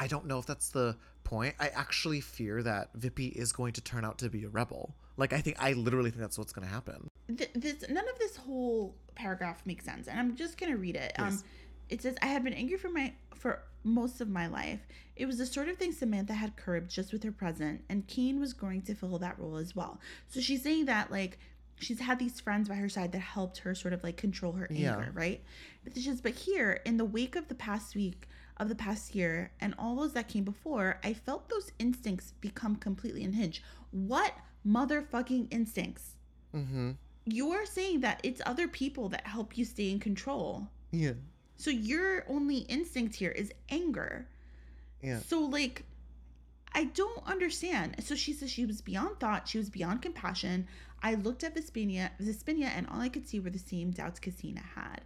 I 0.00 0.06
don't 0.06 0.26
know 0.26 0.38
if 0.38 0.46
that's 0.46 0.70
the 0.70 0.96
point. 1.24 1.54
I 1.58 1.68
actually 1.68 2.20
fear 2.20 2.62
that 2.62 2.96
Vippy 2.98 3.32
is 3.32 3.52
going 3.52 3.72
to 3.74 3.80
turn 3.80 4.04
out 4.04 4.18
to 4.18 4.30
be 4.30 4.44
a 4.44 4.48
rebel. 4.48 4.94
Like 5.16 5.32
I 5.32 5.40
think 5.40 5.56
I 5.58 5.72
literally 5.72 6.10
think 6.10 6.20
that's 6.20 6.38
what's 6.38 6.52
going 6.52 6.66
to 6.66 6.72
happen. 6.72 7.08
Th- 7.36 7.50
this 7.54 7.84
none 7.88 8.08
of 8.08 8.18
this 8.18 8.36
whole 8.36 8.94
paragraph 9.14 9.60
makes 9.66 9.84
sense, 9.84 10.06
and 10.08 10.18
I'm 10.18 10.36
just 10.36 10.56
gonna 10.56 10.76
read 10.76 10.96
it. 10.96 11.12
Um, 11.18 11.28
Please. 11.28 11.44
It 11.88 12.02
says, 12.02 12.16
"I 12.22 12.26
had 12.26 12.44
been 12.44 12.52
angry 12.54 12.76
for 12.76 12.90
my 12.90 13.14
for 13.34 13.62
most 13.84 14.20
of 14.20 14.28
my 14.28 14.46
life. 14.46 14.80
It 15.16 15.26
was 15.26 15.38
the 15.38 15.46
sort 15.46 15.68
of 15.68 15.76
thing 15.78 15.92
Samantha 15.92 16.34
had 16.34 16.56
curbed 16.56 16.90
just 16.90 17.12
with 17.12 17.22
her 17.22 17.32
presence, 17.32 17.82
and 17.88 18.06
Keen 18.06 18.40
was 18.40 18.52
going 18.52 18.82
to 18.82 18.94
fill 18.94 19.18
that 19.18 19.38
role 19.38 19.56
as 19.56 19.74
well. 19.76 20.00
So 20.28 20.40
she's 20.40 20.62
saying 20.62 20.86
that 20.86 21.10
like." 21.10 21.38
She's 21.80 22.00
had 22.00 22.18
these 22.18 22.40
friends 22.40 22.68
by 22.68 22.74
her 22.74 22.88
side 22.88 23.12
that 23.12 23.20
helped 23.20 23.58
her 23.58 23.72
sort 23.72 23.94
of 23.94 24.02
like 24.02 24.16
control 24.16 24.50
her 24.54 24.66
anger, 24.68 24.82
Yeah. 24.82 25.10
right? 25.12 25.44
But 25.84 25.94
this 25.94 26.08
is 26.08 26.20
but 26.20 26.34
here 26.34 26.80
in 26.84 26.96
the 26.96 27.04
wake 27.04 27.36
of 27.36 27.46
the 27.46 27.54
past 27.54 27.94
week 27.94 28.26
of 28.56 28.68
the 28.68 28.74
past 28.74 29.14
year 29.14 29.52
and 29.60 29.76
all 29.78 29.94
those 29.94 30.12
that 30.14 30.26
came 30.26 30.42
before, 30.42 30.98
I 31.04 31.14
felt 31.14 31.48
those 31.48 31.70
instincts 31.78 32.32
become 32.40 32.74
completely 32.74 33.22
unhinged. 33.22 33.62
What 33.92 34.34
motherfucking 34.66 35.48
instincts? 35.52 36.16
Mm-hmm. 36.54 36.92
you're 37.26 37.64
saying 37.66 38.00
that 38.00 38.18
it's 38.24 38.40
other 38.46 38.66
people 38.66 39.08
that 39.10 39.24
help 39.26 39.56
you 39.56 39.64
stay 39.64 39.90
in 39.92 40.00
control. 40.00 40.66
Yeah. 40.90 41.12
So 41.58 41.70
your 41.70 42.24
only 42.28 42.58
instinct 42.58 43.16
here 43.16 43.32
is 43.32 43.52
anger. 43.68 44.26
Yeah. 45.02 45.18
So 45.18 45.40
like 45.40 45.84
I 46.72 46.84
don't 46.84 47.26
understand. 47.26 47.96
So 48.04 48.14
she 48.14 48.32
says 48.32 48.50
she 48.50 48.64
was 48.64 48.80
beyond 48.80 49.18
thought, 49.20 49.48
she 49.48 49.58
was 49.58 49.68
beyond 49.68 50.00
compassion. 50.02 50.66
I 51.02 51.14
looked 51.14 51.44
at 51.44 51.54
Vespinia, 51.54 52.10
Vespinia 52.20 52.66
and 52.76 52.86
all 52.88 53.00
I 53.00 53.08
could 53.08 53.28
see 53.28 53.40
were 53.40 53.50
the 53.50 53.58
same 53.58 53.90
doubts 53.90 54.20
Cassina 54.20 54.62
had. 54.74 55.00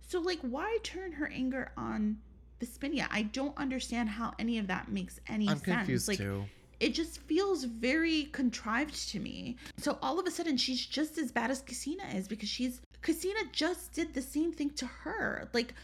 So 0.00 0.20
like 0.20 0.40
why 0.40 0.78
turn 0.82 1.12
her 1.12 1.28
anger 1.28 1.72
on 1.76 2.18
Vespinia? 2.60 3.06
I 3.10 3.22
don't 3.22 3.56
understand 3.58 4.08
how 4.08 4.32
any 4.38 4.58
of 4.58 4.66
that 4.68 4.90
makes 4.90 5.20
any 5.28 5.48
I'm 5.48 5.58
sense. 5.58 5.64
confused 5.64 6.08
like 6.08 6.18
too. 6.18 6.44
it 6.80 6.94
just 6.94 7.20
feels 7.22 7.64
very 7.64 8.24
contrived 8.32 9.10
to 9.10 9.20
me. 9.20 9.56
So 9.76 9.98
all 10.02 10.18
of 10.18 10.26
a 10.26 10.30
sudden 10.30 10.56
she's 10.56 10.84
just 10.84 11.18
as 11.18 11.30
bad 11.32 11.50
as 11.50 11.60
Casina 11.60 12.04
is 12.14 12.28
because 12.28 12.48
she's 12.48 12.80
Casina 13.02 13.40
just 13.52 13.92
did 13.92 14.14
the 14.14 14.22
same 14.22 14.52
thing 14.52 14.70
to 14.70 14.86
her. 14.86 15.48
Like 15.52 15.74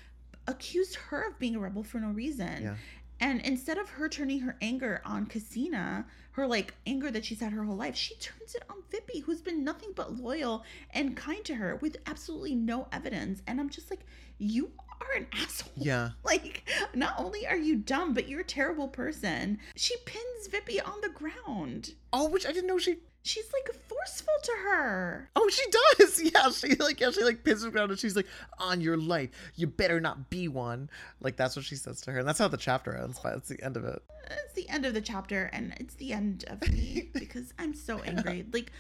accused 0.46 0.96
her 0.96 1.28
of 1.28 1.38
being 1.38 1.56
a 1.56 1.58
rebel 1.58 1.82
for 1.82 1.98
no 1.98 2.08
reason. 2.08 2.62
Yeah. 2.62 2.74
And 3.20 3.40
instead 3.42 3.78
of 3.78 3.88
her 3.90 4.08
turning 4.08 4.40
her 4.40 4.56
anger 4.60 5.00
on 5.04 5.26
Cassina, 5.26 6.04
her 6.32 6.46
like 6.46 6.74
anger 6.86 7.10
that 7.10 7.24
she's 7.24 7.40
had 7.40 7.52
her 7.52 7.64
whole 7.64 7.76
life, 7.76 7.94
she 7.94 8.14
turns 8.16 8.54
it 8.54 8.64
on 8.68 8.82
Vippy, 8.90 9.22
who's 9.22 9.40
been 9.40 9.62
nothing 9.62 9.90
but 9.94 10.16
loyal 10.16 10.64
and 10.90 11.16
kind 11.16 11.44
to 11.44 11.54
her 11.54 11.76
with 11.76 11.96
absolutely 12.06 12.54
no 12.54 12.88
evidence. 12.92 13.40
And 13.46 13.60
I'm 13.60 13.70
just 13.70 13.88
like, 13.90 14.00
you 14.38 14.72
are 15.10 15.16
an 15.18 15.26
asshole. 15.32 15.72
Yeah. 15.76 16.10
Like, 16.24 16.68
not 16.94 17.14
only 17.18 17.46
are 17.46 17.56
you 17.56 17.76
dumb, 17.76 18.12
but 18.14 18.28
you're 18.28 18.40
a 18.40 18.44
terrible 18.44 18.88
person. 18.88 19.58
She 19.76 19.94
pins 20.04 20.48
Vippy 20.48 20.80
on 20.84 21.00
the 21.00 21.08
ground. 21.10 21.94
Oh, 22.12 22.28
which 22.28 22.46
I 22.46 22.52
didn't 22.52 22.66
know 22.66 22.78
she. 22.78 22.96
She's 23.22 23.50
like 23.54 23.74
forceful 23.88 24.34
to 24.42 24.52
her. 24.64 25.30
Oh, 25.36 25.48
she 25.48 25.64
does. 25.70 26.20
Yeah, 26.34 26.50
she 26.50 26.74
like 26.76 27.00
yeah, 27.00 27.10
she 27.10 27.22
like 27.22 27.42
pins 27.44 27.64
her 27.64 27.70
ground 27.70 27.90
and 27.90 27.98
she's 28.00 28.16
like, 28.16 28.26
"On 28.58 28.80
your 28.80 28.96
life, 28.96 29.30
you 29.56 29.66
better 29.66 30.00
not 30.00 30.28
be 30.30 30.48
one." 30.48 30.90
Like 31.20 31.36
that's 31.36 31.56
what 31.56 31.64
she 31.64 31.76
says 31.76 32.00
to 32.02 32.12
her, 32.12 32.18
and 32.18 32.28
that's 32.28 32.38
how 32.38 32.48
the 32.48 32.56
chapter 32.56 32.94
ends. 32.94 33.18
But 33.22 33.36
it's 33.36 33.48
the 33.48 33.62
end 33.62 33.76
of 33.76 33.84
it. 33.84 34.02
It's 34.44 34.54
the 34.54 34.68
end 34.68 34.84
of 34.86 34.94
the 34.94 35.00
chapter, 35.00 35.50
and 35.52 35.74
it's 35.78 35.94
the 35.94 36.12
end 36.12 36.44
of 36.48 36.60
me 36.70 37.10
because 37.14 37.52
I'm 37.58 37.74
so 37.74 37.98
angry. 38.00 38.44
Like, 38.52 38.72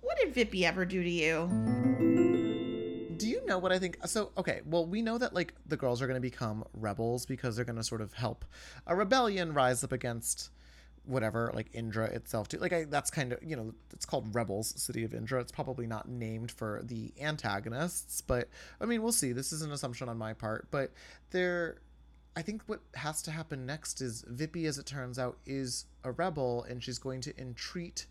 what 0.00 0.18
did 0.18 0.34
Vippy 0.34 0.64
ever 0.64 0.84
do 0.84 1.02
to 1.02 1.10
you? 1.10 2.53
Do 3.18 3.28
you 3.28 3.44
know 3.46 3.58
what 3.58 3.72
I 3.72 3.78
think? 3.78 3.98
So, 4.06 4.30
okay, 4.36 4.60
well, 4.64 4.86
we 4.86 5.02
know 5.02 5.18
that 5.18 5.34
like 5.34 5.54
the 5.66 5.76
girls 5.76 6.02
are 6.02 6.06
going 6.06 6.16
to 6.16 6.20
become 6.20 6.64
rebels 6.72 7.26
because 7.26 7.56
they're 7.56 7.64
going 7.64 7.76
to 7.76 7.84
sort 7.84 8.00
of 8.00 8.12
help 8.12 8.44
a 8.86 8.94
rebellion 8.94 9.54
rise 9.54 9.84
up 9.84 9.92
against 9.92 10.50
whatever, 11.06 11.50
like 11.54 11.68
Indra 11.72 12.06
itself. 12.06 12.48
Too. 12.48 12.58
Like, 12.58 12.72
I, 12.72 12.84
that's 12.84 13.10
kind 13.10 13.32
of 13.32 13.42
you 13.42 13.56
know, 13.56 13.74
it's 13.92 14.06
called 14.06 14.34
Rebels, 14.34 14.80
City 14.80 15.04
of 15.04 15.14
Indra. 15.14 15.40
It's 15.40 15.52
probably 15.52 15.86
not 15.86 16.08
named 16.08 16.50
for 16.50 16.80
the 16.84 17.12
antagonists, 17.20 18.20
but 18.20 18.48
I 18.80 18.86
mean, 18.86 19.02
we'll 19.02 19.12
see. 19.12 19.32
This 19.32 19.52
is 19.52 19.62
an 19.62 19.72
assumption 19.72 20.08
on 20.08 20.18
my 20.18 20.32
part, 20.32 20.68
but 20.70 20.92
they're. 21.30 21.78
I 22.36 22.42
think 22.42 22.62
what 22.66 22.80
has 22.94 23.22
to 23.22 23.30
happen 23.30 23.64
next 23.64 24.00
is 24.00 24.24
Vippy, 24.28 24.64
as 24.64 24.76
it 24.76 24.86
turns 24.86 25.20
out, 25.20 25.38
is 25.46 25.86
a 26.02 26.10
rebel, 26.10 26.64
and 26.68 26.82
she's 26.82 26.98
going 26.98 27.20
to 27.20 27.40
entreat 27.40 28.06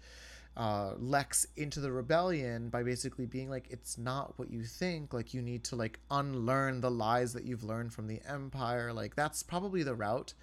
uh, 0.56 0.94
Lex 0.98 1.48
into 1.56 1.80
the 1.80 1.92
rebellion 1.92 2.70
by 2.70 2.84
basically 2.84 3.26
being 3.26 3.50
like, 3.50 3.68
it's 3.70 3.98
not 3.98 4.38
what 4.38 4.52
you 4.52 4.64
think. 4.64 5.14
Like, 5.14 5.34
you 5.34 5.42
need 5.42 5.64
to 5.66 5.76
like 5.76 6.00
unlearn 6.12 6.82
the 6.82 6.92
lies 6.92 7.34
that 7.34 7.46
you've 7.46 7.64
learned 7.64 7.94
from 7.94 8.08
the 8.08 8.22
Empire. 8.28 8.94
Like, 8.94 9.16
that's 9.16 9.44
probably 9.44 9.84
the 9.84 9.96
route 9.96 10.34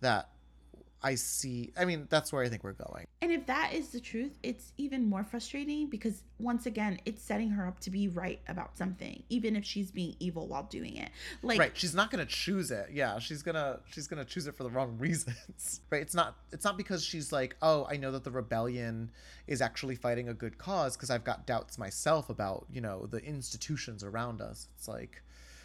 that 0.00 0.30
I 1.02 1.14
see. 1.14 1.72
I 1.78 1.84
mean, 1.84 2.06
that's 2.10 2.32
where 2.32 2.42
I 2.44 2.48
think 2.48 2.62
we're 2.62 2.72
going. 2.72 3.06
And 3.22 3.32
if 3.32 3.46
that 3.46 3.72
is 3.72 3.88
the 3.88 4.00
truth, 4.00 4.38
it's 4.42 4.72
even 4.76 5.08
more 5.08 5.24
frustrating 5.24 5.88
because 5.88 6.22
once 6.38 6.66
again, 6.66 6.98
it's 7.04 7.22
setting 7.22 7.50
her 7.50 7.66
up 7.66 7.80
to 7.80 7.90
be 7.90 8.08
right 8.08 8.40
about 8.48 8.76
something, 8.76 9.22
even 9.28 9.56
if 9.56 9.64
she's 9.64 9.90
being 9.90 10.14
evil 10.20 10.46
while 10.46 10.64
doing 10.64 10.96
it. 10.96 11.10
Like, 11.42 11.58
right 11.58 11.76
she's 11.76 11.94
not 11.94 12.10
gonna 12.10 12.26
choose 12.26 12.70
it 12.70 12.88
yeah 12.92 13.18
she's 13.18 13.42
gonna 13.42 13.80
she's 13.90 14.06
gonna 14.06 14.24
choose 14.24 14.46
it 14.46 14.54
for 14.54 14.62
the 14.62 14.70
wrong 14.70 14.96
reasons 14.98 15.80
right 15.90 16.02
it's 16.02 16.14
not 16.14 16.36
it's 16.52 16.64
not 16.64 16.76
because 16.76 17.04
she's 17.04 17.32
like 17.32 17.56
oh 17.62 17.86
i 17.90 17.96
know 17.96 18.12
that 18.12 18.24
the 18.24 18.30
rebellion 18.30 19.10
is 19.46 19.60
actually 19.60 19.94
fighting 19.94 20.28
a 20.28 20.34
good 20.34 20.58
cause 20.58 20.96
because 20.96 21.10
i've 21.10 21.24
got 21.24 21.46
doubts 21.46 21.78
myself 21.78 22.28
about 22.28 22.66
you 22.72 22.80
know 22.80 23.06
the 23.06 23.18
institutions 23.24 24.04
around 24.04 24.40
us 24.40 24.68
it's 24.76 24.88
like 24.88 25.22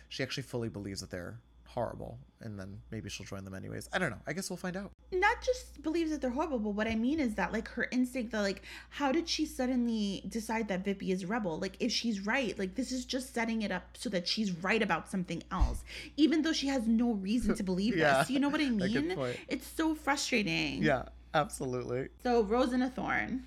she 0.10 0.24
actually 0.24 0.43
fully 0.43 0.69
believes 0.69 1.02
that 1.02 1.12
they're 1.12 1.39
horrible 1.75 2.17
and 2.41 2.57
then 2.59 2.79
maybe 2.89 3.09
she'll 3.09 3.25
join 3.25 3.43
them 3.43 3.53
anyways 3.53 3.88
i 3.93 3.97
don't 3.99 4.09
know 4.09 4.17
i 4.25 4.33
guess 4.33 4.49
we'll 4.49 4.57
find 4.57 4.75
out 4.77 4.89
not 5.11 5.41
just 5.41 5.83
believes 5.83 6.09
that 6.11 6.19
they're 6.21 6.31
horrible, 6.31 6.57
but 6.59 6.71
what 6.71 6.88
I 6.88 6.95
mean 6.95 7.19
is 7.19 7.35
that 7.35 7.53
like 7.53 7.67
her 7.69 7.88
instinct 7.91 8.31
that 8.31 8.41
like 8.41 8.63
how 8.89 9.11
did 9.11 9.29
she 9.29 9.45
suddenly 9.45 10.23
decide 10.27 10.67
that 10.69 10.83
Vippy 10.83 11.09
is 11.11 11.25
rebel? 11.25 11.57
Like 11.59 11.77
if 11.79 11.91
she's 11.91 12.25
right, 12.25 12.57
like 12.57 12.73
this 12.75 12.91
is 12.91 13.05
just 13.05 13.33
setting 13.33 13.61
it 13.61 13.71
up 13.71 13.83
so 13.97 14.09
that 14.09 14.27
she's 14.27 14.51
right 14.51 14.81
about 14.81 15.09
something 15.09 15.43
else, 15.51 15.83
even 16.17 16.41
though 16.41 16.51
she 16.53 16.67
has 16.67 16.85
no 16.88 17.11
reason 17.13 17.55
to 17.55 17.63
believe 17.63 17.95
Yeah, 17.97 18.19
this. 18.19 18.29
You 18.31 18.39
know 18.39 18.49
what 18.49 18.59
I 18.59 18.63
a 18.65 18.69
good 18.89 19.05
mean? 19.05 19.15
point. 19.15 19.38
It's 19.47 19.67
so 19.67 19.93
frustrating. 19.95 20.81
yeah 20.83 21.03
absolutely 21.33 22.09
So 22.23 22.41
Rose 22.43 22.73
and 22.73 22.83
a 22.83 22.89
Thorn. 22.89 23.45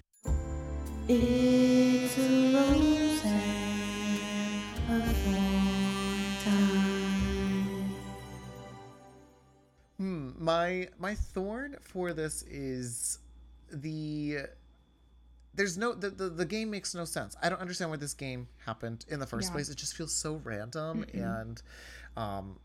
It's 1.09 2.19
a 2.19 2.55
rose 2.55 3.25
my 10.49 10.89
my 10.99 11.15
thorn 11.15 11.77
for 11.81 12.13
this 12.13 12.43
is 12.45 13.19
the 13.71 14.39
there's 15.55 15.77
no 15.77 15.93
the, 15.93 16.11
the 16.11 16.29
the 16.31 16.45
game 16.47 16.71
makes 16.71 16.95
no 16.95 17.05
sense. 17.05 17.37
I 17.43 17.49
don't 17.51 17.61
understand 17.61 17.91
why 17.91 17.97
this 17.99 18.15
game 18.15 18.49
happened 18.65 19.05
in 19.09 19.19
the 19.21 19.27
first 19.27 19.49
Yeah. 19.49 19.55
place. 19.55 19.69
It 19.69 19.77
just 19.85 19.95
feels 19.99 20.13
so 20.25 20.31
random 20.53 21.05
and 21.13 21.61
um 22.17 22.59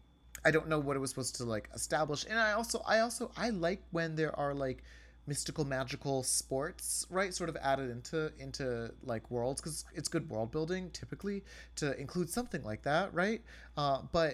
I 0.46 0.52
don't 0.52 0.68
know 0.68 0.80
what 0.80 0.96
it 0.98 1.00
was 1.00 1.10
supposed 1.14 1.36
to 1.38 1.46
like 1.56 1.70
establish. 1.74 2.26
And 2.30 2.38
I 2.40 2.54
also 2.54 2.78
I 2.86 3.00
also 3.00 3.32
I 3.36 3.50
like 3.50 3.82
when 3.92 4.16
there 4.16 4.34
are 4.44 4.54
like 4.54 4.84
mystical 5.26 5.64
magical 5.66 6.22
sports 6.24 7.08
right 7.10 7.34
sort 7.34 7.50
of 7.50 7.56
added 7.72 7.90
into 7.90 8.32
into 8.46 8.66
like 9.04 9.24
worlds 9.32 9.62
because 9.62 9.86
it's 9.98 10.10
good 10.10 10.30
world 10.30 10.52
building 10.52 10.90
typically 10.92 11.44
to 11.78 11.98
include 12.00 12.30
something 12.30 12.62
like 12.64 12.82
that 12.84 13.14
right 13.14 13.42
uh 13.78 14.00
but 14.12 14.34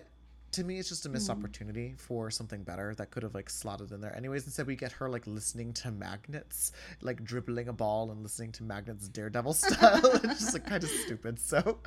to 0.51 0.63
me 0.63 0.79
it's 0.79 0.89
just 0.89 1.05
a 1.05 1.09
missed 1.09 1.29
Mm. 1.29 1.37
opportunity 1.37 1.93
for 1.97 2.31
something 2.31 2.63
better 2.63 2.95
that 2.95 3.11
could 3.11 3.23
have 3.23 3.35
like 3.35 3.49
slotted 3.49 3.91
in 3.91 4.01
there 4.01 4.15
anyways. 4.15 4.45
Instead 4.45 4.65
we 4.67 4.75
get 4.75 4.91
her 4.93 5.09
like 5.09 5.27
listening 5.27 5.73
to 5.73 5.91
magnets 5.91 6.71
like 7.01 7.23
dribbling 7.23 7.67
a 7.67 7.73
ball 7.73 8.09
and 8.11 8.23
listening 8.23 8.51
to 8.53 8.63
magnets 8.63 9.07
daredevil 9.07 9.53
style. 9.65 10.01
It's 10.23 10.39
just 10.39 10.53
like 10.53 10.65
kind 10.65 10.83
of 10.83 10.89
stupid. 10.89 11.39
So 11.39 11.79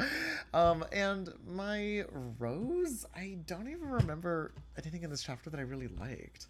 um 0.55 0.85
and 0.93 1.29
my 1.47 2.05
rose 2.39 3.05
i 3.17 3.37
don't 3.47 3.69
even 3.69 3.89
remember 3.89 4.53
anything 4.79 5.03
in 5.03 5.11
this 5.11 5.23
chapter 5.23 5.51
that 5.51 5.59
i 5.59 5.63
really 5.63 5.89
liked. 5.89 6.47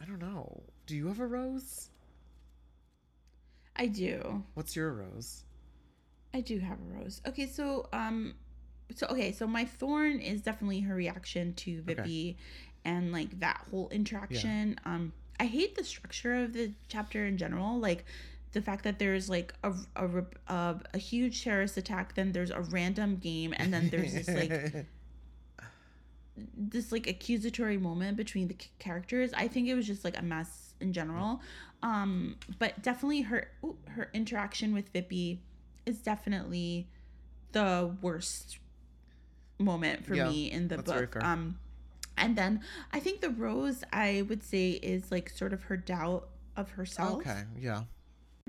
I 0.00 0.06
don't 0.06 0.18
know. 0.20 0.62
Do 0.86 0.96
you 0.96 1.08
have 1.08 1.20
a 1.20 1.26
rose? 1.26 1.90
I 3.76 3.86
do. 3.86 4.42
what's 4.54 4.74
your 4.76 4.92
rose? 4.92 5.44
I 6.34 6.40
do 6.40 6.58
have 6.58 6.78
a 6.78 6.98
rose. 6.98 7.20
Okay, 7.26 7.46
so 7.46 7.88
um 7.92 8.34
so 8.94 9.06
okay, 9.08 9.32
so 9.32 9.46
my 9.46 9.64
thorn 9.64 10.18
is 10.20 10.42
definitely 10.42 10.80
her 10.80 10.94
reaction 10.94 11.54
to 11.54 11.82
Vippy 11.82 12.36
and 12.84 13.12
like 13.12 13.40
that 13.40 13.66
whole 13.70 13.88
interaction. 13.90 14.78
Um 14.84 15.12
I 15.38 15.46
hate 15.46 15.74
the 15.74 15.84
structure 15.84 16.34
of 16.44 16.52
the 16.52 16.72
chapter 16.88 17.26
in 17.26 17.38
general, 17.38 17.78
like 17.78 18.04
the 18.52 18.60
fact 18.60 18.84
that 18.84 18.98
there's 18.98 19.30
like 19.30 19.54
a 19.62 19.72
a, 19.96 20.24
uh, 20.48 20.74
a 20.92 20.98
huge 20.98 21.42
terrorist 21.44 21.76
attack, 21.76 22.14
then 22.14 22.32
there's 22.32 22.50
a 22.50 22.60
random 22.60 23.16
game, 23.16 23.54
and 23.56 23.72
then 23.72 23.88
there's 23.90 24.12
this 24.12 24.28
like 24.28 24.86
this 26.56 26.92
like 26.92 27.06
accusatory 27.06 27.78
moment 27.78 28.16
between 28.16 28.48
the 28.48 28.56
characters. 28.78 29.32
I 29.34 29.48
think 29.48 29.68
it 29.68 29.74
was 29.74 29.86
just 29.86 30.04
like 30.04 30.18
a 30.18 30.22
mess 30.22 30.74
in 30.80 30.92
general. 30.92 31.40
Um, 31.82 32.36
but 32.58 32.82
definitely 32.82 33.22
her 33.22 33.50
ooh, 33.64 33.76
her 33.88 34.10
interaction 34.12 34.74
with 34.74 34.92
Vippy 34.92 35.38
is 35.86 35.98
definitely 35.98 36.86
the 37.52 37.96
worst 38.02 38.58
moment 39.60 40.04
for 40.04 40.14
Yeah, 40.14 40.28
me 40.28 40.50
in 40.50 40.68
the 40.68 40.78
book. 40.78 41.22
Um, 41.22 41.58
and 42.16 42.36
then 42.36 42.60
I 42.92 43.00
think 43.00 43.20
the 43.20 43.30
rose 43.30 43.84
I 43.92 44.22
would 44.28 44.42
say 44.42 44.72
is 44.72 45.10
like 45.10 45.30
sort 45.30 45.52
of 45.52 45.62
her 45.64 45.76
doubt 45.76 46.28
of 46.56 46.70
herself. 46.72 47.20
Okay 47.20 47.44
yeah. 47.58 47.84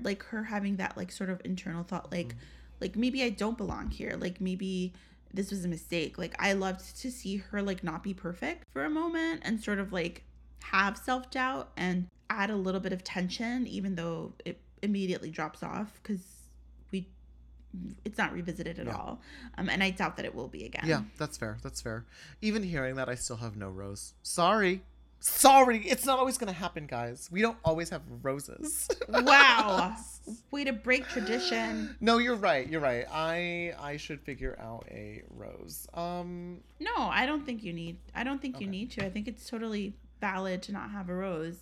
Like 0.02 0.22
her 0.24 0.44
having 0.44 0.76
that 0.76 0.96
like 0.96 1.12
sort 1.12 1.30
of 1.30 1.40
internal 1.44 1.84
thought 1.84 2.10
like 2.12 2.28
Mm. 2.34 2.80
like 2.80 2.96
maybe 2.96 3.22
i 3.22 3.30
don't 3.30 3.56
belong 3.56 3.90
here. 3.90 4.16
Like 4.18 4.40
maybe 4.40 4.92
this 5.32 5.50
was 5.50 5.64
a 5.64 5.68
mistake. 5.68 6.18
Like 6.18 6.34
i 6.38 6.52
loved 6.52 6.98
to 7.00 7.10
see 7.10 7.36
her 7.38 7.62
like 7.62 7.82
not 7.84 8.02
be 8.02 8.12
perfect 8.14 8.64
for 8.72 8.84
a 8.84 8.90
moment 8.90 9.42
and 9.44 9.62
sort 9.62 9.78
of 9.78 9.92
like 9.92 10.24
have 10.64 10.96
self-doubt 10.96 11.70
and 11.76 12.06
add 12.30 12.50
a 12.50 12.56
little 12.56 12.80
bit 12.80 12.92
of 12.92 13.02
tension 13.04 13.66
even 13.66 13.94
though 13.94 14.32
it 14.44 14.58
immediately 14.82 15.30
drops 15.30 15.62
off 15.62 15.98
because 16.02 16.41
it's 18.04 18.18
not 18.18 18.32
revisited 18.32 18.78
at 18.78 18.86
Yeah. 18.86 18.96
all 18.96 19.20
um 19.58 19.68
and 19.70 19.82
i 19.82 19.90
doubt 19.90 20.16
that 20.16 20.24
it 20.26 20.34
will 20.34 20.48
be 20.48 20.64
again 20.64 20.84
Yeah, 20.86 21.02
that's 21.18 21.38
fair. 21.38 21.58
That's 21.62 21.80
fair. 21.80 22.04
Even 22.40 22.62
hearing 22.62 22.96
that, 22.96 23.08
I 23.08 23.14
still 23.14 23.36
have 23.36 23.56
no 23.56 23.68
rose. 23.70 24.14
Sorry. 24.22 24.82
Sorry. 25.20 25.78
It's 25.86 26.04
not 26.04 26.18
always 26.18 26.36
going 26.36 26.52
to 26.52 26.58
happen, 26.58 26.86
guys. 26.86 27.28
We 27.30 27.40
don't 27.42 27.56
always 27.64 27.90
have 27.90 28.02
roses. 28.22 28.88
wow 29.08 29.96
way 30.52 30.62
to 30.64 30.72
break 30.72 31.06
tradition 31.08 31.96
no, 32.00 32.18
you're 32.18 32.36
right. 32.36 32.68
You're 32.68 32.80
right. 32.80 33.06
I 33.12 33.72
I 33.80 33.96
should 33.96 34.20
figure 34.20 34.56
out 34.60 34.84
a 34.90 35.22
rose. 35.30 35.86
Um 35.94 36.58
No, 36.80 36.94
I 36.96 37.26
don't 37.26 37.44
think 37.46 37.62
you 37.64 37.72
need. 37.72 37.98
I 38.14 38.22
don't 38.24 38.40
think 38.42 38.60
you 38.60 38.66
need 38.66 38.90
to. 38.92 39.04
I 39.04 39.10
think 39.10 39.26
it's 39.28 39.48
totally 39.48 39.94
valid 40.20 40.62
to 40.64 40.72
not 40.72 40.90
have 40.90 41.08
a 41.08 41.14
rose. 41.14 41.58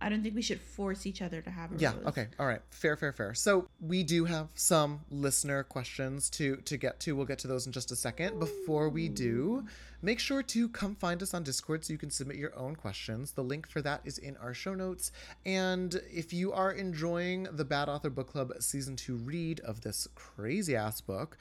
I 0.00 0.08
don't 0.08 0.22
think 0.22 0.34
we 0.34 0.42
should 0.42 0.60
force 0.60 1.06
each 1.06 1.22
other 1.22 1.40
to 1.42 1.50
have 1.50 1.72
a 1.72 1.76
yeah, 1.76 1.94
rose. 1.94 2.06
okay. 2.06 2.28
All 2.38 2.46
right. 2.46 2.60
Fair, 2.70 2.96
fair, 2.96 3.12
fair. 3.12 3.34
So, 3.34 3.68
we 3.80 4.02
do 4.02 4.24
have 4.24 4.48
some 4.54 5.00
listener 5.10 5.62
questions 5.64 6.30
to 6.30 6.56
to 6.56 6.76
get 6.76 7.00
to. 7.00 7.16
We'll 7.16 7.26
get 7.26 7.38
to 7.40 7.48
those 7.48 7.66
in 7.66 7.72
just 7.72 7.90
a 7.90 7.96
second. 7.96 8.38
Before 8.38 8.88
we 8.88 9.08
do, 9.08 9.64
make 10.02 10.18
sure 10.18 10.42
to 10.42 10.68
come 10.68 10.94
find 10.94 11.22
us 11.22 11.34
on 11.34 11.42
Discord 11.42 11.84
so 11.84 11.92
you 11.92 11.98
can 11.98 12.10
submit 12.10 12.36
your 12.36 12.56
own 12.56 12.76
questions. 12.76 13.32
The 13.32 13.42
link 13.44 13.68
for 13.68 13.82
that 13.82 14.00
is 14.04 14.18
in 14.18 14.36
our 14.36 14.54
show 14.54 14.74
notes. 14.74 15.10
And 15.44 16.00
if 16.12 16.32
you 16.32 16.52
are 16.52 16.72
enjoying 16.72 17.48
the 17.50 17.64
Bad 17.64 17.88
Author 17.88 18.10
Book 18.10 18.28
Club 18.28 18.52
season 18.60 18.96
2 18.96 19.16
read 19.16 19.60
of 19.60 19.80
this 19.80 20.06
crazy 20.14 20.76
ass 20.76 21.00
book, 21.00 21.36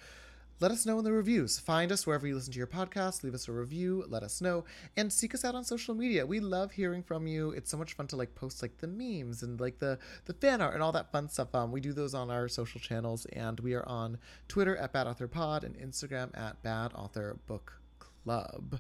let 0.59 0.71
us 0.71 0.85
know 0.85 0.97
in 0.97 1.05
the 1.05 1.11
reviews. 1.11 1.59
Find 1.59 1.91
us 1.91 2.07
wherever 2.07 2.25
you 2.25 2.33
listen 2.33 2.51
to 2.53 2.57
your 2.57 2.67
podcast, 2.67 3.23
leave 3.23 3.35
us 3.35 3.47
a 3.47 3.51
review, 3.51 4.05
let 4.07 4.23
us 4.23 4.41
know, 4.41 4.65
and 4.95 5.13
seek 5.13 5.35
us 5.35 5.45
out 5.45 5.53
on 5.53 5.63
social 5.63 5.93
media. 5.93 6.25
We 6.25 6.39
love 6.39 6.71
hearing 6.71 7.03
from 7.03 7.27
you. 7.27 7.51
It's 7.51 7.69
so 7.69 7.77
much 7.77 7.93
fun 7.93 8.07
to 8.07 8.15
like 8.15 8.33
post 8.33 8.61
like 8.61 8.77
the 8.77 8.87
memes 8.87 9.43
and 9.43 9.59
like 9.59 9.79
the 9.79 9.99
the 10.25 10.33
fan 10.33 10.61
art 10.61 10.73
and 10.73 10.81
all 10.81 10.91
that 10.93 11.11
fun 11.11 11.29
stuff. 11.29 11.53
Um, 11.53 11.71
we 11.71 11.79
do 11.79 11.93
those 11.93 12.13
on 12.13 12.31
our 12.31 12.47
social 12.47 12.81
channels, 12.81 13.25
and 13.27 13.59
we 13.59 13.73
are 13.75 13.87
on 13.87 14.17
Twitter 14.47 14.75
at 14.77 14.93
Bad 14.93 15.07
Author 15.07 15.27
Pod 15.27 15.63
and 15.63 15.77
Instagram 15.77 16.35
at 16.37 16.61
Bad 16.63 16.91
Author 16.93 17.37
Book 17.45 17.79
Club. 17.99 18.79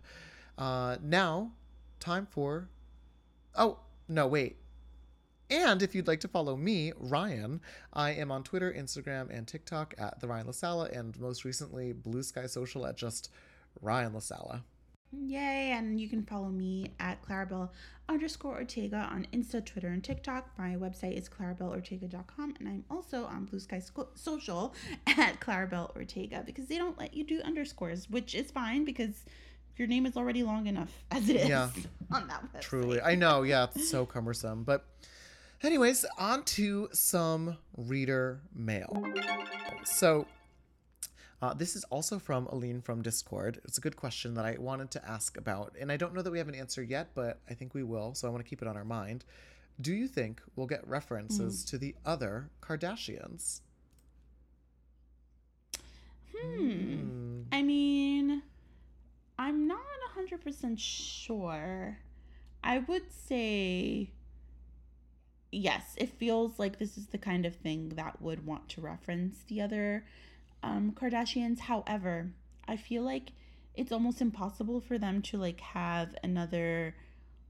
Uh, 0.57 0.97
now, 1.03 1.51
time 1.99 2.27
for. 2.29 2.69
Oh 3.55 3.79
no, 4.07 4.25
wait. 4.27 4.57
And 5.49 5.81
if 5.81 5.95
you'd 5.95 6.07
like 6.07 6.19
to 6.21 6.27
follow 6.27 6.57
me, 6.57 6.91
Ryan, 6.97 7.61
I 7.93 8.11
am 8.11 8.31
on 8.31 8.43
Twitter, 8.43 8.71
Instagram, 8.71 9.29
and 9.29 9.47
TikTok 9.47 9.93
at 9.97 10.19
the 10.19 10.27
Ryan 10.27 10.47
La 10.47 10.51
Sala, 10.51 10.89
and 10.91 11.17
most 11.19 11.45
recently 11.45 11.93
Blue 11.93 12.21
Sky 12.23 12.47
Social 12.47 12.85
at 12.85 12.97
just 12.97 13.29
Ryan 13.81 14.13
La 14.13 14.19
Sala. 14.19 14.63
Yay! 15.13 15.71
And 15.71 16.01
you 16.01 16.09
can 16.09 16.23
follow 16.23 16.49
me 16.49 16.91
at 16.99 17.23
Claribel 17.23 17.69
underscore 18.09 18.55
Ortega 18.55 19.07
on 19.09 19.25
Insta, 19.31 19.65
Twitter, 19.65 19.87
and 19.87 20.03
TikTok. 20.03 20.49
My 20.57 20.75
website 20.75 21.17
is 21.17 21.29
claribelortega.com, 21.29 22.55
and 22.59 22.67
I'm 22.67 22.83
also 22.91 23.23
on 23.23 23.45
Blue 23.45 23.61
Sky 23.61 23.79
Sco- 23.79 24.09
Social 24.15 24.73
at 25.07 25.39
Claribel 25.39 25.95
Ortega 25.95 26.43
because 26.45 26.67
they 26.67 26.77
don't 26.77 26.99
let 26.99 27.13
you 27.13 27.23
do 27.23 27.39
underscores, 27.45 28.09
which 28.09 28.35
is 28.35 28.51
fine 28.51 28.83
because 28.83 29.23
your 29.77 29.87
name 29.87 30.05
is 30.05 30.17
already 30.17 30.43
long 30.43 30.67
enough 30.67 30.91
as 31.11 31.29
it 31.29 31.37
is 31.37 31.47
Yeah. 31.47 31.69
on 32.11 32.27
that 32.27 32.43
website. 32.53 32.61
Truly, 32.61 32.99
I 33.01 33.15
know, 33.15 33.43
yeah, 33.43 33.67
it's 33.73 33.89
so 33.89 34.05
cumbersome. 34.05 34.63
But, 34.65 34.85
anyways, 35.63 36.05
on 36.17 36.43
to 36.43 36.89
some 36.91 37.57
reader 37.75 38.41
mail. 38.53 39.03
So, 39.83 40.27
uh, 41.41 41.53
this 41.53 41.75
is 41.75 41.83
also 41.85 42.19
from 42.19 42.47
Aline 42.47 42.81
from 42.81 43.01
Discord. 43.01 43.59
It's 43.63 43.77
a 43.77 43.81
good 43.81 43.95
question 43.95 44.33
that 44.35 44.45
I 44.45 44.57
wanted 44.59 44.91
to 44.91 45.07
ask 45.07 45.37
about, 45.37 45.75
and 45.79 45.91
I 45.91 45.97
don't 45.97 46.13
know 46.13 46.21
that 46.21 46.31
we 46.31 46.39
have 46.39 46.47
an 46.47 46.55
answer 46.55 46.81
yet, 46.81 47.09
but 47.13 47.39
I 47.49 47.53
think 47.53 47.73
we 47.73 47.83
will, 47.83 48.15
so 48.15 48.27
I 48.27 48.31
want 48.31 48.43
to 48.43 48.49
keep 48.49 48.61
it 48.61 48.67
on 48.67 48.75
our 48.75 48.85
mind. 48.85 49.23
Do 49.79 49.93
you 49.93 50.07
think 50.07 50.41
we'll 50.55 50.67
get 50.67 50.87
references 50.87 51.63
to 51.65 51.77
the 51.77 51.95
other 52.03 52.49
Kardashians? 52.61 53.61
Hmm. 56.35 57.43
I 57.51 57.61
mean, 57.61 58.41
I'm 59.37 59.67
not 59.67 59.79
100% 60.15 60.79
sure. 60.79 61.99
I 62.63 62.79
would 62.79 63.11
say 63.11 64.11
yes, 65.51 65.95
it 65.97 66.09
feels 66.09 66.59
like 66.59 66.79
this 66.79 66.97
is 66.97 67.07
the 67.07 67.17
kind 67.17 67.45
of 67.45 67.55
thing 67.55 67.89
that 67.89 68.21
would 68.21 68.45
want 68.45 68.69
to 68.69 68.81
reference 68.81 69.39
the 69.47 69.61
other 69.61 70.05
um, 70.63 70.91
Kardashians. 70.91 71.59
However, 71.59 72.31
I 72.67 72.77
feel 72.77 73.03
like 73.03 73.31
it's 73.75 73.91
almost 73.91 74.21
impossible 74.21 74.81
for 74.81 74.97
them 74.97 75.21
to 75.21 75.37
like 75.37 75.61
have 75.61 76.15
another 76.23 76.95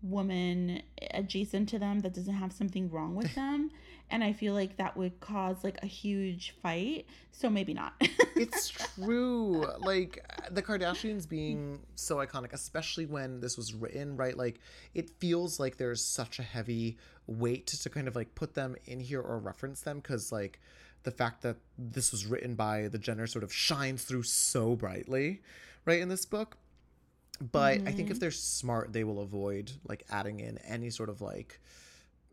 woman 0.02 0.82
adjacent 1.12 1.68
to 1.70 1.80
them 1.80 2.00
that 2.00 2.14
doesn't 2.14 2.36
have 2.36 2.52
something 2.54 2.90
wrong 2.90 3.16
with 3.16 3.34
them 3.36 3.72
and 4.10 4.24
i 4.24 4.32
feel 4.32 4.54
like 4.54 4.78
that 4.78 4.96
would 4.96 5.20
cause 5.20 5.64
like 5.64 5.78
a 5.82 5.88
huge 5.88 6.56
fight 6.62 7.06
so 7.32 7.50
maybe 7.50 7.74
not 7.74 7.94
it's 8.40 8.70
true. 8.70 9.66
Like 9.80 10.26
the 10.52 10.62
Kardashians 10.62 11.28
being 11.28 11.80
so 11.96 12.18
iconic, 12.18 12.54
especially 12.54 13.06
when 13.06 13.40
this 13.40 13.58
was 13.58 13.74
written, 13.74 14.16
right? 14.16 14.38
Like 14.38 14.60
it 14.94 15.10
feels 15.20 15.60
like 15.60 15.78
there's 15.78 16.04
such 16.04 16.40
a 16.40 16.44
heavy 16.44 16.98
weight 17.26 17.68
to 17.68 17.90
kind 17.90 18.08
of 18.08 18.16
like 18.16 18.36
put 18.36 18.54
them 18.54 18.76
in 18.86 19.00
here 19.00 19.22
or 19.22 19.40
reference 19.40 19.82
them 19.82 20.00
because 20.00 20.32
like 20.32 20.60
the 21.04 21.12
fact 21.12 21.42
that 21.44 21.58
this 21.78 22.12
was 22.12 22.26
written 22.26 22.56
by 22.56 22.88
the 22.88 22.98
Jenner 22.98 23.28
sort 23.28 23.44
of 23.44 23.54
shines 23.54 24.04
through 24.04 24.24
so 24.24 24.76
brightly, 24.76 25.42
right, 25.86 26.00
in 26.00 26.10
this 26.10 26.26
book. 26.26 26.58
But 27.40 27.82
I 27.86 27.92
think 27.92 28.10
if 28.10 28.16
mm-hmm. 28.16 28.20
they're 28.20 28.32
smart, 28.32 28.94
they 28.94 29.04
will 29.04 29.22
avoid 29.22 29.72
like 29.88 30.04
adding 30.10 30.40
in 30.40 30.58
any 30.60 30.90
sort 30.90 31.10
of 31.10 31.22
like, 31.22 31.60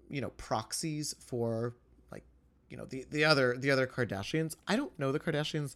you 0.09 0.20
know, 0.20 0.30
proxies 0.30 1.14
for 1.18 1.74
like 2.11 2.24
you 2.70 2.76
know 2.76 2.86
the 2.86 3.05
the 3.11 3.24
other 3.24 3.57
the 3.57 3.70
other 3.70 3.86
Kardashians. 3.86 4.57
I 4.66 4.76
don't 4.76 4.96
know 4.98 5.12
the 5.12 5.20
Kardashians 5.20 5.74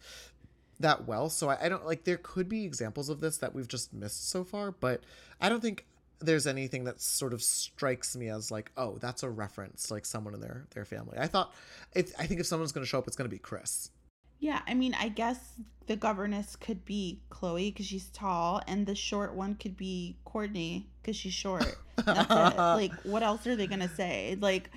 that 0.80 1.06
well, 1.06 1.28
so 1.28 1.50
I, 1.50 1.66
I 1.66 1.68
don't 1.68 1.84
like. 1.84 2.04
There 2.04 2.16
could 2.16 2.48
be 2.48 2.64
examples 2.64 3.08
of 3.08 3.20
this 3.20 3.38
that 3.38 3.54
we've 3.54 3.68
just 3.68 3.92
missed 3.92 4.30
so 4.30 4.44
far, 4.44 4.70
but 4.70 5.02
I 5.40 5.48
don't 5.48 5.60
think 5.60 5.84
there's 6.20 6.46
anything 6.46 6.84
that 6.84 7.00
sort 7.00 7.32
of 7.32 7.42
strikes 7.42 8.16
me 8.16 8.28
as 8.28 8.50
like, 8.50 8.72
oh, 8.76 8.98
that's 8.98 9.22
a 9.22 9.30
reference, 9.30 9.90
like 9.90 10.04
someone 10.04 10.34
in 10.34 10.40
their 10.40 10.66
their 10.74 10.84
family. 10.84 11.18
I 11.18 11.26
thought, 11.26 11.52
it, 11.94 12.12
I 12.18 12.26
think 12.26 12.40
if 12.40 12.46
someone's 12.46 12.72
going 12.72 12.84
to 12.84 12.88
show 12.88 12.98
up, 12.98 13.06
it's 13.06 13.16
going 13.16 13.28
to 13.28 13.34
be 13.34 13.38
Kris. 13.38 13.90
Yeah, 14.40 14.60
I 14.66 14.74
mean, 14.74 14.94
I 14.94 15.08
guess 15.08 15.38
the 15.86 15.96
governess 15.96 16.54
could 16.56 16.84
be 16.84 17.20
Khloe 17.30 17.72
because 17.72 17.86
she's 17.86 18.08
tall, 18.10 18.62
and 18.68 18.86
the 18.86 18.94
short 18.94 19.34
one 19.34 19.54
could 19.56 19.76
be 19.76 20.16
Kourtney 20.26 20.84
because 21.02 21.16
she's 21.16 21.32
short. 21.32 21.76
That's 21.96 22.30
it. 22.30 22.56
Like, 22.58 22.92
what 23.02 23.22
else 23.22 23.46
are 23.46 23.56
they 23.56 23.66
gonna 23.66 23.88
say? 23.88 24.36
Like, 24.40 24.70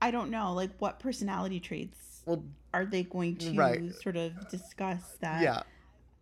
I 0.00 0.10
don't 0.10 0.30
know. 0.30 0.52
Like, 0.52 0.70
what 0.78 1.00
personality 1.00 1.58
traits 1.60 2.22
Well, 2.26 2.44
are 2.72 2.84
they 2.84 3.02
going 3.02 3.36
to 3.38 3.52
Right. 3.54 3.92
sort 3.94 4.16
of 4.16 4.48
discuss 4.48 5.16
that? 5.20 5.42
yeah, 5.42 5.62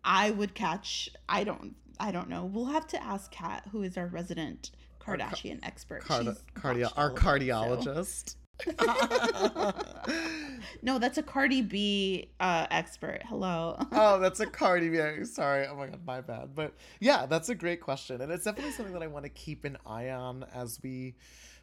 I 0.03 0.31
would 0.31 0.55
catch. 0.55 1.09
I 1.29 1.43
don't. 1.43 1.75
I 1.99 2.11
don't 2.11 2.29
know. 2.29 2.45
We'll 2.45 2.65
have 2.65 2.87
to 2.87 3.03
ask 3.03 3.29
Kat, 3.31 3.67
who 3.71 3.83
is 3.83 3.95
our 3.97 4.07
resident 4.07 4.71
Kardashian 4.99 5.59
expert. 5.61 6.01
Cardi- 6.03 6.29
She's 6.31 6.43
cardio- 6.55 6.91
our 6.97 7.11
of 7.11 7.15
it, 7.15 7.19
so- 7.19 7.25
cardiologist. 7.25 8.35
No, 10.83 10.97
that's 10.97 11.17
a 11.17 11.23
Cardi 11.23 11.61
B 11.61 12.29
uh, 12.39 12.65
expert. 12.71 13.21
Hello. 13.27 13.77
oh, 13.91 14.19
that's 14.19 14.39
a 14.39 14.47
Cardi 14.47 14.89
B. 14.89 15.25
Sorry. 15.25 15.67
Oh 15.67 15.75
my 15.75 15.87
god, 15.87 16.05
my 16.05 16.21
bad. 16.21 16.55
But 16.55 16.73
yeah, 16.99 17.25
that's 17.25 17.49
a 17.49 17.55
great 17.55 17.81
question, 17.81 18.21
and 18.21 18.31
it's 18.31 18.45
definitely 18.45 18.71
something 18.71 18.93
that 18.93 19.03
I 19.03 19.07
want 19.07 19.25
to 19.25 19.29
keep 19.29 19.63
an 19.63 19.77
eye 19.85 20.09
on 20.09 20.45
as 20.53 20.79
we 20.81 21.15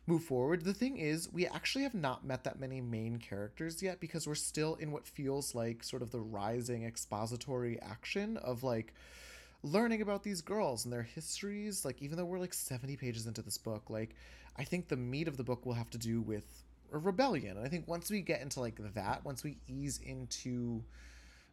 move 0.06 0.22
forward. 0.22 0.64
The 0.64 0.72
thing 0.72 0.98
is, 0.98 1.32
we 1.32 1.46
actually 1.46 1.82
have 1.82 1.94
not 1.94 2.24
met 2.24 2.44
that 2.44 2.60
many 2.60 2.80
main 2.80 3.18
characters 3.18 3.82
yet 3.82 4.00
because 4.00 4.26
we're 4.26 4.36
still 4.36 4.76
in 4.76 4.92
what 4.92 5.06
feels 5.06 5.54
like 5.54 5.82
sort 5.82 6.02
of 6.02 6.10
the 6.10 6.20
rising 6.20 6.84
expository 6.84 7.80
action 7.82 8.36
of 8.38 8.62
like 8.62 8.94
learning 9.64 10.00
about 10.00 10.22
these 10.22 10.40
girls 10.40 10.84
and 10.84 10.92
their 10.92 11.02
histories. 11.02 11.84
Like, 11.84 12.00
even 12.00 12.16
though 12.16 12.24
we're 12.24 12.38
like 12.38 12.54
70 12.54 12.96
pages 12.96 13.26
into 13.26 13.42
this 13.42 13.58
book, 13.58 13.90
like, 13.90 14.14
I 14.56 14.62
think 14.62 14.88
the 14.88 14.96
meat 14.96 15.26
of 15.28 15.36
the 15.36 15.44
book 15.44 15.66
will 15.66 15.74
have 15.74 15.90
to 15.90 15.98
do 15.98 16.20
with 16.20 16.64
rebellion. 16.90 17.56
And 17.56 17.66
I 17.66 17.68
think 17.68 17.86
once 17.88 18.10
we 18.10 18.20
get 18.20 18.40
into 18.40 18.60
like 18.60 18.78
that, 18.94 19.24
once 19.24 19.44
we 19.44 19.58
ease 19.66 20.00
into 20.04 20.82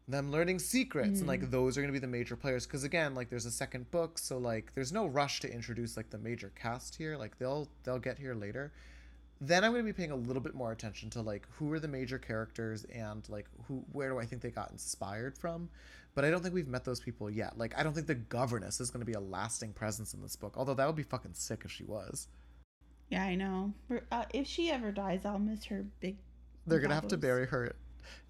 them 0.07 0.31
learning 0.31 0.59
secrets 0.59 1.19
and 1.19 1.27
like 1.27 1.41
mm. 1.41 1.49
those 1.49 1.77
are 1.77 1.81
going 1.81 1.91
to 1.91 1.99
be 1.99 1.99
the 1.99 2.07
major 2.07 2.35
players. 2.35 2.65
Because 2.65 2.83
again 2.83 3.15
like 3.15 3.29
there's 3.29 3.45
a 3.45 3.51
second 3.51 3.89
book 3.91 4.17
so 4.17 4.37
like 4.37 4.71
there's 4.75 4.91
no 4.91 5.05
rush 5.05 5.39
to 5.41 5.51
introduce 5.51 5.97
like 5.97 6.09
the 6.09 6.17
major 6.17 6.51
cast 6.55 6.95
here. 6.95 7.17
Like 7.17 7.37
they'll 7.39 7.67
they'll 7.83 7.99
get 7.99 8.19
here 8.19 8.35
later. 8.35 8.71
Then 9.41 9.65
i'm 9.65 9.71
going 9.71 9.83
to 9.83 9.91
be 9.91 9.93
paying 9.93 10.11
a 10.11 10.15
little 10.15 10.41
bit 10.41 10.55
more 10.55 10.71
attention 10.71 11.09
to 11.11 11.21
like 11.21 11.47
who 11.57 11.71
are 11.73 11.79
the 11.79 11.87
major 11.87 12.17
characters 12.17 12.85
and 12.85 13.27
like 13.29 13.47
who 13.67 13.83
where 13.91 14.09
do 14.09 14.19
i 14.19 14.25
think 14.25 14.41
they 14.41 14.51
got 14.51 14.71
inspired 14.71 15.37
from? 15.37 15.69
But 16.13 16.23
i 16.23 16.29
don't 16.29 16.41
think 16.41 16.53
we've 16.53 16.67
met 16.67 16.85
those 16.85 17.01
people 17.01 17.29
yet. 17.29 17.57
Like 17.57 17.77
i 17.77 17.83
don't 17.83 17.93
think 17.93 18.07
the 18.07 18.15
governess 18.15 18.79
is 18.79 18.91
going 18.91 19.01
to 19.01 19.05
be 19.05 19.13
a 19.13 19.19
lasting 19.19 19.73
presence 19.73 20.13
in 20.13 20.21
this 20.21 20.35
book 20.35 20.53
although 20.55 20.75
that 20.75 20.85
would 20.87 20.95
be 20.95 21.03
fucking 21.03 21.33
sick 21.33 21.63
if 21.65 21.71
she 21.71 21.83
was 21.83 22.27
yeah, 23.09 23.23
I 23.23 23.35
know. 23.35 23.73
Uh, 24.11 24.25
if 24.33 24.47
she 24.47 24.69
ever 24.71 24.91
dies, 24.91 25.25
I'll 25.25 25.39
miss 25.39 25.65
her 25.65 25.85
big. 25.99 26.17
they're 26.67 26.79
going 26.79 26.89
to 26.89 26.95
have 26.95 27.07
to 27.09 27.17
bury 27.17 27.45
her 27.47 27.73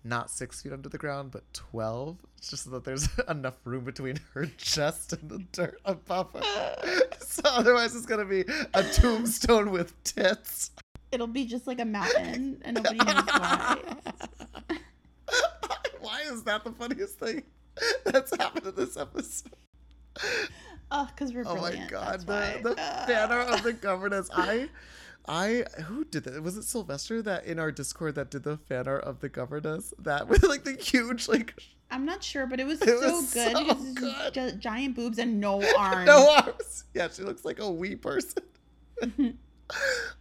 not 0.03 0.29
six 0.29 0.61
feet 0.61 0.71
under 0.71 0.87
the 0.87 0.97
ground 0.97 1.31
but 1.31 1.43
12 1.53 2.17
just 2.39 2.63
so 2.65 2.69
that 2.69 2.83
there's 2.83 3.09
enough 3.27 3.55
room 3.65 3.83
between 3.83 4.17
her 4.33 4.45
chest 4.57 5.13
and 5.13 5.29
the 5.29 5.39
dirt 5.51 5.79
above 5.83 6.31
her 6.33 6.75
so 7.19 7.41
otherwise 7.45 7.95
it's 7.95 8.05
going 8.05 8.19
to 8.19 8.25
be 8.25 8.45
a 8.75 8.83
tombstone 8.83 9.71
with 9.71 10.01
tits 10.03 10.71
It'll 11.11 11.27
be 11.27 11.45
just 11.45 11.65
like 11.65 11.79
a 11.79 11.85
mountain, 11.85 12.61
and 12.65 12.75
nobody 12.75 12.97
knows 12.97 13.23
why. 13.25 13.77
why 16.01 16.21
is 16.31 16.43
that 16.43 16.63
the 16.63 16.71
funniest 16.71 17.19
thing 17.19 17.43
that's 18.03 18.35
happened 18.35 18.67
in 18.67 18.75
this 18.75 18.97
episode 18.97 19.51
Oh, 20.97 21.09
because 21.13 21.33
we're 21.33 21.43
oh 21.45 21.55
brilliant. 21.55 21.91
my 21.91 21.97
god 21.97 22.21
the, 22.21 22.59
the 22.63 22.81
Uh, 22.81 23.05
banner 23.07 23.39
of 23.41 23.63
the 23.63 23.73
governess 23.73 24.29
i 24.33 24.69
I 25.27 25.65
who 25.87 26.05
did 26.05 26.23
that? 26.25 26.43
Was 26.43 26.55
it 26.55 26.63
Sylvester 26.65 27.19
that 27.23 27.45
in 27.45 27.57
our 27.57 27.71
Discord 27.71 28.13
that 28.13 28.29
did 28.29 28.43
the 28.43 28.57
fan 28.57 28.87
art 28.87 29.03
of 29.03 29.21
the 29.21 29.27
governess 29.29 29.91
that 29.97 30.27
with 30.27 30.43
like 30.43 30.63
the 30.65 30.73
huge 30.73 31.27
like 31.27 31.55
I'm 31.89 32.05
not 32.05 32.23
sure, 32.23 32.45
but 32.45 32.59
it 32.59 32.65
was 32.67 32.79
It 32.83 32.99
so 32.99 33.11
was 33.21 33.33
good. 33.33 33.51
so 33.57 33.93
good. 33.95 34.33
just 34.35 34.59
giant 34.59 34.95
boobs 34.95 35.17
and 35.17 35.39
no 35.39 35.63
arms. 35.79 36.05
no 36.05 36.29
arms. 36.45 36.83
Yeah, 36.93 37.07
she 37.11 37.23
looks 37.23 37.43
like 37.43 37.59
a 37.59 37.69
wee 37.71 37.95
person. 37.95 38.43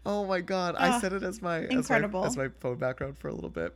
oh 0.06 0.24
my 0.24 0.40
god, 0.40 0.74
I 0.78 0.88
Ah, 0.88 1.00
set 1.00 1.12
it 1.12 1.22
as 1.22 1.42
my 1.42 1.60
as 1.64 1.70
incredible. 1.70 2.22
my, 2.22 2.26
as 2.26 2.36
my 2.36 2.48
phone 2.60 2.76
background 2.78 3.18
for 3.18 3.28
a 3.28 3.34
little 3.34 3.50
bit. 3.50 3.74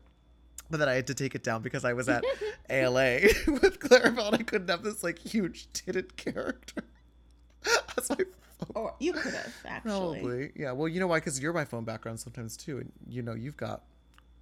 But 0.71 0.81
then 0.81 0.89
I 0.89 0.95
had 0.95 1.07
to 1.07 1.15
take 1.15 1.35
it 1.35 1.43
down 1.43 1.63
because 1.63 1.85
I 1.85 1.95
was 1.95 2.09
at 2.09 2.25
ALA 2.71 3.21
with 3.47 3.81
Claribel 3.81 4.27
and 4.29 4.37
I 4.37 4.43
couldn't 4.43 4.69
have 4.69 4.83
this 4.83 5.03
like 5.03 5.19
huge 5.19 5.69
titted 5.73 6.17
character. 6.17 6.83
That's 7.65 8.11
my 8.11 8.17
phone. 8.17 8.27
Or 8.75 8.95
you 8.99 9.13
could 9.13 9.35
have 9.35 9.55
actually. 9.67 10.21
Probably. 10.21 10.51
Yeah. 10.57 10.73
Well, 10.73 10.89
you 10.89 11.01
know 11.01 11.07
why? 11.07 11.19
Because 11.19 11.41
you're 11.41 11.53
my 11.53 11.65
phone 11.65 11.85
background 11.85 12.21
sometimes 12.21 12.57
too. 12.57 12.79
And 12.79 12.93
you 13.09 13.23
know, 13.23 13.35
you've 13.35 13.57
got 13.57 13.83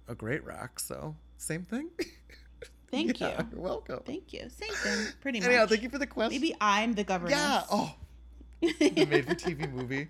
a 0.07 0.15
great 0.15 0.43
rack. 0.45 0.79
So, 0.79 1.15
same 1.37 1.63
thing. 1.63 1.89
Thank 2.91 3.19
Yeah, 3.19 3.41
you. 3.41 3.47
You're 3.53 3.61
welcome. 3.61 3.99
Thank 4.05 4.31
you. 4.33 4.49
Same 4.49 4.73
thing, 4.73 5.07
pretty 5.21 5.39
much. 5.39 5.49
Anyhow, 5.49 5.65
thank 5.65 5.83
you 5.83 5.89
for 5.89 5.97
the 5.97 6.07
question. 6.07 6.41
Maybe 6.41 6.55
I'm 6.61 6.93
the 6.93 7.03
governess. 7.03 7.37
Yeah. 7.37 7.63
Oh, 7.69 7.93
the 8.61 9.05
made 9.05 9.25
for 9.25 9.35
TV 9.35 9.71
movie. 9.71 10.07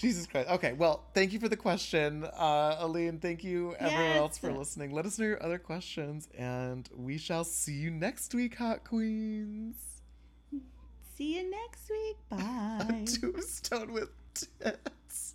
Jesus 0.00 0.26
Christ. 0.26 0.48
Okay. 0.48 0.72
Well, 0.72 1.04
thank 1.12 1.34
you 1.34 1.38
for 1.38 1.48
the 1.50 1.58
question, 1.58 2.24
uh, 2.24 2.76
Aline. 2.78 3.18
Thank 3.18 3.44
you, 3.44 3.74
everyone 3.78 4.16
else, 4.16 4.38
for 4.38 4.50
listening. 4.50 4.92
Let 4.92 5.04
us 5.04 5.18
know 5.18 5.26
your 5.26 5.42
other 5.42 5.58
questions, 5.58 6.26
and 6.38 6.88
we 6.96 7.18
shall 7.18 7.44
see 7.44 7.74
you 7.74 7.90
next 7.90 8.34
week, 8.34 8.56
Hot 8.56 8.82
Queens. 8.82 9.76
See 11.16 11.36
you 11.36 11.50
next 11.50 11.90
week. 11.90 12.16
Bye. 12.30 13.04
Tombstone 13.20 13.92
with 13.92 14.08
tits. 14.34 15.34